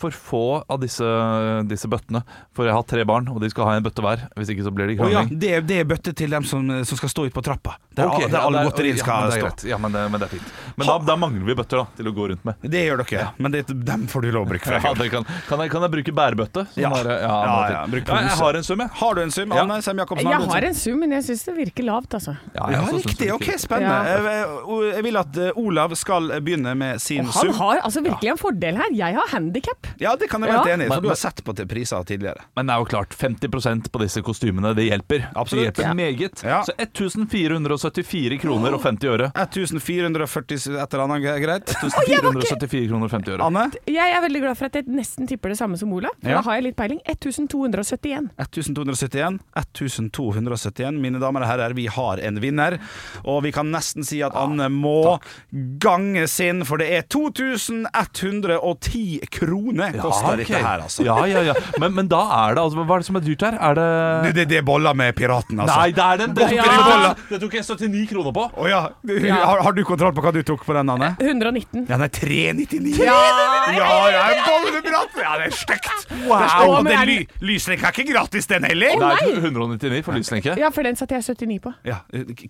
for 0.00 0.10
få 0.10 0.42
av 0.68 0.80
disse, 0.82 1.06
disse 1.70 1.86
bøttene. 1.90 2.22
For 2.56 2.66
jeg 2.66 2.74
har 2.74 2.82
tre 2.88 3.04
barn, 3.06 3.28
og 3.30 3.38
de 3.42 3.50
skal 3.52 3.68
ha 3.68 3.76
en 3.78 3.84
bøtte 3.84 4.02
hver. 4.02 4.24
Hvis 4.38 4.50
ikke 4.54 4.64
så 4.66 4.72
blir 4.74 4.90
det 4.90 4.96
oh, 5.04 5.10
ja, 5.12 5.22
det, 5.28 5.50
er- 5.58 5.66
det 5.68 5.76
er 5.82 5.86
bøtte 5.88 6.14
til 6.18 6.32
dem 6.34 6.42
som, 6.48 6.64
som 6.88 6.98
skal 6.98 7.12
stå 7.12 7.26
ute 7.28 7.34
på 7.36 7.44
trappa. 7.46 7.76
Der, 7.94 8.08
okay, 8.08 8.26
der 8.26 8.38
ja, 8.40 8.44
alle 8.46 8.58
er- 8.58 8.64
ja, 8.64 8.70
men 9.20 9.30
det 9.30 9.38
er 9.38 9.50
stå. 9.52 9.68
Ja, 9.68 9.78
men 9.78 9.92
det, 9.94 10.02
men 10.10 10.20
det 10.22 10.26
er 10.28 10.32
fint. 10.38 10.50
Men 10.78 10.86
da, 10.90 10.96
da 11.12 11.16
mangler 11.20 11.46
vi 11.46 11.54
bøtter 11.58 11.82
da, 11.82 11.86
til 11.98 12.10
å 12.10 12.14
gå 12.16 12.28
rundt 12.32 12.44
med. 12.48 12.58
Det 12.74 12.82
gjør 12.86 13.02
dere, 13.04 13.28
men 13.38 13.54
det, 13.54 13.62
dem 13.68 14.06
får 14.10 14.26
du 14.26 14.30
lov 14.34 14.46
å 14.48 14.50
bruke. 14.54 14.66
Ja, 14.78 14.80
fra 14.84 14.92
det 14.98 15.08
kan, 15.10 15.24
kan, 15.48 15.62
jeg, 15.64 15.70
kan 15.72 15.82
jeg 15.86 15.92
bruke 15.94 16.12
bærebøtte? 16.14 16.64
Sånn 16.74 16.82
Ja. 16.84 16.90
der, 16.94 17.08
ja, 17.22 17.38
Ja, 17.48 17.54
ja, 17.72 17.80
bruk 17.90 18.08
ja, 18.08 18.18
jeg 18.24 18.36
har 18.40 18.58
en 18.58 18.66
sum, 18.66 18.82
jeg. 18.84 18.90
Har 19.00 19.14
du 19.14 19.22
en 19.22 19.32
sum, 19.34 19.54
Ja. 19.54 19.62
Anne 19.64 19.78
Sem 19.82 19.98
Jacobsen? 20.02 20.28
Jeg 20.30 20.50
har 20.52 20.66
en 20.68 20.76
sum, 20.78 20.98
men 21.02 21.14
jeg 21.16 21.24
syns 21.28 21.44
det 21.48 21.54
virker 21.58 21.86
lavt, 21.88 22.14
altså. 22.18 22.34
Ja, 22.54 22.68
Ja, 22.74 22.82
riktig. 22.92 23.30
Ok, 23.34 23.48
spennende. 23.58 23.94
Ja. 24.10 24.34
Jeg, 24.38 24.92
jeg 24.96 25.04
vil 25.08 25.20
at 25.22 25.40
eh, 25.42 25.58
Olav 25.60 25.94
skal 25.98 26.30
begynne 26.44 26.74
med 26.78 27.02
sin 27.02 27.26
sum. 27.32 27.48
han 27.50 27.54
har 27.58 27.82
altså 27.88 28.02
virkelig 28.04 28.32
en 28.34 28.40
fordel 28.40 28.78
her. 28.82 28.94
Jeg 28.98 29.18
har 29.18 29.28
handikap. 29.58 29.86
Ja, 30.00 30.16
det 30.16 30.28
kan 30.30 30.40
jeg 30.42 30.50
være 30.52 30.66
Ja. 30.68 30.74
enig 30.74 30.86
i, 30.86 30.88
for 30.88 31.00
du 31.00 31.08
har 31.08 31.16
sett 31.16 31.42
på 31.44 31.54
til 31.56 31.66
priser 31.66 32.04
tidligere. 32.04 32.40
Men 32.56 32.66
det 32.66 32.74
er 32.74 32.78
jo 32.78 32.84
klart, 32.84 33.10
50% 33.18 33.88
på 33.90 33.98
disse 34.00 34.22
kostymene, 34.22 34.74
det 34.74 34.84
hjelper. 34.88 35.26
Absolutt. 35.34 35.74
Det 35.74 35.74
hjelper 35.74 35.82
Ja. 35.82 35.94
meget. 35.94 36.42
Ja. 36.44 36.62
Så 36.64 36.72
1474 36.78 38.38
kroner 38.40 38.72
og 38.74 38.80
50 38.82 39.08
øre. 39.08 39.32
1440 39.34 40.78
et 40.78 40.94
eller 40.94 41.04
annet 41.04 41.42
greit. 41.42 41.66
1474 41.82 42.88
kroner 42.88 43.04
og 43.04 43.10
50 43.10 43.32
øre. 43.34 43.42
Anne? 43.44 43.70
Jeg 43.86 44.12
er 44.16 44.20
veldig 44.22 44.40
glad 44.40 44.56
for 44.56 44.64
at 44.66 44.72
jeg 44.74 44.84
nesten 44.86 45.26
tipper 45.28 45.48
det 45.50 45.58
samme 45.58 45.76
som 45.78 45.92
Ola. 45.92 46.08
For 46.22 46.28
Ja. 46.30 46.36
da 46.36 46.42
har 46.42 46.54
jeg 46.56 46.62
litt 46.64 46.76
peiling. 46.76 47.00
1271. 47.06 48.30
1271. 48.38 49.38
1271. 49.56 50.92
Mine 51.00 51.18
damer 51.20 51.40
og 51.42 51.48
herrer, 51.48 51.74
vi 51.74 51.86
har 51.86 52.18
en 52.18 52.40
vinner. 52.40 52.78
Og 53.24 53.42
vi 53.42 53.52
kan 53.52 53.70
nesten 53.72 54.04
si 54.04 54.22
at 54.22 54.32
Anne 54.34 54.68
må 54.68 55.18
gange 55.78 56.26
sin, 56.28 56.64
for 56.64 56.76
det 56.78 56.90
er 56.92 57.02
2110 57.02 59.20
krone 59.48 59.90
koster 59.98 60.34
okay. 60.34 60.44
dette 60.44 60.62
her, 60.64 60.84
altså. 60.86 61.04
Ja, 61.06 61.18
ja, 61.30 61.42
ja. 61.50 61.54
Men, 61.80 61.94
men 61.96 62.10
da 62.10 62.20
er 62.42 62.56
det 62.58 62.62
altså 62.64 62.84
Hva 62.84 62.98
er 62.98 63.04
det 63.04 63.08
som 63.08 63.18
er 63.20 63.24
dyrt 63.26 63.44
her? 63.46 63.58
Er 63.68 63.78
det 63.78 63.88
Det, 64.28 64.32
det, 64.38 64.46
det 64.52 64.60
er 64.60 64.66
boller 64.68 64.96
med 64.98 65.14
piraten, 65.18 65.60
altså. 65.64 65.78
Nei, 65.80 65.90
det 65.96 66.04
er 66.04 66.22
den! 66.22 66.36
Det 66.38 66.50
Ja. 66.58 67.14
det 67.30 67.40
tok 67.42 67.54
jeg 67.58 67.64
79 67.64 68.06
kroner 68.12 68.34
på. 68.34 68.44
Å 68.48 68.68
ja. 68.68 68.80
Har, 69.44 69.62
har 69.66 69.76
du 69.76 69.82
kontroll 69.88 70.14
på 70.16 70.24
hva 70.24 70.32
du 70.34 70.40
tok 70.46 70.64
på 70.66 70.76
den, 70.76 70.90
Anne? 70.94 71.10
119. 71.20 71.86
Ja, 71.88 71.98
nei, 72.00 72.08
399. 72.12 72.98
Ja, 73.04 73.16
Ja, 73.68 73.88
ja, 74.12 74.22
en 74.32 74.44
bolle 74.46 74.72
med 74.76 74.86
piraten! 74.86 75.22
Ja, 75.22 75.34
det 75.40 75.50
er 75.50 75.56
stygt. 75.56 75.88
Wow. 76.28 76.78
Og 76.78 76.88
det 76.88 76.98
ly, 77.08 77.16
lyslenka 77.44 77.90
er 77.90 77.96
ikke 77.96 78.12
gratis, 78.12 78.48
den 78.50 78.66
heller. 78.68 78.98
Det 78.98 79.10
er 79.28 79.40
199 79.42 80.04
for 80.06 80.16
lyslenke. 80.18 80.56
ja, 80.58 80.70
for 80.74 80.86
den 80.88 80.96
satte 80.98 81.18
jeg 81.18 81.24
79 81.24 81.60
på. 81.64 81.72
Ja, 81.88 82.00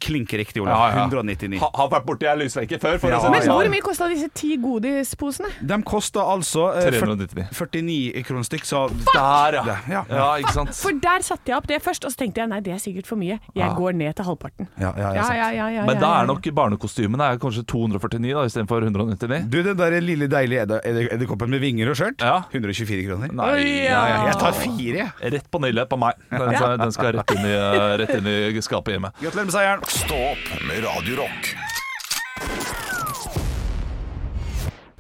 Klink 0.03 0.33
riktig, 0.33 0.63
Olav. 0.63 0.95
199. 1.09 1.59
Ha, 1.63 1.71
har 1.81 1.91
vært 1.93 2.07
borti 2.09 2.29
ei 2.29 2.37
lyslenke 2.43 2.79
før. 2.83 2.99
For 3.03 3.13
Ja, 3.13 3.21
å 3.21 3.33
Men 3.33 3.43
sånn. 3.45 3.55
hvor 3.57 3.71
mye 3.73 3.85
kosta 3.85 4.09
disse 4.11 4.29
ti 4.35 4.57
godisposene? 4.63 5.51
De 5.61 5.79
kosta 5.87 6.25
altså 6.35 6.69
eh, 6.79 6.88
399. 6.91 7.47
49 7.53 8.23
kroner 8.29 8.45
stykk, 8.49 8.65
så 8.69 8.81
Der, 9.15 9.59
ja. 9.59 9.77
Ja. 9.89 10.03
ja. 10.09 10.27
Ikke 10.43 10.53
sant. 10.53 10.75
For 10.75 10.93
der 10.93 11.21
satte 11.27 11.53
jeg 11.53 11.57
opp 11.57 11.67
det 11.67 11.81
først, 11.83 12.05
og 12.05 12.13
så 12.13 12.17
tenkte 12.25 12.41
jeg 12.43 12.49
nei, 12.49 12.61
det 12.61 12.73
er 12.75 12.79
sikkert 12.83 13.07
for 13.07 13.17
mye. 13.21 13.39
Jeg 13.55 13.71
går 13.77 13.93
ned 13.99 14.15
til 14.17 14.25
halvparten. 14.25 14.69
Ja, 14.79 14.93
ja, 14.97 15.13
ja, 15.13 15.13
Ja, 15.15 15.23
sant. 15.23 15.37
ja, 15.39 15.49
ja, 15.51 15.69
ja, 15.79 15.85
Men 15.87 16.01
da 16.01 16.13
er 16.23 16.27
nok 16.27 16.43
barnekostymene 16.55 17.23
er 17.33 17.39
kanskje 17.39 17.65
249 17.67 18.35
da 18.35 18.45
istedenfor 18.49 18.83
199. 18.89 19.49
Du, 19.51 19.63
den 19.63 19.77
der 19.77 20.01
lille 20.01 20.29
deilige 20.29 20.63
edde- 20.67 20.81
edde- 20.85 21.09
edderkoppen 21.15 21.51
med 21.51 21.61
vinger 21.61 21.91
og 21.91 21.97
skjørt, 21.97 22.21
Ja. 22.21 22.43
124 22.53 23.07
kroner. 23.09 23.33
Nei, 23.33 23.85
Ja, 23.85 24.07
ja, 24.09 24.25
jeg 24.27 24.39
tar 24.39 24.53
fire, 24.53 24.97
jeg. 24.97 25.33
Rett 25.33 25.51
på 25.51 25.61
nille 25.61 25.87
på 25.87 25.99
meg. 25.99 26.15
Den, 26.31 26.55
skal- 26.57 26.79
den 26.79 26.93
skal 26.93 27.13
rett 27.13 27.31
inn, 27.37 27.45
i, 27.47 27.57
rett 28.03 28.15
inn 28.19 28.27
i 28.27 28.61
skapet 28.61 28.95
hjemme. 28.97 29.13
Gratulerer 29.21 29.45
med 29.45 29.55
seieren. 29.55 29.81
Stå 29.89 30.19
opp 30.33 30.63
med 30.67 30.85
Radio 30.85 31.17
Rock. 31.23 31.68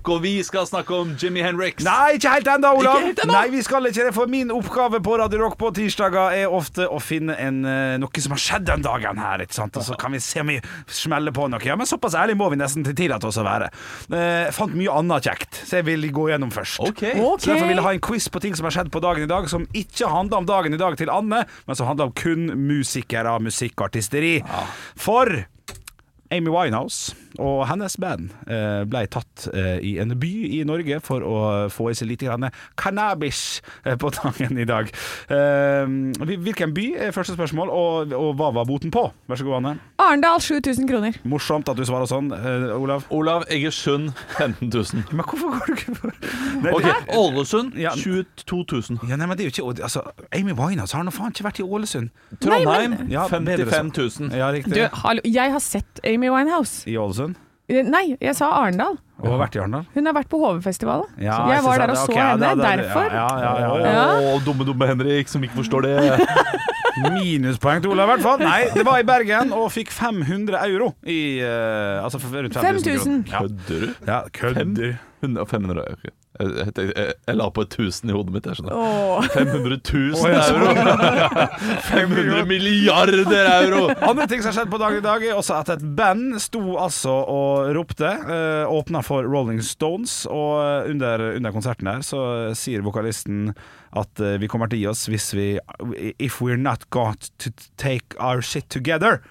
Og 0.08 0.22
vi 0.24 0.38
skal 0.46 0.66
snakke 0.68 0.94
om 0.94 1.10
Jimmy 1.20 1.42
Henriks. 1.44 1.84
Nei, 1.86 2.16
ikke 2.16 2.32
helt 2.38 2.48
ennå, 2.52 2.70
Olav. 2.80 3.02
Helt? 3.04 3.20
Nei, 3.28 3.44
vi 3.52 3.60
skal 3.64 3.88
ikke 3.88 4.06
det, 4.08 4.14
for 4.16 4.30
min 4.30 4.52
oppgave 4.54 5.00
på 5.04 5.16
Radio 5.20 5.42
Rock 5.42 5.58
på 5.60 5.70
tirsdager 5.76 6.36
er 6.38 6.54
ofte 6.54 6.86
å 6.88 7.00
finne 7.02 7.36
en, 7.36 7.60
eh, 7.68 7.96
noe 8.00 8.24
som 8.24 8.34
har 8.34 8.42
skjedd 8.42 8.68
den 8.70 8.84
dagen 8.86 9.20
her, 9.20 9.44
ikke 9.44 9.58
sant? 9.58 9.76
Og 9.76 9.84
så 9.84 9.98
kan 9.98 10.14
vi 10.14 10.20
se 10.24 10.40
om 10.40 10.52
vi 10.52 10.60
smeller 10.86 11.34
på 11.34 11.48
noe. 11.50 11.60
Ja, 11.64 11.76
men 11.76 11.86
såpass 11.86 12.16
ærlig 12.18 12.38
må 12.40 12.48
vi 12.50 12.60
nesten 12.60 12.86
til 12.86 12.96
tillate 12.98 13.28
oss 13.28 13.38
å 13.40 13.44
være. 13.46 13.70
Eh, 14.12 14.50
fant 14.54 14.74
mye 14.74 14.94
annet 15.00 15.28
kjekt, 15.28 15.60
så 15.64 15.80
jeg 15.80 15.88
vil 15.90 16.08
gå 16.14 16.28
gjennom 16.32 16.52
først. 16.54 16.80
Okay. 16.88 17.18
Okay. 17.18 17.44
Så 17.44 17.52
derfor 17.52 17.68
vil 17.68 17.76
jeg 17.76 17.86
ha 17.88 17.94
en 17.98 18.06
quiz 18.08 18.28
på 18.28 18.40
ting 18.40 18.56
som 18.58 18.68
har 18.68 18.76
skjedd 18.78 18.90
på 18.94 19.04
dagen 19.04 19.22
i 19.22 19.30
dag, 19.30 19.48
som 19.48 19.66
ikke 19.76 20.08
handler 20.08 20.42
om 20.42 20.48
dagen 20.48 20.74
i 20.74 20.80
dag 20.80 20.96
til 20.96 21.12
Anne, 21.12 21.44
men 21.66 21.78
som 21.78 21.86
handler 21.90 22.10
om 22.10 22.16
kun 22.16 22.48
musikere, 22.68 23.36
musikkartisteri. 23.44 24.40
For 24.96 25.44
Amy 26.30 26.50
Winehouse 26.52 27.14
og 27.38 27.66
hennes 27.68 27.96
band 28.00 28.30
eh, 28.48 28.82
ble 28.88 29.04
tatt 29.12 29.48
eh, 29.52 29.78
i 29.84 29.96
en 30.02 30.14
by 30.18 30.32
i 30.58 30.62
Norge 30.68 31.00
for 31.04 31.24
å 31.26 31.36
få 31.72 31.90
i 31.92 31.96
seg 31.98 32.08
litt 32.10 32.24
grann 32.24 32.48
cannabis 32.80 33.60
eh, 33.84 33.96
på 34.00 34.10
tangen 34.14 34.58
i 34.58 34.66
dag. 34.68 34.88
Eh, 35.32 35.84
hvilken 36.24 36.72
by 36.76 36.86
er 37.08 37.14
første 37.16 37.36
spørsmål, 37.36 37.70
og, 37.72 38.14
og 38.16 38.30
hva 38.38 38.50
var 38.56 38.68
boten 38.68 38.92
på? 38.94 39.04
Vær 39.28 39.40
så 39.40 39.46
god, 39.46 39.58
Anne. 39.60 39.74
Arendal 40.00 40.40
7000 40.44 40.88
kroner. 40.88 41.18
Morsomt 41.28 41.68
at 41.68 41.76
du 41.78 41.84
svarer 41.88 42.08
sånn, 42.10 42.30
eh, 42.34 42.68
Olav. 42.78 43.04
Olav 43.14 43.44
Egersund 43.52 44.12
15 44.38 44.70
000. 44.72 45.04
Men 45.12 45.24
hvorfor 45.24 45.54
går 45.58 45.66
du 45.66 45.74
ikke 45.76 45.94
for 45.98 46.14
Nei, 46.62 46.72
Ok, 46.74 47.14
Ålesund 47.18 47.76
Ja. 47.78 47.92
22 47.98 48.64
000. 48.96 48.98
Ja, 49.10 49.16
nei, 49.18 49.26
men 49.28 49.36
det 49.38 49.44
er 49.46 49.50
jo 49.50 49.54
ikke 49.72 49.84
altså, 49.86 50.02
Amy 50.34 50.54
Winehouse 50.56 50.96
har 50.96 51.04
nå 51.06 51.12
faen 51.14 51.34
ikke 51.34 51.46
vært 51.48 51.60
i 51.62 51.66
Ålesund. 51.66 52.10
Trondheim 52.42 52.96
Ja, 53.12 53.26
55 53.30 53.92
000. 54.30 54.32
Ja. 54.38 54.50
Du, 54.64 54.80
hallo, 55.02 55.22
jeg 55.24 55.52
har 55.54 55.62
sett 55.62 56.00
Amy 56.06 56.30
Winehouse. 56.32 56.84
I 56.88 56.96
Ålesund. 57.00 57.27
Eh, 57.68 57.84
Nei, 57.84 58.16
jeg 58.16 58.32
sa 58.36 58.48
Arendal. 58.62 58.96
Hun 59.18 59.32
har 59.34 59.40
vært 59.42 59.56
i 59.58 59.60
Arendal. 59.60 59.84
Hun 59.92 60.08
har 60.08 60.14
vært 60.16 60.30
på 60.32 60.38
HV-festivalen. 60.40 61.10
Ja, 61.20 61.34
så 61.36 61.52
jeg 61.52 61.64
var 61.66 61.82
der 61.82 61.90
og 61.92 61.98
så 62.00 62.06
okay, 62.08 62.22
henne. 62.22 62.40
da- 62.40 62.54
det, 62.56 62.68
Derfor. 62.80 63.08
Ja, 63.12 63.26
ja, 63.28 63.50
ja, 63.60 63.72
ja. 63.82 63.90
Ja. 63.92 64.06
Å, 64.30 64.38
dumme, 64.46 64.64
dumme 64.64 64.88
Henrik 64.88 65.28
som 65.28 65.44
ikke 65.44 65.58
forstår 65.60 65.84
det. 65.84 65.96
Minuspoeng 67.18 67.82
til 67.84 67.92
Olav, 67.92 68.08
i 68.08 68.12
hvert 68.14 68.24
fall. 68.24 68.40
Nei, 68.42 68.62
det 68.74 68.84
var 68.88 69.02
i 69.02 69.06
Bergen 69.06 69.52
og 69.54 69.68
fikk 69.74 69.92
500 69.94 70.58
euro 70.64 70.94
i 71.06 71.18
uh, 71.44 72.00
Altså 72.02 72.18
rundt 72.18 72.56
5000 72.56 72.88
5000. 72.88 73.20
kroner. 73.28 73.52
Kødder 73.52 73.84
du? 73.84 73.92
Ja, 74.08 74.16
ja 74.16 74.22
kødder. 74.32 74.96
500 75.20 75.84
ok. 75.92 76.08
Jeg, 76.38 76.72
jeg, 76.76 77.14
jeg, 77.26 77.36
la 77.38 77.48
på 77.54 77.64
1000 77.66 78.10
i 78.10 78.14
hodet 78.14 78.34
mitt. 78.34 78.46
Jeg 78.48 78.58
skjønner. 78.58 78.76
Åh. 78.78 79.28
500 79.34 79.78
000 79.84 80.18
Å, 80.18 80.32
euro! 80.42 81.46
500 81.88 82.44
milliarder 82.52 83.24
euro! 83.28 83.82
Andre 83.96 84.28
ting 84.30 84.44
som 84.44 84.52
har 84.52 84.60
skjedd 84.60 84.72
på 84.72 84.80
dag 84.82 84.98
i 84.98 85.04
dag, 85.04 85.24
er 85.24 85.38
også 85.38 85.58
at 85.58 85.72
et 85.76 85.84
band 85.98 86.38
sto 86.42 86.62
altså 86.80 87.16
og 87.28 87.72
ropte. 87.76 88.12
Uh, 88.28 88.70
Åpna 88.78 89.02
for 89.06 89.26
Rolling 89.26 89.62
Stones, 89.64 90.20
og 90.30 90.90
under, 90.90 91.30
under 91.38 91.54
konserten 91.54 91.90
her 91.90 92.04
så 92.06 92.22
sier 92.58 92.84
vokalisten 92.86 93.52
at 93.96 94.20
eh, 94.20 94.36
vi 94.40 94.48
kommer 94.50 94.68
til 94.68 94.78
å 94.78 94.82
gi 94.82 94.88
oss 94.90 95.06
hvis 95.08 95.30
vi 95.32 95.46
If 96.20 96.42
we're 96.44 96.60
not 96.60 96.88
got 96.94 97.30
to 97.40 97.52
take 97.80 98.16
our 98.20 98.42
shit 98.44 98.68
together. 98.68 99.22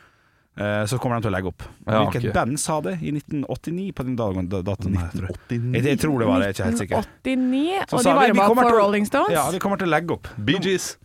Eh, 0.58 0.84
så 0.89 1.00
kommer 1.00 1.17
de 1.17 1.28
til 1.28 1.32
å 1.32 1.36
legge 1.38 1.52
opp. 1.52 1.63
Ja, 1.86 2.04
Hvilket 2.04 2.24
okay. 2.26 2.34
band 2.36 2.60
sa 2.60 2.80
det 2.82 2.98
i 3.02 3.12
1989 3.13 3.91
på 3.98 4.06
den 4.08 4.15
dagen, 4.20 4.50
da- 4.52 4.62
datoen 4.65 4.98
her, 4.98 5.10
tror 5.13 5.28
jeg. 5.30 5.38
89. 5.48 5.74
Jeg, 5.78 5.84
jeg 5.91 6.00
tror 6.04 6.20
det 6.20 6.28
var 6.28 6.39
det, 6.39 6.48
jeg 6.48 6.54
er 6.54 6.58
ikke 6.58 6.70
helt 6.70 6.84
sikker. 6.84 7.12
89, 7.24 7.93
og 7.93 8.04
de 8.04 8.13
var 8.13 8.34
bare 8.34 8.50
på 8.56 8.62
for 8.62 8.80
Rolling 8.82 9.06
Stones. 9.08 9.34
Ja, 9.34 9.50
vi 9.52 9.60
kommer 9.63 9.78
til 9.78 9.88
å 9.88 9.96
legge 9.96 10.17
opp. 10.17 10.28
Bee 10.38 10.60
Gees. 10.60 10.98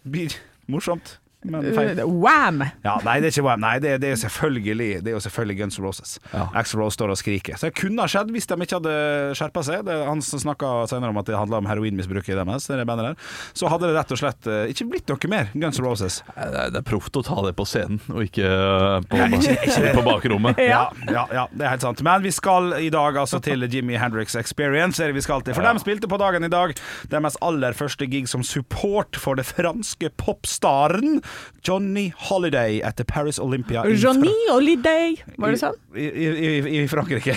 Morsomt. 0.71 1.19
Men 1.45 1.67
feil. 1.75 1.99
Wham! 2.07 2.63
Ja, 2.85 2.97
nei, 3.05 3.17
det 3.21 3.31
er 3.31 3.35
ikke 3.35 3.45
Wham. 3.47 3.61
Nei, 3.65 3.79
det, 3.83 3.97
det 4.03 4.13
er 4.13 4.19
selvfølgelig 4.21 4.89
Det 5.03 5.11
er 5.11 5.17
jo 5.17 5.21
selvfølgelig 5.25 5.57
Guns 5.59 5.79
N' 5.81 5.85
Roses. 5.87 6.13
Ja. 6.33 6.45
Axl 6.55 6.79
Rose 6.79 6.95
står 6.95 7.11
og 7.15 7.19
skriker. 7.19 7.57
Så 7.59 7.69
det 7.71 7.75
kunne 7.81 8.03
ha 8.05 8.11
skjedd 8.11 8.31
hvis 8.35 8.47
de 8.51 8.59
ikke 8.63 8.79
hadde 8.79 8.95
skjerpa 9.39 9.65
seg. 9.67 9.83
Det, 9.89 9.97
han 10.07 10.23
snakka 10.23 10.71
senere 10.91 11.11
om 11.11 11.19
at 11.23 11.27
det 11.27 11.37
handla 11.39 11.59
om 11.63 11.67
heroinmisbruket 11.71 12.39
deres. 12.39 12.69
Det 12.71 12.87
bandet 12.87 13.11
der. 13.13 13.33
Så 13.59 13.71
hadde 13.73 13.91
det 13.91 13.97
rett 13.99 14.15
og 14.15 14.21
slett 14.23 14.47
eh, 14.51 14.71
ikke 14.73 14.87
blitt 14.93 15.11
noe 15.13 15.31
mer 15.33 15.51
Guns 15.55 15.81
N' 15.81 15.87
Roses. 15.87 16.21
Det 16.37 16.47
er, 16.47 16.71
det 16.75 16.83
er 16.83 16.87
proft 16.93 17.19
å 17.19 17.25
ta 17.27 17.39
det 17.47 17.55
på 17.59 17.67
scenen, 17.69 17.99
og 18.13 18.23
ikke 18.27 18.47
eh, 18.47 18.99
på, 19.11 19.19
Ja, 19.21 19.27
ikke- 19.33 19.59
ikke 19.67 19.95
på 19.99 20.07
bakrommet. 20.07 20.63
Ja, 20.63 20.85
ja, 21.11 21.27
ja, 21.35 21.47
det 21.53 21.67
er 21.67 21.75
helt 21.75 21.85
sant. 21.89 22.03
Men 22.07 22.23
vi 22.25 22.31
skal 22.35 22.73
i 22.79 22.91
dag 22.95 23.19
altså 23.19 23.41
til 23.43 23.67
Jimmy 23.73 23.99
Hendrix 24.01 24.37
Experience. 24.39 25.03
Er 25.03 25.11
det 25.13 25.19
vi 25.19 25.25
skal 25.27 25.43
til. 25.43 25.55
For 25.59 25.63
Ja. 25.67 25.73
de 25.75 25.83
spilte 25.83 26.09
på 26.11 26.19
dagen 26.23 26.45
i 26.47 26.53
dag 26.53 26.75
deres 27.11 27.37
aller 27.43 27.75
første 27.77 28.07
gig 28.11 28.29
som 28.31 28.43
support 28.47 29.19
for 29.19 29.39
det 29.39 29.45
franske 29.49 30.11
popstaren 30.21 31.21
Johnny 31.63 32.09
Holiday 32.29 32.81
etter 32.83 33.05
Paris 33.07 33.39
Olympia 33.39 33.85
Johnny 33.87 34.33
Holiday, 34.51 35.15
var 35.39 35.55
det 35.55 35.61
sånn? 35.61 35.77
I, 35.95 36.09
i, 36.09 36.27
i, 36.27 36.53
i 36.83 36.89
Frankrike. 36.91 37.37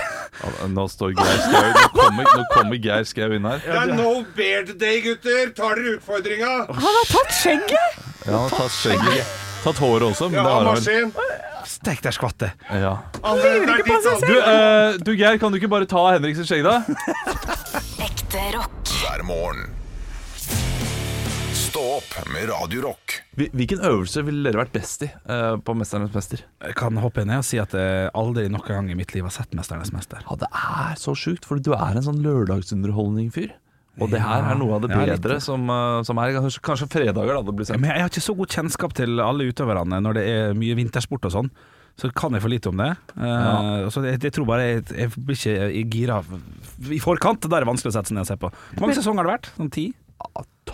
Nå 0.73 0.87
står 0.89 1.13
Geir 1.13 1.37
Skau 1.43 1.67
Nå 1.75 1.87
kommer, 1.93 2.25
nå 2.33 2.45
kommer 2.53 2.79
Geir 2.81 3.05
Skau 3.05 3.29
inn 3.37 3.45
her. 3.45 3.61
Det 3.65 3.77
er 3.83 3.93
no 3.93 4.15
beard 4.35 4.73
day, 4.81 5.01
gutter! 5.05 5.51
Tar 5.57 5.77
dere 5.77 5.95
utfordringa? 5.99 6.53
Han 6.73 6.97
har 6.99 7.09
tatt 7.11 7.35
skjegget! 7.37 7.99
Ja, 8.25 8.31
han 8.31 8.47
har 8.47 8.55
tatt 8.57 8.73
skjegget. 8.73 9.35
Tatt 9.65 9.79
håret 9.81 10.07
også, 10.09 10.29
men 10.29 10.39
Ja, 10.39 10.43
det 10.45 10.51
har 10.51 10.65
han 10.65 10.81
vel. 10.81 11.09
maskin. 11.11 11.43
Stek 11.65 12.01
der 12.05 12.13
skvattet. 12.13 12.65
Ja. 12.69 12.91
Du, 14.25 14.35
eh, 14.37 14.97
du 15.01 15.13
Geir, 15.17 15.37
kan 15.41 15.53
du 15.53 15.57
ikke 15.61 15.69
bare 15.71 15.87
ta 15.89 16.03
Henrik 16.13 16.37
sitt 16.37 16.49
skjegg, 16.49 16.65
da? 16.65 16.81
Ekte 18.05 18.43
rock. 18.57 18.71
hver 19.01 19.23
morgen. 19.25 19.65
Stå 21.75 21.83
opp 21.97 22.13
med 22.31 22.45
Radio 22.47 22.85
Rock. 22.85 23.17
Hvilken 23.35 23.81
øvelse 23.83 24.21
ville 24.23 24.45
dere 24.47 24.61
vært 24.61 24.69
best 24.77 25.01
i 25.03 25.09
eh, 25.11 25.57
på 25.59 25.73
'Mesternes 25.75 26.13
mester'? 26.13 26.45
Jeg 26.63 26.75
kan 26.79 26.95
hoppe 27.03 27.25
ned 27.27 27.41
og 27.41 27.43
si 27.43 27.57
at 27.59 27.73
jeg 27.75 28.13
aldri 28.15 28.45
noen 28.47 28.63
gang 28.63 28.87
i 28.93 28.95
mitt 28.95 29.11
liv 29.11 29.25
har 29.27 29.33
sett 29.35 29.51
'Mesternes 29.51 29.91
mester'. 29.91 30.21
Ja, 30.23 30.37
Det 30.39 30.47
er 30.55 30.95
så 30.95 31.11
sjukt, 31.19 31.43
for 31.43 31.59
du 31.59 31.73
er 31.73 31.97
en 31.97 32.05
sånn 32.05 32.23
lørdagsunderholdning-fyr. 32.23 33.51
Og 33.99 34.07
det 34.09 34.21
her 34.23 34.47
er 34.53 34.55
noe 34.55 34.75
av 34.77 34.85
det 34.87 34.91
Ja, 34.91 35.03
litt. 35.03 35.19
bedre 35.19 35.41
som, 35.41 35.67
eh, 35.69 36.03
som 36.03 36.17
er 36.17 36.31
kanskje, 36.39 36.61
kanskje 36.63 36.87
fredager, 36.87 37.35
da 37.35 37.41
det 37.43 37.55
blir 37.57 37.65
sendt. 37.65 37.81
Men 37.81 37.91
jeg 37.91 37.99
har 37.99 38.09
ikke 38.09 38.23
så 38.23 38.37
god 38.37 38.47
kjennskap 38.47 38.93
til 38.93 39.19
alle 39.19 39.51
utøverne 39.51 39.99
når 39.99 40.13
det 40.13 40.25
er 40.31 40.53
mye 40.53 40.75
vintersport 40.79 41.25
og 41.25 41.31
sånn. 41.35 41.49
Så 41.99 42.13
kan 42.15 42.31
jeg 42.31 42.41
for 42.41 42.47
lite 42.55 42.69
om 42.71 42.77
det. 42.77 42.95
Eh, 43.19 43.89
så 43.91 43.99
jeg, 44.01 44.21
jeg 44.23 44.31
tror 44.31 44.45
bare 44.47 44.79
jeg, 44.79 44.85
jeg 44.95 45.09
blir 45.11 45.35
ikke 45.35 45.75
jeg 45.75 45.89
gira 45.91 46.23
i 46.87 46.99
forkant. 47.03 47.41
Da 47.49 47.57
er 47.57 47.65
det 47.65 47.67
vanskelig 47.67 47.91
å 47.91 47.99
sette 47.99 48.07
seg 48.07 48.15
ned 48.15 48.23
og 48.23 48.27
se 48.27 48.37
på. 48.37 48.47
Hvor 48.47 48.79
mange 48.79 48.95
sesonger 48.95 49.25
har 49.25 49.27
det 49.27 49.35
vært? 49.35 49.51
Sånn 49.59 49.71
ti? 49.71 49.93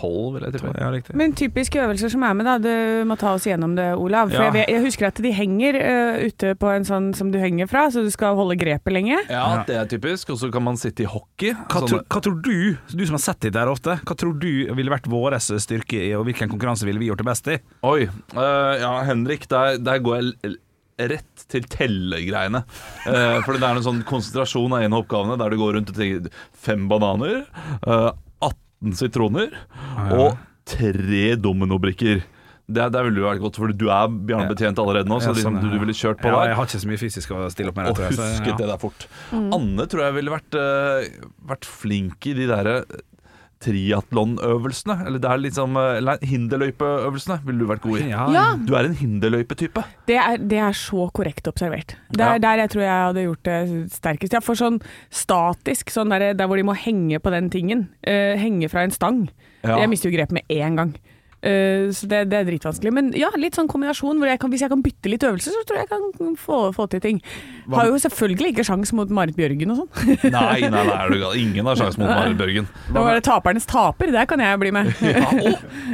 Tolv, 0.02 0.34
vil 0.34 0.42
jeg 0.48 0.56
tippe. 0.56 0.72
Ja, 0.82 0.88
riktig. 0.90 1.14
Men 1.20 1.32
typiske 1.38 1.78
øvelser 1.78 2.10
som 2.10 2.24
er 2.26 2.34
med, 2.34 2.48
da. 2.48 2.56
Du 2.58 3.04
må 3.06 3.14
ta 3.20 3.36
oss 3.36 3.46
gjennom 3.46 3.76
det, 3.78 3.86
Olav. 4.02 4.32
For 4.34 4.42
Ja. 4.48 4.50
jeg, 4.58 4.66
jeg 4.74 4.82
husker 4.82 5.06
at 5.12 5.20
de 5.22 5.30
henger 5.36 5.78
uh, 5.78 6.24
ute 6.26 6.54
på 6.58 6.72
en 6.74 6.84
sånn 6.88 7.12
som 7.14 7.30
du 7.30 7.38
henger 7.38 7.70
fra, 7.70 7.84
så 7.94 8.02
du 8.02 8.10
skal 8.10 8.34
holde 8.34 8.56
grepet 8.58 8.90
lenge. 8.96 9.20
Ja, 9.30 9.62
det 9.68 9.76
er 9.78 9.86
typisk. 9.92 10.34
Og 10.34 10.40
så 10.42 10.50
kan 10.52 10.66
man 10.66 10.76
sitte 10.80 11.06
i 11.06 11.06
hockey. 11.06 11.54
Hva, 11.54 11.84
Sånn- 11.84 11.88
tror- 11.92 12.04
hva 12.10 12.20
tror 12.26 12.42
du, 12.42 12.76
du 12.90 13.06
som 13.06 13.14
har 13.20 13.22
sett 13.28 13.40
det 13.46 13.54
der 13.54 13.70
ofte, 13.70 14.00
hva 14.02 14.16
tror 14.18 14.34
du 14.42 14.50
ville 14.74 14.90
vært 14.90 15.06
vår 15.12 15.38
styrke 15.38 16.02
i, 16.02 16.10
og 16.18 16.26
hvilken 16.26 16.50
konkurranse 16.50 16.84
ville 16.88 16.98
vi 16.98 17.06
gjort 17.12 17.22
det 17.22 17.30
best 17.30 17.46
i? 17.54 17.60
Oi. 17.86 18.08
Uh, 18.34 18.74
ja, 18.82 18.92
Henrik, 19.06 19.46
der, 19.48 19.78
der 19.78 20.02
går 20.02 20.18
jeg 20.18 20.34
l- 20.50 20.58
rett 21.02 21.46
til 21.50 21.64
tellegreiene. 21.72 22.60
Eh, 23.08 23.38
for 23.42 23.56
det 23.56 23.64
er 23.64 23.78
en 23.78 23.82
sånn 23.86 24.02
konsentrasjon 24.06 24.74
av 24.76 24.82
en 24.84 24.92
av 24.94 25.00
oppgavene 25.02 25.38
der 25.40 25.50
du 25.54 25.56
går 25.58 25.74
rundt 25.78 25.90
og 25.90 25.96
tenker 25.96 26.28
fem 26.52 26.84
bananer, 26.90 27.40
eh, 27.86 28.10
18 28.82 28.98
sitroner 28.98 29.54
og 30.10 30.38
tre 30.68 31.32
dominobrikker. 31.38 32.22
Det, 32.72 32.84
det 32.94 33.00
ville 33.04 33.24
vært 33.24 33.42
godt, 33.42 33.58
for 33.58 33.72
du 33.74 33.88
er 33.90 34.10
bjarnebetjent 34.10 34.78
allerede 34.80 35.10
nå, 35.10 35.18
så 35.20 35.32
Ja, 35.32 35.36
liksom, 35.36 35.56
sånn, 35.58 35.64
du, 35.66 35.74
du 35.74 35.82
ville 35.82 35.94
kjørt 35.96 36.22
på 36.22 36.30
Ja, 36.30 36.36
der. 36.38 36.52
jeg 36.52 36.58
har 36.58 36.68
ikke 36.68 36.82
så 36.82 36.90
mye 36.90 37.00
fysisk 37.00 37.32
å 37.34 37.40
stille 37.52 37.72
opp 37.72 37.80
med. 37.80 37.90
Og 37.90 37.98
så, 37.98 38.28
husket 38.30 38.52
ja. 38.52 38.58
det 38.60 38.68
der 38.70 38.80
fort. 38.80 39.06
Anne 39.34 39.88
tror 39.90 40.06
jeg 40.06 40.16
ville 40.16 40.32
vært, 40.32 40.56
uh, 40.56 41.32
vært 41.50 41.68
flink 41.68 42.30
i 42.30 42.36
de 42.38 42.46
derre 42.48 42.76
triatlonøvelsene. 43.62 44.96
Eller 45.06 45.22
det 45.22 45.30
er 45.30 45.42
liksom 45.44 45.76
hinderløypeøvelsene 46.28 47.38
ville 47.46 47.62
du 47.62 47.68
vært 47.70 47.84
god 47.86 48.00
i. 48.00 48.08
Ja, 48.10 48.26
Ja, 48.32 48.44
Du 48.56 48.74
er 48.74 48.84
en 48.88 48.94
hinderløypetype. 48.98 49.84
det 50.06 50.16
er, 50.16 50.36
det 50.38 50.58
er 50.58 50.72
så 50.76 51.08
korrekt 51.12 51.46
observert. 51.48 51.96
Det 52.10 52.20
er 52.20 52.32
Ja. 52.34 52.38
der 52.38 52.56
jeg 52.62 52.70
tror 52.70 52.82
jeg 52.82 53.06
hadde 53.06 53.24
gjort 53.26 53.42
det 53.42 53.92
sterkest. 53.92 54.32
Ja, 54.32 54.40
for 54.40 54.54
sånn 54.54 54.80
statisk, 55.10 55.90
sånn 55.90 56.10
der, 56.10 56.32
der 56.34 56.46
hvor 56.46 56.56
de 56.56 56.62
må 56.64 56.74
henge 56.76 57.18
på 57.20 57.30
den 57.30 57.50
tingen, 57.50 57.88
eh, 58.04 58.36
henge 58.36 58.68
fra 58.70 58.82
en 58.82 58.90
stang, 58.90 59.28
Ja. 59.64 59.78
jeg 59.78 59.88
mister 59.88 60.10
jo 60.10 60.16
grepet 60.16 60.32
med 60.32 60.42
én 60.50 60.76
gang. 60.76 60.94
Eh, 61.42 61.90
så 61.90 62.06
det, 62.06 62.20
det 62.30 62.38
er 62.38 62.46
dritvanskelig. 62.46 62.92
Men 62.94 63.10
ja, 63.18 63.30
litt 63.40 63.56
sånn 63.58 63.70
kombinasjon 63.70 64.20
hvor 64.20 64.30
jeg 64.30 64.38
kan, 64.42 64.52
hvis 64.52 64.62
jeg 64.62 64.70
kan 64.70 64.84
bytte 64.84 65.10
litt 65.10 65.24
øvelser, 65.26 65.54
så 65.56 65.64
tror 65.66 65.80
jeg 65.80 65.88
jeg 65.88 65.90
kan 65.92 66.36
få, 66.38 66.58
få 66.76 66.86
til 66.92 67.02
ting. 67.02 67.18
Har 67.72 67.90
jo 67.90 67.98
selvfølgelig 68.02 68.52
ikke 68.54 68.66
sjans 68.68 68.94
mot 68.94 69.10
Marit 69.10 69.38
Bjørgen 69.38 69.74
og 69.74 69.82
sånn. 69.82 70.16
Nei, 70.30 70.68
nei, 70.70 70.84
nei, 70.86 71.02
du. 71.10 71.26
Ingen 71.42 71.66
har 71.66 71.78
sjans 71.80 71.98
mot 71.98 72.06
Marit 72.06 72.38
Bjørgen. 72.38 72.70
Da 72.94 73.02
var 73.02 73.18
det 73.18 73.24
tapernes 73.26 73.66
taper, 73.68 74.14
der 74.14 74.28
kan 74.30 74.42
jeg 74.42 74.62
bli 74.62 74.74
med. 74.74 74.92
Ja, 75.12 75.28
å, 75.28 75.50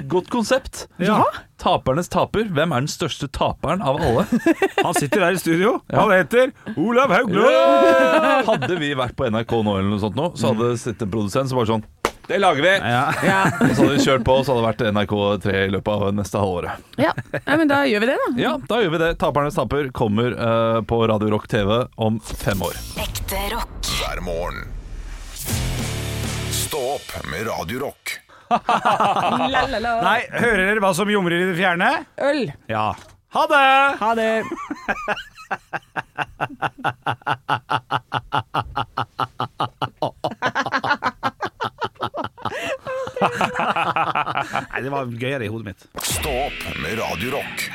godt 0.06 0.28
konsept. 0.30 0.84
Ja. 1.02 1.16
Tapernes 1.58 2.10
taper. 2.12 2.44
Hvem 2.54 2.74
er 2.74 2.84
den 2.84 2.90
største 2.92 3.26
taperen 3.34 3.82
av 3.82 3.98
alle? 3.98 4.26
Han 4.86 4.94
sitter 4.94 5.24
der 5.24 5.34
i 5.34 5.40
studio. 5.40 5.78
Han 5.90 6.12
heter 6.12 6.52
Olav 6.76 7.10
Haugland! 7.16 8.46
Hadde 8.46 8.78
vi 8.78 8.92
vært 8.98 9.16
på 9.18 9.26
NRK 9.32 9.56
nå, 9.64 9.78
eller 9.80 9.90
noe 9.90 10.02
sånt 10.02 10.18
nå, 10.18 10.30
så 10.38 10.52
hadde 10.52 10.70
det 10.74 10.82
sittet 10.84 11.08
en 11.08 11.14
produsent 11.16 11.50
som 11.50 11.58
var 11.58 11.72
sånn 11.72 11.86
Det 12.28 12.38
lager 12.38 12.62
vi! 12.62 12.68
Ja. 12.68 13.12
Ja, 13.24 13.44
Og 13.60 13.68
så 13.72 13.82
hadde 13.82 13.94
vi 13.94 13.98
kjørt 14.04 14.24
på, 14.26 14.32
og 14.36 14.44
så 14.44 14.52
hadde 14.52 14.60
det 14.60 14.68
vært 14.68 14.82
NRK3 14.94 15.46
i 15.64 15.70
løpet 15.72 15.92
av 15.94 16.00
neste 16.16 16.38
halvåret. 16.42 16.70
ja. 17.00 17.12
ja, 17.32 17.56
men 17.56 17.68
da 17.70 17.78
gjør 17.88 18.00
vi 18.04 18.08
det, 18.10 18.16
da. 18.20 18.26
Ja, 18.42 18.52
da 18.68 18.80
gjør 18.84 18.92
vi 18.94 18.98
det. 19.04 19.10
Tapernes 19.22 19.56
taper 19.56 19.88
kommer 19.96 20.28
uh, 20.36 20.80
på 20.84 20.96
Radio 21.08 21.28
Rock 21.32 21.46
TV 21.48 21.70
om 21.96 22.20
fem 22.20 22.60
år. 22.68 22.74
Ekte 23.00 23.40
rock. 23.54 23.80
hver 24.02 24.20
morgen. 24.26 24.58
Stå 26.52 26.80
opp 26.98 27.08
med 27.32 27.46
Radio 27.48 27.78
Rock. 27.86 28.04
La, 28.48 29.64
la, 29.68 29.78
la. 29.80 29.94
Nei, 30.04 30.20
hører 30.32 30.62
dere 30.70 30.80
hva 30.84 30.92
som 30.96 31.08
jomrer 31.12 31.36
i 31.42 31.48
det 31.50 31.56
fjerne? 31.58 31.88
Øl. 32.28 32.46
Ja. 32.68 32.90
Ha 33.36 33.42
det! 33.48 33.96
Ha 34.00 34.14
det. 34.16 34.30
Nei, 43.68 44.82
det 44.84 44.92
var 44.92 45.12
gøyere 45.12 45.46
i 45.46 45.52
hodet 45.52 45.72
mitt. 45.72 45.86
Stå 46.04 46.32
opp 46.48 46.66
med 46.82 46.98
Radio 47.00 47.36
Rock. 47.38 47.68